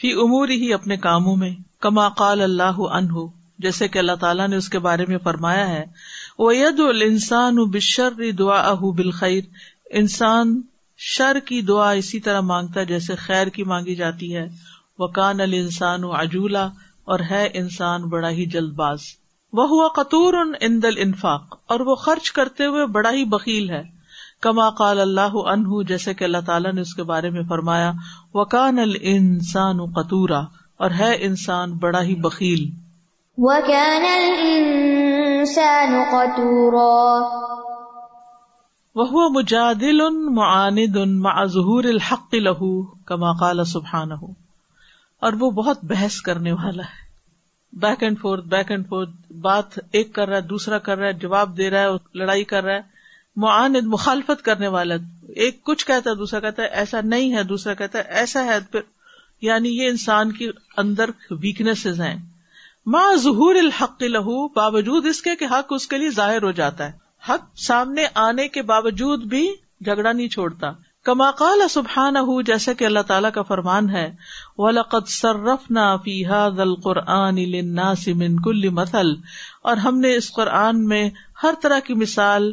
فی 0.00 0.10
امور 0.22 0.48
ہی 0.60 0.72
اپنے 0.74 0.96
کاموں 1.04 1.34
میں 1.42 1.50
کما 1.84 2.08
قال 2.16 2.40
اللہ 2.42 2.78
انہ 2.96 3.20
جیسے 3.66 3.86
کہ 3.92 3.98
اللہ 3.98 4.16
تعالیٰ 4.20 4.48
نے 4.48 4.56
اس 4.56 4.68
کے 4.68 4.78
بارے 4.86 5.04
میں 5.08 5.18
فرمایا 5.24 5.68
ہے 5.68 5.84
وہ 6.38 6.50
ید 6.56 6.80
بشر 7.74 8.20
دعا 8.38 8.58
اہ 8.70 8.84
بل 8.96 9.10
خیر 9.20 9.40
انسان 10.00 10.60
شر 11.12 11.38
کی 11.46 11.60
دعا 11.70 11.90
اسی 12.02 12.20
طرح 12.26 12.40
مانگتا 12.50 12.80
ہے 12.80 12.84
جیسے 12.86 13.14
خیر 13.22 13.48
کی 13.56 13.62
مانگی 13.72 13.94
جاتی 13.94 14.34
ہے 14.36 14.46
وہ 14.98 15.06
کان 15.20 15.40
ال 15.40 15.54
انسان 15.60 16.04
و 16.04 16.12
اجولہ 16.16 16.68
اور 17.14 17.20
ہے 17.30 17.46
انسان 17.62 18.08
بڑا 18.16 18.30
ہی 18.40 18.44
جلد 18.56 18.72
باز 18.82 19.00
وہ 19.58 19.68
ہوا 19.68 19.88
قطور 20.02 20.34
ان 20.60 20.82
دل 20.82 20.96
انفاق 21.06 21.56
اور 21.72 21.80
وہ 21.90 21.94
خرچ 22.04 22.30
کرتے 22.40 22.66
ہوئے 22.74 22.86
بڑا 22.98 23.10
ہی 23.20 23.24
بکیل 23.36 23.70
ہے 23.70 23.82
کما 24.44 24.68
قال 24.78 25.00
اللہ 25.00 25.36
انہ 25.52 25.82
جیسے 25.88 26.12
کہ 26.14 26.24
اللہ 26.24 26.42
تعالیٰ 26.46 26.72
نے 26.72 26.80
اس 26.80 26.94
کے 26.94 27.02
بارے 27.10 27.28
میں 27.36 27.42
فرمایا 27.48 27.90
وکان 28.34 28.78
السان 28.78 29.78
قطورا 29.92 30.40
قطور 30.42 30.64
اور 30.84 30.90
ہے 30.98 31.12
انسان 31.26 31.72
بڑا 31.84 32.00
ہی 32.08 32.14
مجادل 39.34 40.00
معاند 40.34 40.96
ان 40.96 41.18
معذہور 41.20 41.84
الحق 41.94 42.34
لہو 42.34 42.70
کما 43.12 43.32
کال 43.40 43.64
سبحان 43.72 44.12
اور 44.12 45.32
وہ 45.40 45.50
بہت 45.62 45.84
بحث 45.90 46.20
کرنے 46.28 46.52
والا 46.62 46.82
ہے 46.82 47.04
back 47.86 48.02
and 48.04 48.20
forth 48.20 48.46
back 48.54 48.70
and 48.70 48.88
forth 48.88 49.10
بات 49.48 49.78
ایک 50.00 50.14
کر 50.14 50.28
رہا 50.28 50.36
ہے 50.36 50.42
دوسرا 50.52 50.78
کر 50.88 50.98
رہا 50.98 51.06
ہے 51.08 51.12
جواب 51.26 51.56
دے 51.56 51.70
رہا 51.70 51.82
ہے 51.92 52.18
لڑائی 52.20 52.44
کر 52.52 52.64
رہا 52.64 52.74
ہے 52.76 52.94
معاند 53.44 53.86
مخالفت 53.92 54.42
کرنے 54.44 54.68
والا 54.74 54.94
ایک 55.46 55.62
کچھ 55.70 55.84
کہتا 55.86 56.10
ہے 56.10 56.14
دوسرا 56.18 56.38
کہتا 56.40 56.62
ہے 56.62 56.68
ایسا 56.82 57.00
نہیں 57.08 57.34
ہے 57.36 57.42
دوسرا 57.52 57.74
کہتا 57.80 57.98
ہے 57.98 58.18
ایسا 58.20 58.44
ہے 58.44 58.58
پھر 58.72 58.80
یعنی 59.46 59.68
یہ 59.78 59.88
انسان 59.90 60.32
کے 60.38 60.48
اندر 60.82 61.10
ویکنیسز 61.42 62.00
ہیں 62.00 62.14
ما 62.94 63.02
ظہور 63.22 63.54
الحق 63.62 64.02
لہو 64.14 64.46
باوجود 64.54 65.06
اس 65.10 65.20
کے 65.22 65.34
کہ 65.36 65.44
حق 65.50 65.72
اس 65.76 65.86
کے 65.88 65.98
لیے 65.98 66.10
ظاہر 66.20 66.42
ہو 66.42 66.50
جاتا 66.60 66.86
ہے 66.88 66.92
حق 67.30 67.44
سامنے 67.66 68.04
آنے 68.24 68.48
کے 68.56 68.62
باوجود 68.72 69.24
بھی 69.34 69.46
جھگڑا 69.84 70.10
نہیں 70.12 70.28
چھوڑتا 70.38 70.70
کما 71.04 71.30
کال 71.38 71.68
سبحان 71.70 72.14
جیسا 72.46 72.72
کہ 72.78 72.84
اللہ 72.84 73.00
تعالیٰ 73.10 73.30
کا 73.34 73.42
فرمان 73.50 73.90
ہے 73.90 74.06
وَلَقَدْ 74.62 75.08
صَرَّفْنَا 75.16 75.96
سرف 76.04 76.30
نا 76.30 76.62
الْقُرْآنِ 76.62 77.44
لِلنَّاسِ 77.52 78.12
قرآن 78.14 78.36
كُلِّ 78.44 78.62
نا 78.62 78.84
سمن 78.84 78.86
کل 78.92 79.22
اور 79.72 79.76
ہم 79.84 79.98
نے 80.06 80.14
اس 80.16 80.30
قرآن 80.38 80.84
میں 80.88 81.08
ہر 81.42 81.60
طرح 81.62 81.80
کی 81.86 81.94
مثال 82.04 82.52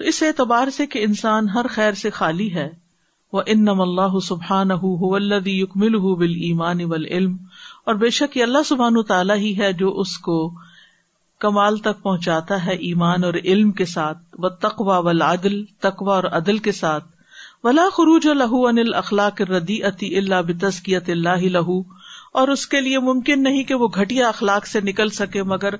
تو 0.00 0.06
اس 0.08 0.22
اعتبار 0.26 0.70
سے 0.74 0.84
کہ 0.92 0.98
انسان 1.04 1.48
ہر 1.54 1.66
خیر 1.70 1.92
سے 2.02 2.10
خالی 2.18 2.46
ہے 2.54 2.68
وہ 3.32 3.42
ان 3.54 3.64
نم 3.64 3.80
اللہ 3.80 4.18
سبحان 4.28 4.70
ایمان 6.46 6.80
علم 6.92 7.34
اور 7.90 7.94
بے 8.04 8.10
شک 8.18 8.36
یہ 8.36 8.42
اللہ 8.42 8.62
سبحان 8.66 9.02
تعالیٰ 9.08 9.36
ہی 9.44 9.52
ہے 9.58 9.72
جو 9.82 9.90
اس 10.00 10.16
کو 10.28 10.36
کمال 11.46 11.76
تک 11.88 12.02
پہنچاتا 12.02 12.64
ہے 12.66 12.72
ایمان 12.88 13.24
اور 13.24 13.34
علم 13.44 13.70
کے 13.80 13.84
ساتھ 13.92 14.40
و 14.44 14.48
تقوا 14.66 14.98
و 14.98 15.12
لادل 15.12 15.62
تقوا 15.90 16.14
اور 16.14 16.24
عدل 16.40 16.58
کے 16.68 16.72
ساتھ 16.80 17.04
ولا 17.64 17.88
خروج 17.96 18.26
لہو 18.40 18.66
ان 18.66 18.78
الخلاق 18.88 19.42
ردی 19.50 19.82
عتی 19.92 20.16
اللہ 20.18 20.42
بتسکیت 20.48 21.10
اللہ 21.16 21.46
لہو 21.58 21.80
اور 22.42 22.48
اس 22.56 22.66
کے 22.74 22.80
لیے 22.88 22.98
ممکن 23.12 23.42
نہیں 23.42 23.62
کہ 23.72 23.82
وہ 23.84 23.88
گھٹیا 23.94 24.28
اخلاق 24.28 24.66
سے 24.66 24.80
نکل 24.90 25.08
سکے 25.24 25.42
مگر 25.56 25.74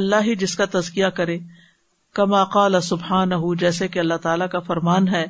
اللہ 0.00 0.30
ہی 0.30 0.34
جس 0.44 0.56
کا 0.56 0.64
تزکیا 0.78 1.10
کرے 1.20 1.38
کما 2.18 2.42
قال 2.54 2.80
سبحان 2.88 3.32
ہُ 3.42 3.54
جیسے 3.60 3.86
کہ 3.88 3.98
اللہ 3.98 4.16
تعالیٰ 4.22 4.48
کا 4.52 4.58
فرمان 4.66 5.06
ہے 5.08 5.24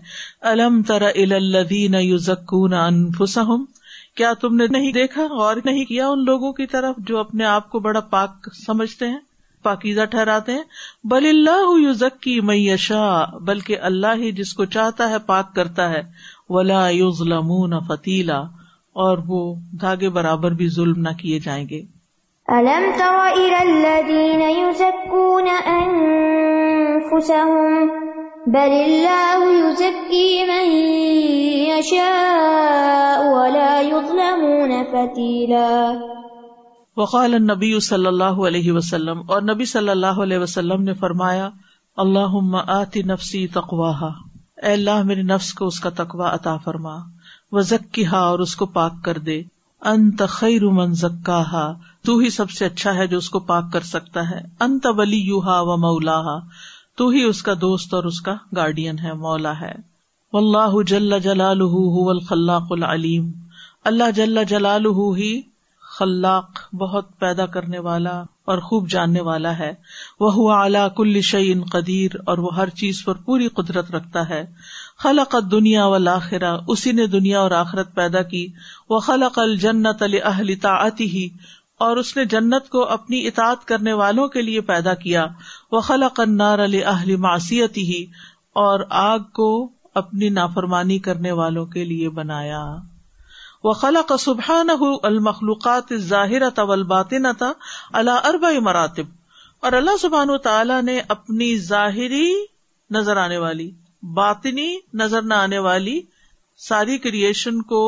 الم 0.51 0.83
تر 0.87 1.03
الدین 1.15 1.95
یوزکون 2.03 2.73
انفسم 2.75 3.65
کیا 4.17 4.33
تم 4.41 4.55
نے 4.57 4.65
نہیں 4.71 4.93
دیکھا 4.93 5.27
غور 5.35 5.57
نہیں 5.65 5.85
کیا 5.91 6.09
ان 6.09 6.25
لوگوں 6.25 6.53
کی 6.53 6.67
طرف 6.73 6.97
جو 7.11 7.19
اپنے 7.19 7.45
آپ 7.53 7.69
کو 7.71 7.79
بڑا 7.87 8.01
پاک 8.15 8.49
سمجھتے 8.67 9.09
ہیں 9.11 9.19
پاکیزہ 9.63 10.05
ٹھہراتے 10.11 10.53
ہیں 10.53 10.63
بل 11.13 11.27
اللہ 11.29 11.73
یوزکی 11.83 12.39
میشا 12.49 13.05
بلکہ 13.51 13.81
اللہ 13.91 14.17
ہی 14.23 14.33
جس 14.41 14.53
کو 14.55 14.65
چاہتا 14.79 15.09
ہے 15.11 15.19
پاک 15.27 15.55
کرتا 15.57 15.89
ہے 15.91 16.03
ولا 16.57 16.89
یو 17.01 17.11
ظلم 17.19 17.53
فتیلا 17.93 18.39
اور 19.05 19.19
وہ 19.29 19.41
دھاگے 19.81 20.09
برابر 20.19 20.55
بھی 20.61 20.69
ظلم 20.79 21.01
نہ 21.09 21.17
کیے 21.21 21.39
جائیں 21.47 21.65
گے 21.69 21.81
بل 26.95 28.73
من 30.49 30.73
ولا 33.27 33.71
يظلمون 33.85 34.73
فتيلا 34.93 35.77
وقال 36.97 37.35
النبی 37.35 37.71
صلی 37.87 38.07
اللہ 38.07 38.43
علیہ 38.49 38.73
وسلم 38.73 39.21
اور 39.27 39.43
نبی 39.53 39.65
صلی 39.71 39.89
اللہ 39.91 40.21
علیہ 40.27 40.39
وسلم 40.39 40.83
نے 40.91 40.95
فرمایا 41.05 41.49
اللہ 42.05 42.37
آتی 42.75 43.03
نفسی 43.13 43.47
اے 43.55 44.73
اللہ 44.73 45.03
میری 45.05 45.23
نفس 45.33 45.53
کو 45.63 45.67
اس 45.67 45.81
کا 45.87 45.91
تقوا 46.03 46.35
عطا 46.35 46.57
فرما 46.65 46.97
وزکیہا 47.53 48.19
اور 48.29 48.39
اس 48.47 48.55
کو 48.57 48.67
پاک 48.79 49.03
کر 49.05 49.19
دے 49.31 49.43
انت 49.93 50.23
خیر 50.31 50.67
من 50.75 50.93
زکاہا 51.01 51.65
تو 52.07 52.17
ہی 52.19 52.29
سب 52.37 52.51
سے 52.51 52.65
اچھا 52.67 52.95
ہے 52.95 53.07
جو 53.13 53.19
اس 53.19 53.29
کو 53.31 53.39
پاک 53.49 53.73
کر 53.73 53.81
سکتا 53.89 54.29
ہے 54.31 54.41
انت 54.67 54.87
ولیہا 54.99 55.61
و 55.61 55.77
مولاہا 55.87 56.39
تو 56.99 57.09
ہی 57.09 57.23
اس 57.25 57.43
کا 57.43 57.53
دوست 57.61 57.95
اور 57.95 58.05
اس 58.11 58.21
کا 58.27 58.35
گارڈین 58.57 58.99
ہے 59.03 59.13
مولا 59.21 59.53
ہے 59.61 59.73
اللہ 60.41 60.75
الخلاق 62.09 62.73
العلیم 62.73 63.31
اللہ 63.91 64.11
جل 64.17 64.45
جلال 64.49 64.87
خلاق 65.97 66.61
بہت 66.81 67.09
پیدا 67.21 67.47
کرنے 67.55 67.79
والا 67.87 68.13
اور 68.53 68.59
خوب 68.69 68.89
جاننے 68.91 69.21
والا 69.29 69.57
ہے 69.59 69.73
وہ 70.21 70.33
ہوا 70.35 70.87
کل 70.97 71.21
شعین 71.31 71.63
قدیر 71.73 72.17
اور 72.33 72.39
وہ 72.47 72.55
ہر 72.57 72.69
چیز 72.83 73.03
پر 73.05 73.19
پوری 73.27 73.49
قدرت 73.61 73.91
رکھتا 73.95 74.29
ہے 74.29 74.45
خلق 75.03 75.35
دنیا 75.53 75.87
و 75.87 75.97
لاخرہ 75.99 76.57
اسی 76.77 76.93
نے 77.01 77.07
دنیا 77.17 77.41
اور 77.41 77.51
آخرت 77.65 77.95
پیدا 77.95 78.23
کی 78.33 78.47
وہ 78.91 78.99
خلق 79.11 79.39
الجنت 79.39 80.03
علی 80.09 80.55
تعتی 80.67 81.09
ہی 81.17 81.29
اور 81.85 81.97
اس 82.01 82.17
نے 82.17 82.25
جنت 82.33 82.69
کو 82.73 82.85
اپنی 82.97 83.27
اطاعت 83.27 83.65
کرنے 83.69 83.93
والوں 84.01 84.29
کے 84.35 84.43
لیے 84.43 84.61
پیدا 84.73 84.95
کیا 85.05 85.27
وہ 85.73 85.81
خلا 85.81 86.09
قنار 86.17 86.59
علی 86.65 86.83
اہلی 86.85 87.15
ہی 87.77 88.03
اور 88.63 88.81
آگ 89.03 89.19
کو 89.37 89.47
اپنی 90.01 90.29
نافرمانی 90.39 90.99
کرنے 91.07 91.31
والوں 91.39 91.67
کے 91.75 91.85
لیے 91.85 92.09
بنایا 92.19 92.59
و 93.65 93.73
خلا 93.83 94.01
قسبہ 94.09 94.63
نہ 94.67 94.73
المخلوقات 95.09 95.93
ظاہر 96.09 96.49
تا 96.55 96.63
و 96.63 96.73
الباطن 96.73 97.33
تھا 97.39 97.53
اللہ 98.01 98.27
ارب 98.31 98.45
مراتب 98.65 99.21
اور 99.69 99.73
اللہ 99.79 99.97
سبحان 100.01 100.31
و 100.31 100.37
تعالی 100.49 100.81
نے 100.91 100.99
اپنی 101.17 101.57
ظاہری 101.69 102.27
نظر 102.99 103.17
آنے 103.25 103.39
والی 103.45 103.71
باطنی 104.15 104.69
نظر 105.03 105.23
نہ 105.31 105.35
آنے 105.47 105.59
والی 105.69 106.01
ساری 106.69 106.99
کریشن 107.07 107.63
کو 107.73 107.83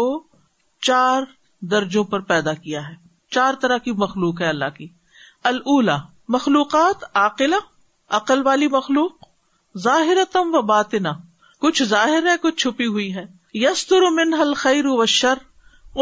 چار 0.86 1.22
درجوں 1.70 2.04
پر 2.14 2.20
پیدا 2.32 2.52
کیا 2.64 2.88
ہے 2.88 2.94
چار 3.34 3.54
طرح 3.60 3.78
کی 3.88 3.92
مخلوق 4.06 4.40
ہے 4.42 4.48
اللہ 4.48 4.74
کی 4.76 4.86
اللہ 5.52 6.06
مخلوقات 6.34 7.04
عاقلہ 7.24 7.56
عقل 8.18 8.42
والی 8.46 8.66
مخلوق 8.72 9.24
ظاہر 9.82 10.16
تم 10.32 10.50
و 10.54 10.60
بات 10.66 10.94
نہ 11.04 11.08
کچھ 11.60 11.82
ظاہر 11.88 12.26
ہے 12.30 12.36
کچھ 12.42 12.56
چھپی 12.62 12.86
ہوئی 12.86 13.14
ہے 13.14 13.24
یس 13.60 13.86
حل 14.40 14.52
خیر 14.56 14.86
و 14.88 15.04
شر 15.06 15.38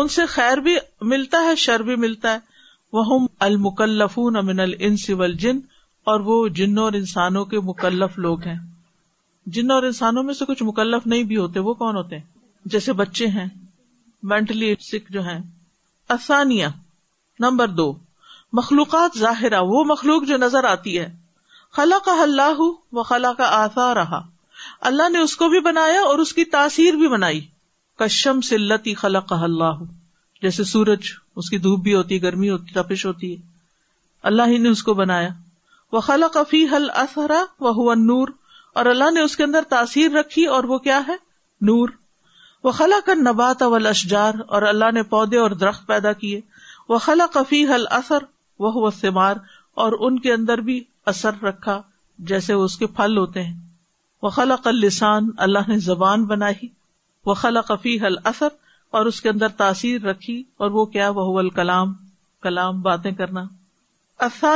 ان 0.01 0.09
سے 0.09 0.27
خیر 0.35 0.59
بھی 0.67 0.75
ملتا 1.11 1.39
ہے 1.45 1.55
شر 1.65 1.83
بھی 1.87 1.97
ملتا 2.05 2.33
ہے 2.33 2.51
وہ 2.97 3.19
المکلف 3.47 4.19
من 4.49 4.61
البل 4.61 5.35
جن 5.41 5.61
اور 6.13 6.21
وہ 6.25 6.47
جنوں 6.61 6.85
اور 6.85 6.93
انسانوں 6.93 7.45
کے 7.53 7.61
مکلف 7.65 8.19
لوگ 8.19 8.43
ہیں 8.47 8.57
جن 9.55 9.71
اور 9.71 9.83
انسانوں 9.83 10.23
میں 10.23 10.35
سے 10.35 10.45
کچھ 10.49 10.63
مکلف 10.63 11.07
نہیں 11.13 11.23
بھی 11.31 11.37
ہوتے 11.37 11.61
وہ 11.69 11.75
کون 11.75 11.97
ہوتے 11.97 12.17
ہیں 12.19 12.25
جیسے 12.75 12.93
بچے 13.01 13.27
ہیں 13.37 13.47
مینٹلی 14.33 14.75
سکھ 14.91 15.13
جو 15.13 15.23
ہیں 15.29 15.39
آسانیاں 16.17 16.69
نمبر 17.41 17.69
دو 17.83 17.93
مخلوقات 18.59 19.19
ظاہرہ 19.19 19.61
وہ 19.69 19.85
مخلوق 19.89 20.25
جو 20.29 20.37
نظر 20.37 20.65
آتی 20.71 20.99
ہے 20.99 21.09
خلا 21.77 21.99
کا 22.05 22.15
اللہ 22.23 22.59
و 22.61 23.03
خلا 23.11 23.33
کا 23.37 23.47
آسا 23.59 23.85
رہا 23.95 24.21
اللہ 24.89 25.09
نے 25.13 25.19
اس 25.27 25.37
کو 25.43 25.49
بھی 25.49 25.61
بنایا 25.69 26.01
اور 26.09 26.19
اس 26.25 26.33
کی 26.39 26.45
تاثیر 26.55 26.95
بھی 27.03 27.09
بنائی 27.09 27.41
کشم 27.99 28.41
خلا 29.03 29.21
کا 29.31 29.39
اللہ 29.45 29.79
جیسے 30.43 30.65
سورج 30.73 31.09
اس 31.43 31.49
کی 31.51 31.59
دھوپ 31.67 31.81
بھی 31.83 31.95
ہوتی 31.95 32.23
گرمی 32.23 32.51
ہوتی 32.51 32.75
تپش 32.81 33.07
ہوتی 33.07 33.33
ہے 33.37 33.41
اللہ 34.31 34.51
ہی 34.53 34.59
نے 34.59 34.69
اس 34.69 34.83
کو 34.89 34.95
بنایا 35.01 35.29
وہ 35.93 36.01
خلا 36.11 36.29
کفی 36.35 36.63
حل 36.73 36.89
اثرا 37.05 37.43
و 37.65 37.71
حو 37.81 37.93
نور 38.03 38.29
اور 38.81 38.87
اللہ 38.93 39.11
نے 39.15 39.21
اس 39.21 39.37
کے 39.37 39.45
اندر 39.45 39.63
تاثیر 39.71 40.11
رکھی 40.19 40.45
اور 40.57 40.65
وہ 40.75 40.79
کیا 40.91 41.01
ہے 41.09 41.17
نور 41.71 41.89
وہ 42.65 42.71
خلا 42.81 42.99
کا 43.07 43.15
نبات 43.31 43.63
اول 43.63 43.87
اشجار 43.87 44.41
اور 44.57 44.63
اللہ 44.75 44.91
نے 44.95 45.03
پودے 45.15 45.39
اور 45.39 45.51
درخت 45.65 45.87
پیدا 45.87 46.13
کیے 46.23 46.41
وہ 46.89 46.99
خلا 47.09 47.27
کفی 47.35 47.65
حل 47.75 47.85
اثر 48.01 48.31
وہ 48.67 48.91
سمار 49.01 49.37
اور 49.87 49.93
ان 50.09 50.19
کے 50.27 50.33
اندر 50.33 50.61
بھی 50.71 50.83
اثر 51.11 51.41
رکھا 51.43 51.81
جیسے 52.31 52.55
وہ 52.55 52.65
اس 52.65 52.77
کے 52.79 52.87
پھل 52.97 53.17
ہوتے 53.19 53.43
ہیں 53.43 53.55
وہ 54.23 54.29
خلق 54.31 54.67
السان 54.67 55.31
اللہ 55.47 55.69
نے 55.69 55.79
زبان 55.87 56.25
بنائی 56.27 56.67
وہ 57.27 57.31
وخل 57.31 57.57
حل 58.03 58.17
اثر 58.31 58.49
اور 58.99 59.07
اس 59.07 59.21
کے 59.23 59.29
اندر 59.29 59.49
تاثیر 59.59 60.03
رکھی 60.05 60.43
اور 60.63 60.71
وہ 60.71 60.85
کیا 60.95 61.09
وہ 61.15 61.39
الکلام 61.39 61.93
کلام 62.43 62.81
باتیں 62.83 63.11
کرنا 63.21 63.45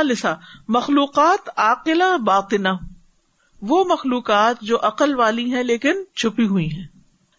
لسا 0.03 0.33
مخلوقات 0.75 1.49
عقلا 1.59 2.15
باقنا 2.25 2.73
وہ 3.69 3.83
مخلوقات 3.89 4.61
جو 4.69 4.77
عقل 4.87 5.15
والی 5.19 5.49
ہیں 5.53 5.63
لیکن 5.63 6.03
چھپی 6.15 6.45
ہوئی 6.47 6.69
ہیں 6.73 6.85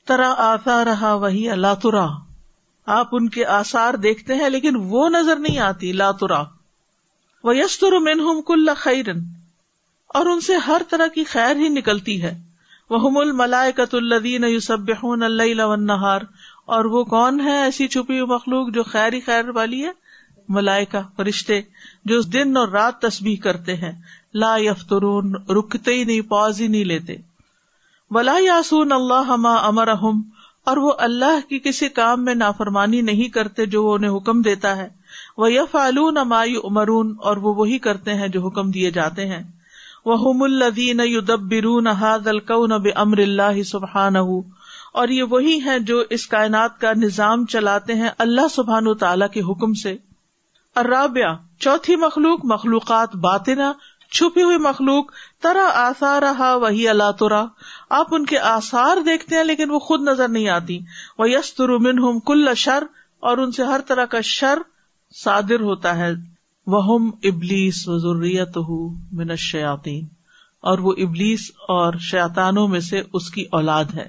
ترا 0.09 0.33
آسا 0.53 0.85
رہا 0.85 1.13
وہی 1.25 1.49
اللہ 1.51 1.75
ترا 1.83 2.07
آپ 2.99 3.15
ان 3.17 3.29
کے 3.39 3.45
آسار 3.61 3.95
دیکھتے 4.09 4.35
ہیں 4.43 4.49
لیکن 4.51 4.77
وہ 4.89 5.09
نظر 5.13 5.39
نہیں 5.39 5.59
آتی 5.69 5.93
لاترا 6.03 6.43
مین 8.03 8.21
ہوں 8.21 8.41
کل 8.49 8.69
خیرن 8.77 9.19
اور 10.19 10.27
ان 10.27 10.41
سے 10.47 10.57
ہر 10.67 10.83
طرح 10.91 11.07
کی 11.15 11.25
خیر 11.33 11.55
ہی 11.57 11.69
نکلتی 11.69 12.23
ہے 12.23 12.33
وہ 12.91 13.11
ملائے 13.39 13.73
قطلب 13.77 14.27
اللہ 14.99 15.93
اور 16.77 16.85
وہ 16.95 17.03
کون 17.15 17.41
ہے 17.47 17.57
ایسی 17.61 17.87
چھپی 17.95 18.19
ہوئی 18.21 18.31
مخلوق 18.35 18.69
جو 18.75 18.83
خیر 18.93 19.13
ہی 19.13 19.21
خیر 19.27 19.49
والی 19.57 19.85
ہے 19.85 19.91
ملائکہ 20.57 20.99
فرشتے 21.17 21.61
جو 22.13 22.21
دن 22.33 22.57
اور 22.57 22.69
رات 22.77 23.01
تصبیح 23.03 23.37
کرتے 23.43 23.77
ہیں 23.85 23.93
لا 24.45 24.55
یفترون 24.61 25.35
رکتے 25.59 25.95
ہی 25.95 26.05
نہیں 26.05 26.21
پوز 26.31 26.61
ہی 26.61 26.67
نہیں 26.77 26.85
لیتے 26.93 27.17
ولا 28.15 28.37
یاسون 28.45 28.93
اللہ 28.93 29.33
امر 29.67 29.89
احم 29.93 30.21
اور 30.73 30.77
وہ 30.85 30.93
اللہ 31.09 31.49
کی 31.49 31.59
کسی 31.65 31.89
کام 32.03 32.25
میں 32.25 32.35
نافرمانی 32.35 33.01
نہیں 33.13 33.29
کرتے 33.35 33.67
جو 33.77 33.85
وہ 33.85 33.95
انہیں 33.95 34.17
حکم 34.17 34.43
دیتا 34.49 34.77
ہے 34.77 34.89
وہ 35.43 35.51
یف 35.53 35.75
علون 35.77 36.17
مای 36.29 36.55
امرون 36.69 37.15
اور 37.31 37.37
وہ 37.43 37.53
وہی 37.55 37.79
کرتے 37.83 38.15
ہیں 38.21 38.29
جو 38.37 38.41
حکم 38.47 38.71
دیے 38.77 38.91
جاتے 38.95 39.27
ہیں 39.33 39.43
وہ 40.11 40.15
حم 40.23 40.43
الب 40.43 40.81
اللہ 42.23 43.63
سبحان 43.67 44.17
اور 44.23 45.09
یہ 45.17 45.23
وہی 45.31 45.59
ہے 45.67 45.79
جو 45.91 45.99
اس 46.17 46.27
کائنات 46.33 46.81
کا 46.81 46.93
نظام 47.03 47.45
چلاتے 47.55 47.95
ہیں 48.01 48.09
اللہ 48.27 48.49
سبحان 48.55 48.87
و 48.89 49.29
کے 49.35 49.41
حکم 49.51 49.73
سے 49.83 49.95
اراب 50.85 51.19
چوتھی 51.67 51.97
مخلوق 52.07 52.45
مخلوقات 52.55 53.15
باطنا 53.29 53.73
چھپی 54.19 54.43
ہوئی 54.43 54.57
مخلوق 54.67 55.13
ترا 55.43 56.19
رہا 56.23 56.53
وہی 56.67 56.89
اللہ 56.95 57.11
ترا 57.19 57.45
آپ 58.01 58.15
ان 58.19 58.25
کے 58.33 58.39
آسار 58.55 59.03
دیکھتے 59.07 59.37
ہیں 59.37 59.45
لیکن 59.45 59.71
وہ 59.71 59.79
خود 59.89 60.03
نظر 60.09 60.29
نہیں 60.39 60.49
آتی 60.57 60.79
وہ 61.19 61.31
یس 61.31 61.53
ترمن 61.63 62.19
کل 62.33 62.55
شر 62.67 62.85
اور 63.31 63.39
ان 63.45 63.53
سے 63.61 63.65
ہر 63.73 63.81
طرح 63.89 64.05
کا 64.17 64.21
شر 64.33 64.59
صادر 65.17 65.61
ہوتا 65.69 65.97
ہے 65.99 66.11
وہ 66.73 66.81
ابلیس 67.29 67.87
و 67.89 67.97
ضروریت 67.99 68.57
من 69.17 69.37
شیاتی 69.47 70.01
اور 70.71 70.79
وہ 70.87 70.93
ابلیس 71.05 71.51
اور 71.75 71.95
شیطانوں 72.11 72.67
میں 72.69 72.81
سے 72.89 73.01
اس 73.17 73.31
کی 73.35 73.45
اولاد 73.59 73.95
ہے 73.97 74.07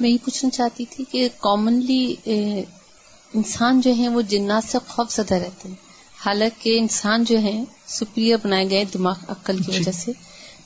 میں 0.00 0.10
یہ 0.10 0.16
پوچھنا 0.24 0.50
چاہتی 0.50 0.84
تھی 0.90 1.04
کہ 1.10 1.28
کامنلی 1.42 2.04
انسان 2.34 3.80
جو 3.80 3.94
ہے 3.98 4.08
وہ 4.16 4.22
جنات 4.34 4.64
سے 4.70 4.78
خوف 4.88 5.12
زدہ 5.14 5.34
رہتے 5.44 5.68
ہیں 5.68 5.76
حالانکہ 6.24 6.78
انسان 6.80 7.24
جو 7.28 7.38
ہے 7.42 7.58
سپریہ 7.98 8.36
بنائے 8.42 8.68
گئے 8.70 8.84
دماغ 8.92 9.18
عقل 9.36 9.58
کی 9.62 9.72
جی۔ 9.72 9.78
وجہ 9.80 9.92
سے 10.00 10.12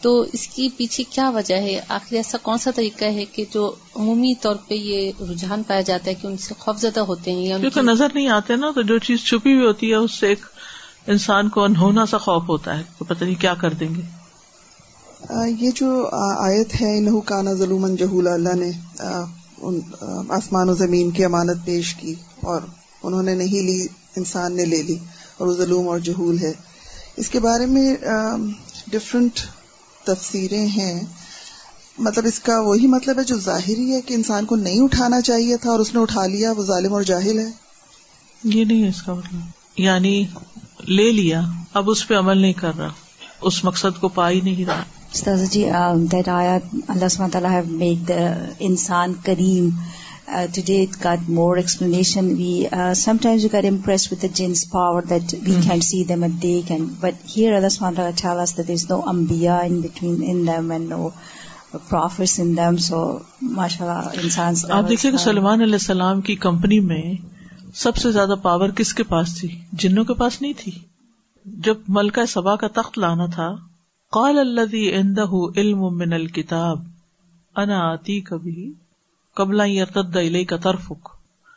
تو 0.02 0.10
اس 0.32 0.46
کی 0.48 0.68
پیچھے 0.76 1.04
کیا 1.10 1.28
وجہ 1.34 1.54
ہے 1.62 1.78
آخر 1.94 2.14
ایسا 2.16 2.38
کون 2.42 2.58
سا 2.64 2.70
طریقہ 2.74 3.04
ہے 3.14 3.24
کہ 3.32 3.44
جو 3.54 3.64
عمومی 3.96 4.34
طور 4.42 4.56
پہ 4.68 4.74
یہ 4.74 5.22
رجحان 5.30 5.62
پایا 5.68 5.80
جاتا 5.88 6.08
ہے 6.10 6.14
کہ 6.20 6.26
ان 6.26 6.36
سے 6.42 6.54
خوف 6.58 6.78
زدہ 6.80 7.00
ہوتے 7.08 7.32
ہیں 7.34 7.46
یا 7.46 7.58
کی... 7.58 7.80
نظر 7.84 8.14
نہیں 8.14 8.28
آتے 8.36 8.56
نا 8.56 8.70
تو 8.74 8.82
جو 8.90 8.98
چیز 9.06 9.24
چھپی 9.26 9.54
ہوئی 9.54 9.66
ہوتی 9.66 9.90
ہے 9.90 9.96
اس 9.96 10.18
سے 10.20 10.28
ایک 10.28 10.44
انسان 11.14 11.48
کو 11.56 11.64
انہونا 11.64 12.06
سا 12.12 12.18
خوف 12.26 12.48
ہوتا 12.48 12.76
ہے 12.78 12.82
تو 12.98 13.04
پتہ 13.04 13.24
نہیں 13.24 13.40
کیا 13.40 13.54
کر 13.60 13.74
دیں 13.80 13.88
گے 13.94 14.02
یہ 15.60 15.70
جو 15.74 15.90
آیت 16.44 16.80
ہے 16.80 16.96
انہو 16.98 17.20
قانا 17.30 17.52
ظلم 17.62 17.84
اللہ 17.84 18.54
نے 18.62 18.70
آسمان 20.38 20.68
و 20.68 20.74
زمین 20.84 21.10
کی 21.16 21.24
امانت 21.24 21.64
پیش 21.64 21.94
کی 22.02 22.14
اور 22.52 22.60
انہوں 23.02 23.22
نے 23.22 23.34
نہیں 23.34 23.66
لی 23.70 23.86
انسان 24.16 24.56
نے 24.56 24.64
لے 24.64 24.82
لی 24.82 24.96
اور 25.38 25.46
وہ 25.48 25.52
ظلم 25.56 25.88
اور 25.88 25.98
جہول 26.10 26.38
ہے 26.42 26.52
اس 27.22 27.28
کے 27.30 27.40
بارے 27.40 27.66
میں 27.66 27.86
ڈفرنٹ 28.90 29.40
تفسیریں 30.06 30.66
ہیں 30.66 31.00
مطلب 32.06 32.26
اس 32.26 32.38
کا 32.48 32.58
وہی 32.66 32.86
مطلب 32.96 33.18
ہے 33.18 33.24
جو 33.30 33.38
ظاہری 33.44 33.92
ہے 33.94 34.00
کہ 34.06 34.14
انسان 34.14 34.44
کو 34.46 34.56
نہیں 34.56 34.80
اٹھانا 34.82 35.20
چاہیے 35.28 35.56
تھا 35.62 35.70
اور 35.70 35.78
اس 35.80 35.94
نے 35.94 36.00
اٹھا 36.00 36.26
لیا 36.34 36.52
وہ 36.56 36.62
ظالم 36.64 36.92
اور 36.94 37.02
جاہل 37.12 37.38
ہے 37.38 37.50
یہ 38.54 38.64
نہیں 38.64 38.82
ہے 38.82 38.88
اس 38.88 39.02
کا 39.02 39.14
مطلب 39.14 39.80
یعنی 39.80 40.14
لے 40.96 41.10
لیا 41.12 41.40
اب 41.80 41.90
اس 41.90 42.06
پہ 42.08 42.14
عمل 42.18 42.38
نہیں 42.42 42.52
کر 42.60 42.76
رہا 42.78 42.88
اس 43.48 43.62
مقصد 43.64 44.00
کو 44.00 44.08
پا 44.18 44.28
ہی 44.30 44.40
نہیں 44.44 44.64
رہا 44.66 44.82
استاذ 45.14 45.42
جی 45.50 45.64
دیٹ 46.12 46.28
آیا 46.28 46.56
اللہ 46.94 47.60
میڈ 47.68 48.10
انسان 48.68 49.12
کریم 49.24 49.68
to 50.30 50.60
uh, 50.60 50.64
day 50.66 50.84
uh, 50.84 51.12
hmm. 51.26 51.38
آپ 51.88 51.98
دیکھ 51.98 53.80
سکتے 65.00 65.18
سلمان 65.24 65.62
علیہ 65.62 65.72
السلام 65.72 66.20
کی 66.30 66.34
کمپنی 66.48 66.80
میں 66.92 67.02
سب 67.84 67.96
سے 68.02 68.12
زیادہ 68.12 68.34
پاور 68.42 68.68
کس 68.80 68.92
کے 68.94 69.02
پاس 69.14 69.36
تھی 69.40 69.48
جنوں 69.82 70.04
کے 70.10 70.14
پاس 70.18 70.40
نہیں 70.42 70.52
تھی 70.58 70.72
جب 71.66 71.76
ملکہ 71.98 72.24
سبا 72.34 72.56
کا 72.64 72.68
تخت 72.80 72.98
لانا 72.98 73.26
تھا 73.34 73.48
قال 74.18 74.38
اللہ 74.44 75.14
دہم 75.16 76.02
الکتاب 76.18 76.82
انا 77.64 77.80
کبھی 78.28 78.70
قبل 79.38 79.60
یرتد 79.70 80.16
علیہ 80.16 80.44
کا 80.50 80.56
ترفک 80.62 81.08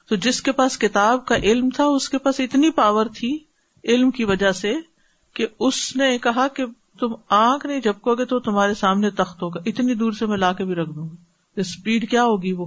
تو 0.10 0.16
جس 0.24 0.42
کے 0.48 0.52
پاس 0.58 0.78
کتاب 0.78 1.26
کا 1.28 1.36
علم 1.52 1.70
تھا 1.76 1.86
اس 2.00 2.08
کے 2.10 2.18
پاس 2.26 2.40
اتنی 2.40 2.70
پاور 2.80 3.06
تھی 3.20 3.38
علم 3.94 4.12
کی 4.18 4.24
وجہ 4.32 4.52
سے 4.60 4.74
کہ 5.38 5.46
اس 5.68 5.78
نے 6.02 6.18
کہا 6.24 6.48
کہ 6.56 6.66
تم 7.00 7.14
آنکھ 7.38 7.66
نہیں 7.68 7.80
جھپکو 7.82 8.16
گے 8.16 8.26
تو 8.34 8.40
تمہارے 8.48 8.74
سامنے 8.82 9.10
تخت 9.22 9.42
ہوگا 9.44 9.60
اتنی 9.72 9.94
دور 10.02 10.12
سے 10.20 10.26
میں 10.34 10.38
لا 10.38 10.52
کے 10.60 10.66
بھی 10.72 10.76
رکھ 10.82 10.90
دوں 10.96 11.08
گا 11.08 11.62
اسپیڈ 11.62 12.10
کیا 12.10 12.24
ہوگی 12.24 12.52
وہ 12.60 12.66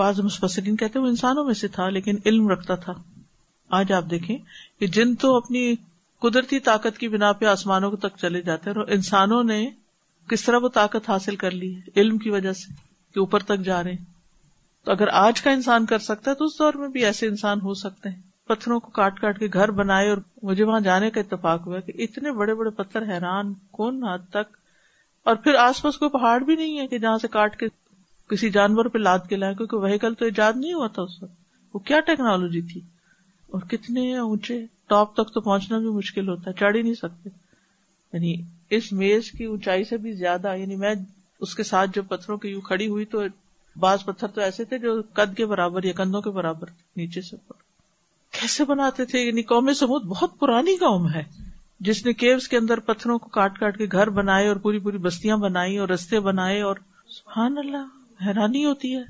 واضح 0.00 0.22
مسفسرین 0.30 0.76
کہتے 0.76 0.98
وہ 0.98 1.06
انسانوں 1.08 1.44
میں 1.44 1.54
سے 1.64 1.68
تھا 1.76 1.88
لیکن 1.98 2.18
علم 2.26 2.48
رکھتا 2.52 2.74
تھا 2.86 2.92
آج 3.80 3.92
آپ 3.98 4.04
دیکھیں 4.10 4.36
کہ 4.78 4.86
جن 4.96 5.14
تو 5.24 5.34
اپنی 5.36 5.66
قدرتی 6.22 6.58
طاقت 6.70 6.98
کی 6.98 7.08
بنا 7.16 7.32
پہ 7.42 7.46
آسمانوں 7.54 7.90
کو 7.90 7.96
تک 8.08 8.18
چلے 8.20 8.40
جاتے 8.48 8.70
ہیں 8.70 8.76
اور 8.78 8.88
انسانوں 8.96 9.42
نے 9.52 9.64
کس 10.30 10.44
طرح 10.44 10.58
وہ 10.62 10.68
طاقت 10.80 11.10
حاصل 11.10 11.36
کر 11.44 11.50
لی 11.62 11.74
ہے 11.74 12.00
علم 12.00 12.18
کی 12.18 12.30
وجہ 12.38 12.52
سے 12.62 12.74
کہ 13.14 13.18
اوپر 13.20 13.42
تک 13.52 13.62
جا 13.64 13.82
رہے 13.84 13.92
ہیں 13.92 14.12
تو 14.84 14.90
اگر 14.92 15.08
آج 15.20 15.40
کا 15.42 15.50
انسان 15.50 15.84
کر 15.86 15.98
سکتا 16.06 16.30
ہے 16.30 16.36
تو 16.36 16.44
اس 16.44 16.58
دور 16.58 16.74
میں 16.78 16.88
بھی 16.96 17.04
ایسے 17.04 17.26
انسان 17.26 17.60
ہو 17.60 17.74
سکتے 17.82 18.08
ہیں 18.08 18.20
پتھروں 18.48 18.78
کو 18.80 18.90
کاٹ 18.96 19.20
کاٹ 19.20 19.38
کے 19.38 19.46
گھر 19.52 19.70
بنائے 19.78 20.08
اور 20.10 20.18
مجھے 20.48 20.64
وہاں 20.64 20.80
جانے 20.86 21.10
کا 21.10 21.20
اتفاق 21.20 21.66
ہوا 21.66 21.78
کہ 21.86 21.92
اتنے 22.04 22.32
بڑے 22.38 22.54
بڑے 22.54 22.70
پتھر 22.82 23.08
حیران 23.12 23.52
کون 23.78 24.02
حد 24.04 24.28
تک 24.32 24.56
اور 25.30 25.36
پھر 25.44 25.54
آس 25.58 25.80
پاس 25.82 25.98
کوئی 25.98 26.10
پہاڑ 26.18 26.38
بھی 26.42 26.56
نہیں 26.56 26.78
ہے 26.80 26.86
کہ 26.86 26.98
جہاں 26.98 27.18
سے 27.18 27.28
کاٹ 27.38 27.56
کے 27.60 27.66
کسی 28.30 28.50
جانور 28.50 28.84
پہ 28.92 28.98
لاد 28.98 29.18
کے 29.28 29.36
لائے 29.36 29.54
کیونکہ 29.54 29.76
وہیکل 29.76 30.14
تو 30.18 30.24
ایجاد 30.24 30.52
نہیں 30.56 30.72
ہوا 30.74 30.86
تھا 30.94 31.02
اس 31.02 31.22
وقت 31.22 31.74
وہ 31.74 31.78
کیا 31.90 32.00
ٹیکنالوجی 32.06 32.60
تھی 32.72 32.80
اور 33.52 33.62
کتنے 33.70 34.06
اونچے 34.18 34.60
ٹاپ 34.88 35.14
تک 35.16 35.32
تو 35.34 35.40
پہنچنا 35.40 35.78
بھی 35.78 35.88
مشکل 35.96 36.28
ہوتا 36.28 36.50
ہے 36.50 36.54
چڑھ 36.60 36.76
ہی 36.76 36.82
نہیں 36.82 36.94
سکتے 36.94 37.30
یعنی 38.12 38.34
اس 38.78 38.92
میز 39.00 39.30
کی 39.38 39.44
اونچائی 39.44 39.84
سے 39.84 39.96
بھی 40.04 40.12
زیادہ 40.16 40.54
یعنی 40.56 40.76
میں 40.84 40.94
اس 41.46 41.54
کے 41.54 41.62
ساتھ 41.70 41.90
جب 41.94 42.08
پتھروں 42.08 42.36
کی 42.44 42.48
یوں 42.48 42.60
کھڑی 42.70 42.88
ہوئی 42.88 43.04
تو 43.16 43.22
بعض 43.80 44.04
پتھر 44.04 44.26
تو 44.34 44.40
ایسے 44.40 44.64
تھے 44.64 44.78
جو 44.78 44.94
قد 45.12 45.36
کے 45.36 45.46
برابر 45.46 45.82
یا 45.84 45.92
کندھوں 45.96 46.20
کے 46.22 46.30
برابر 46.30 46.68
نیچے 46.96 47.20
سے 47.20 47.36
اوپر 47.36 47.62
کیسے 48.40 48.64
بناتے 48.64 49.04
تھے 49.12 49.20
یعنی 49.20 49.42
قوم 49.50 49.72
سمود 49.78 50.04
بہت 50.08 50.38
پرانی 50.38 50.76
قوم 50.80 51.08
ہے 51.12 51.22
جس 51.86 52.04
نے 52.06 52.12
کیوز 52.12 52.46
کے 52.48 52.56
اندر 52.56 52.80
پتھروں 52.90 53.18
کو 53.18 53.28
کاٹ 53.30 53.58
کاٹ 53.58 53.76
کے 53.78 53.86
گھر 53.92 54.10
بنائے 54.18 54.46
اور 54.48 54.56
پوری 54.62 54.78
پوری 54.80 54.98
بستیاں 55.06 55.36
بنائی 55.36 55.76
اور 55.78 55.88
رستے 55.88 56.20
بنائے 56.28 56.60
اور 56.68 56.76
سبحان 57.16 57.58
اللہ 57.58 58.24
حیرانی 58.26 58.64
ہوتی 58.64 58.94
ہے 58.96 59.02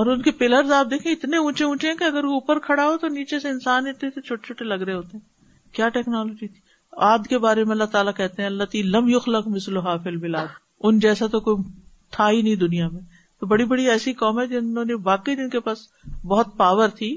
اور 0.00 0.06
ان 0.10 0.20
کے 0.22 0.30
پلر 0.40 0.70
آپ 0.72 0.90
دیکھیں 0.90 1.10
اتنے 1.12 1.36
اونچے 1.36 1.64
اونچے 1.64 1.88
ہیں 1.88 1.94
کہ 1.98 2.04
اگر 2.04 2.24
وہ 2.24 2.32
اوپر 2.34 2.58
کھڑا 2.66 2.84
ہو 2.86 2.96
تو 3.00 3.08
نیچے 3.14 3.38
سے 3.40 3.48
انسان 3.50 3.86
اتنے 3.88 4.10
سے 4.14 4.20
چھوٹے 4.20 4.46
چھوٹے 4.46 4.64
لگ 4.64 4.82
رہے 4.84 4.94
ہوتے 4.94 5.16
ہیں 5.16 5.74
کیا 5.76 5.88
ٹیکنالوجی 5.96 6.46
تھی 6.46 6.60
آد 7.06 7.26
کے 7.28 7.38
بارے 7.38 7.64
میں 7.64 7.72
اللہ 7.72 7.84
تعالیٰ 7.92 8.12
کہتے 8.16 8.42
ہیں 8.42 8.48
اللہ 8.48 8.64
تی 8.70 8.82
لم 8.82 9.08
یخلق 9.08 9.46
مثل 9.54 9.76
حافل 9.86 10.16
بلاد 10.26 10.46
ان 10.80 10.98
جیسا 10.98 11.26
تو 11.32 11.40
کوئی 11.40 11.62
تھا 12.16 12.28
ہی 12.30 12.42
نہیں 12.42 12.54
دنیا 12.66 12.88
میں 12.92 13.00
تو 13.40 13.46
بڑی 13.50 13.64
بڑی 13.64 13.86
ایسی 13.90 14.12
قوم 14.22 14.40
ہے 14.40 14.46
جنہوں 14.46 14.84
نے 14.84 14.94
واقعی 15.04 15.36
جن 15.36 15.48
کے 15.50 15.60
پاس 15.66 15.86
بہت 16.32 16.56
پاور 16.56 16.88
تھی 16.96 17.16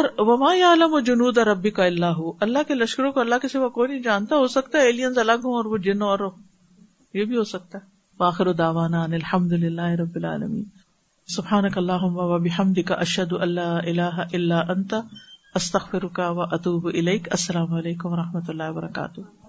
اور 0.00 0.04
وما 0.26 0.50
عالم 0.66 0.92
و 0.94 0.98
جنود 1.08 1.38
ربی 1.48 1.70
کا 1.78 1.84
اللہ 1.84 2.16
ہو 2.18 2.32
اللہ 2.46 2.66
کے 2.68 2.74
لشکروں 2.74 3.10
کو 3.12 3.20
اللہ 3.20 3.38
کے 3.42 3.48
سوا 3.48 3.68
کوئی 3.78 3.88
نہیں 3.90 4.00
جانتا 4.02 4.36
ہو 4.42 4.46
سکتا 4.54 4.78
ہے 4.78 4.86
ایلین 4.86 5.18
الگ 5.20 5.44
ہوں 5.44 5.54
اور 5.56 5.64
وہ 5.72 5.76
جن 5.86 6.02
اور 6.10 6.18
ہو 6.26 6.30
یہ 7.18 7.24
بھی 7.24 7.36
ہو 7.36 7.44
سکتا 7.52 7.78
ہے 7.78 7.94
باخر 8.22 8.52
داوانا 8.60 9.02
الحمد 9.20 9.52
للہ 9.64 9.90
رب 10.00 10.16
العالم 10.16 10.60
سفان 11.36 11.68
کامدی 11.78 12.82
کا 12.90 12.94
اشد 13.06 13.32
اللہ 13.40 13.78
اللہ 13.92 14.20
اللہ 14.32 14.94
استخر 15.54 16.04
و 16.20 16.42
اطوب 16.42 16.86
علیک 16.94 17.28
السلام 17.38 17.74
علیکم 17.82 18.12
و 18.12 18.16
رحمۃ 18.16 18.48
اللہ 18.54 18.70
وبرکاتہ 18.70 19.45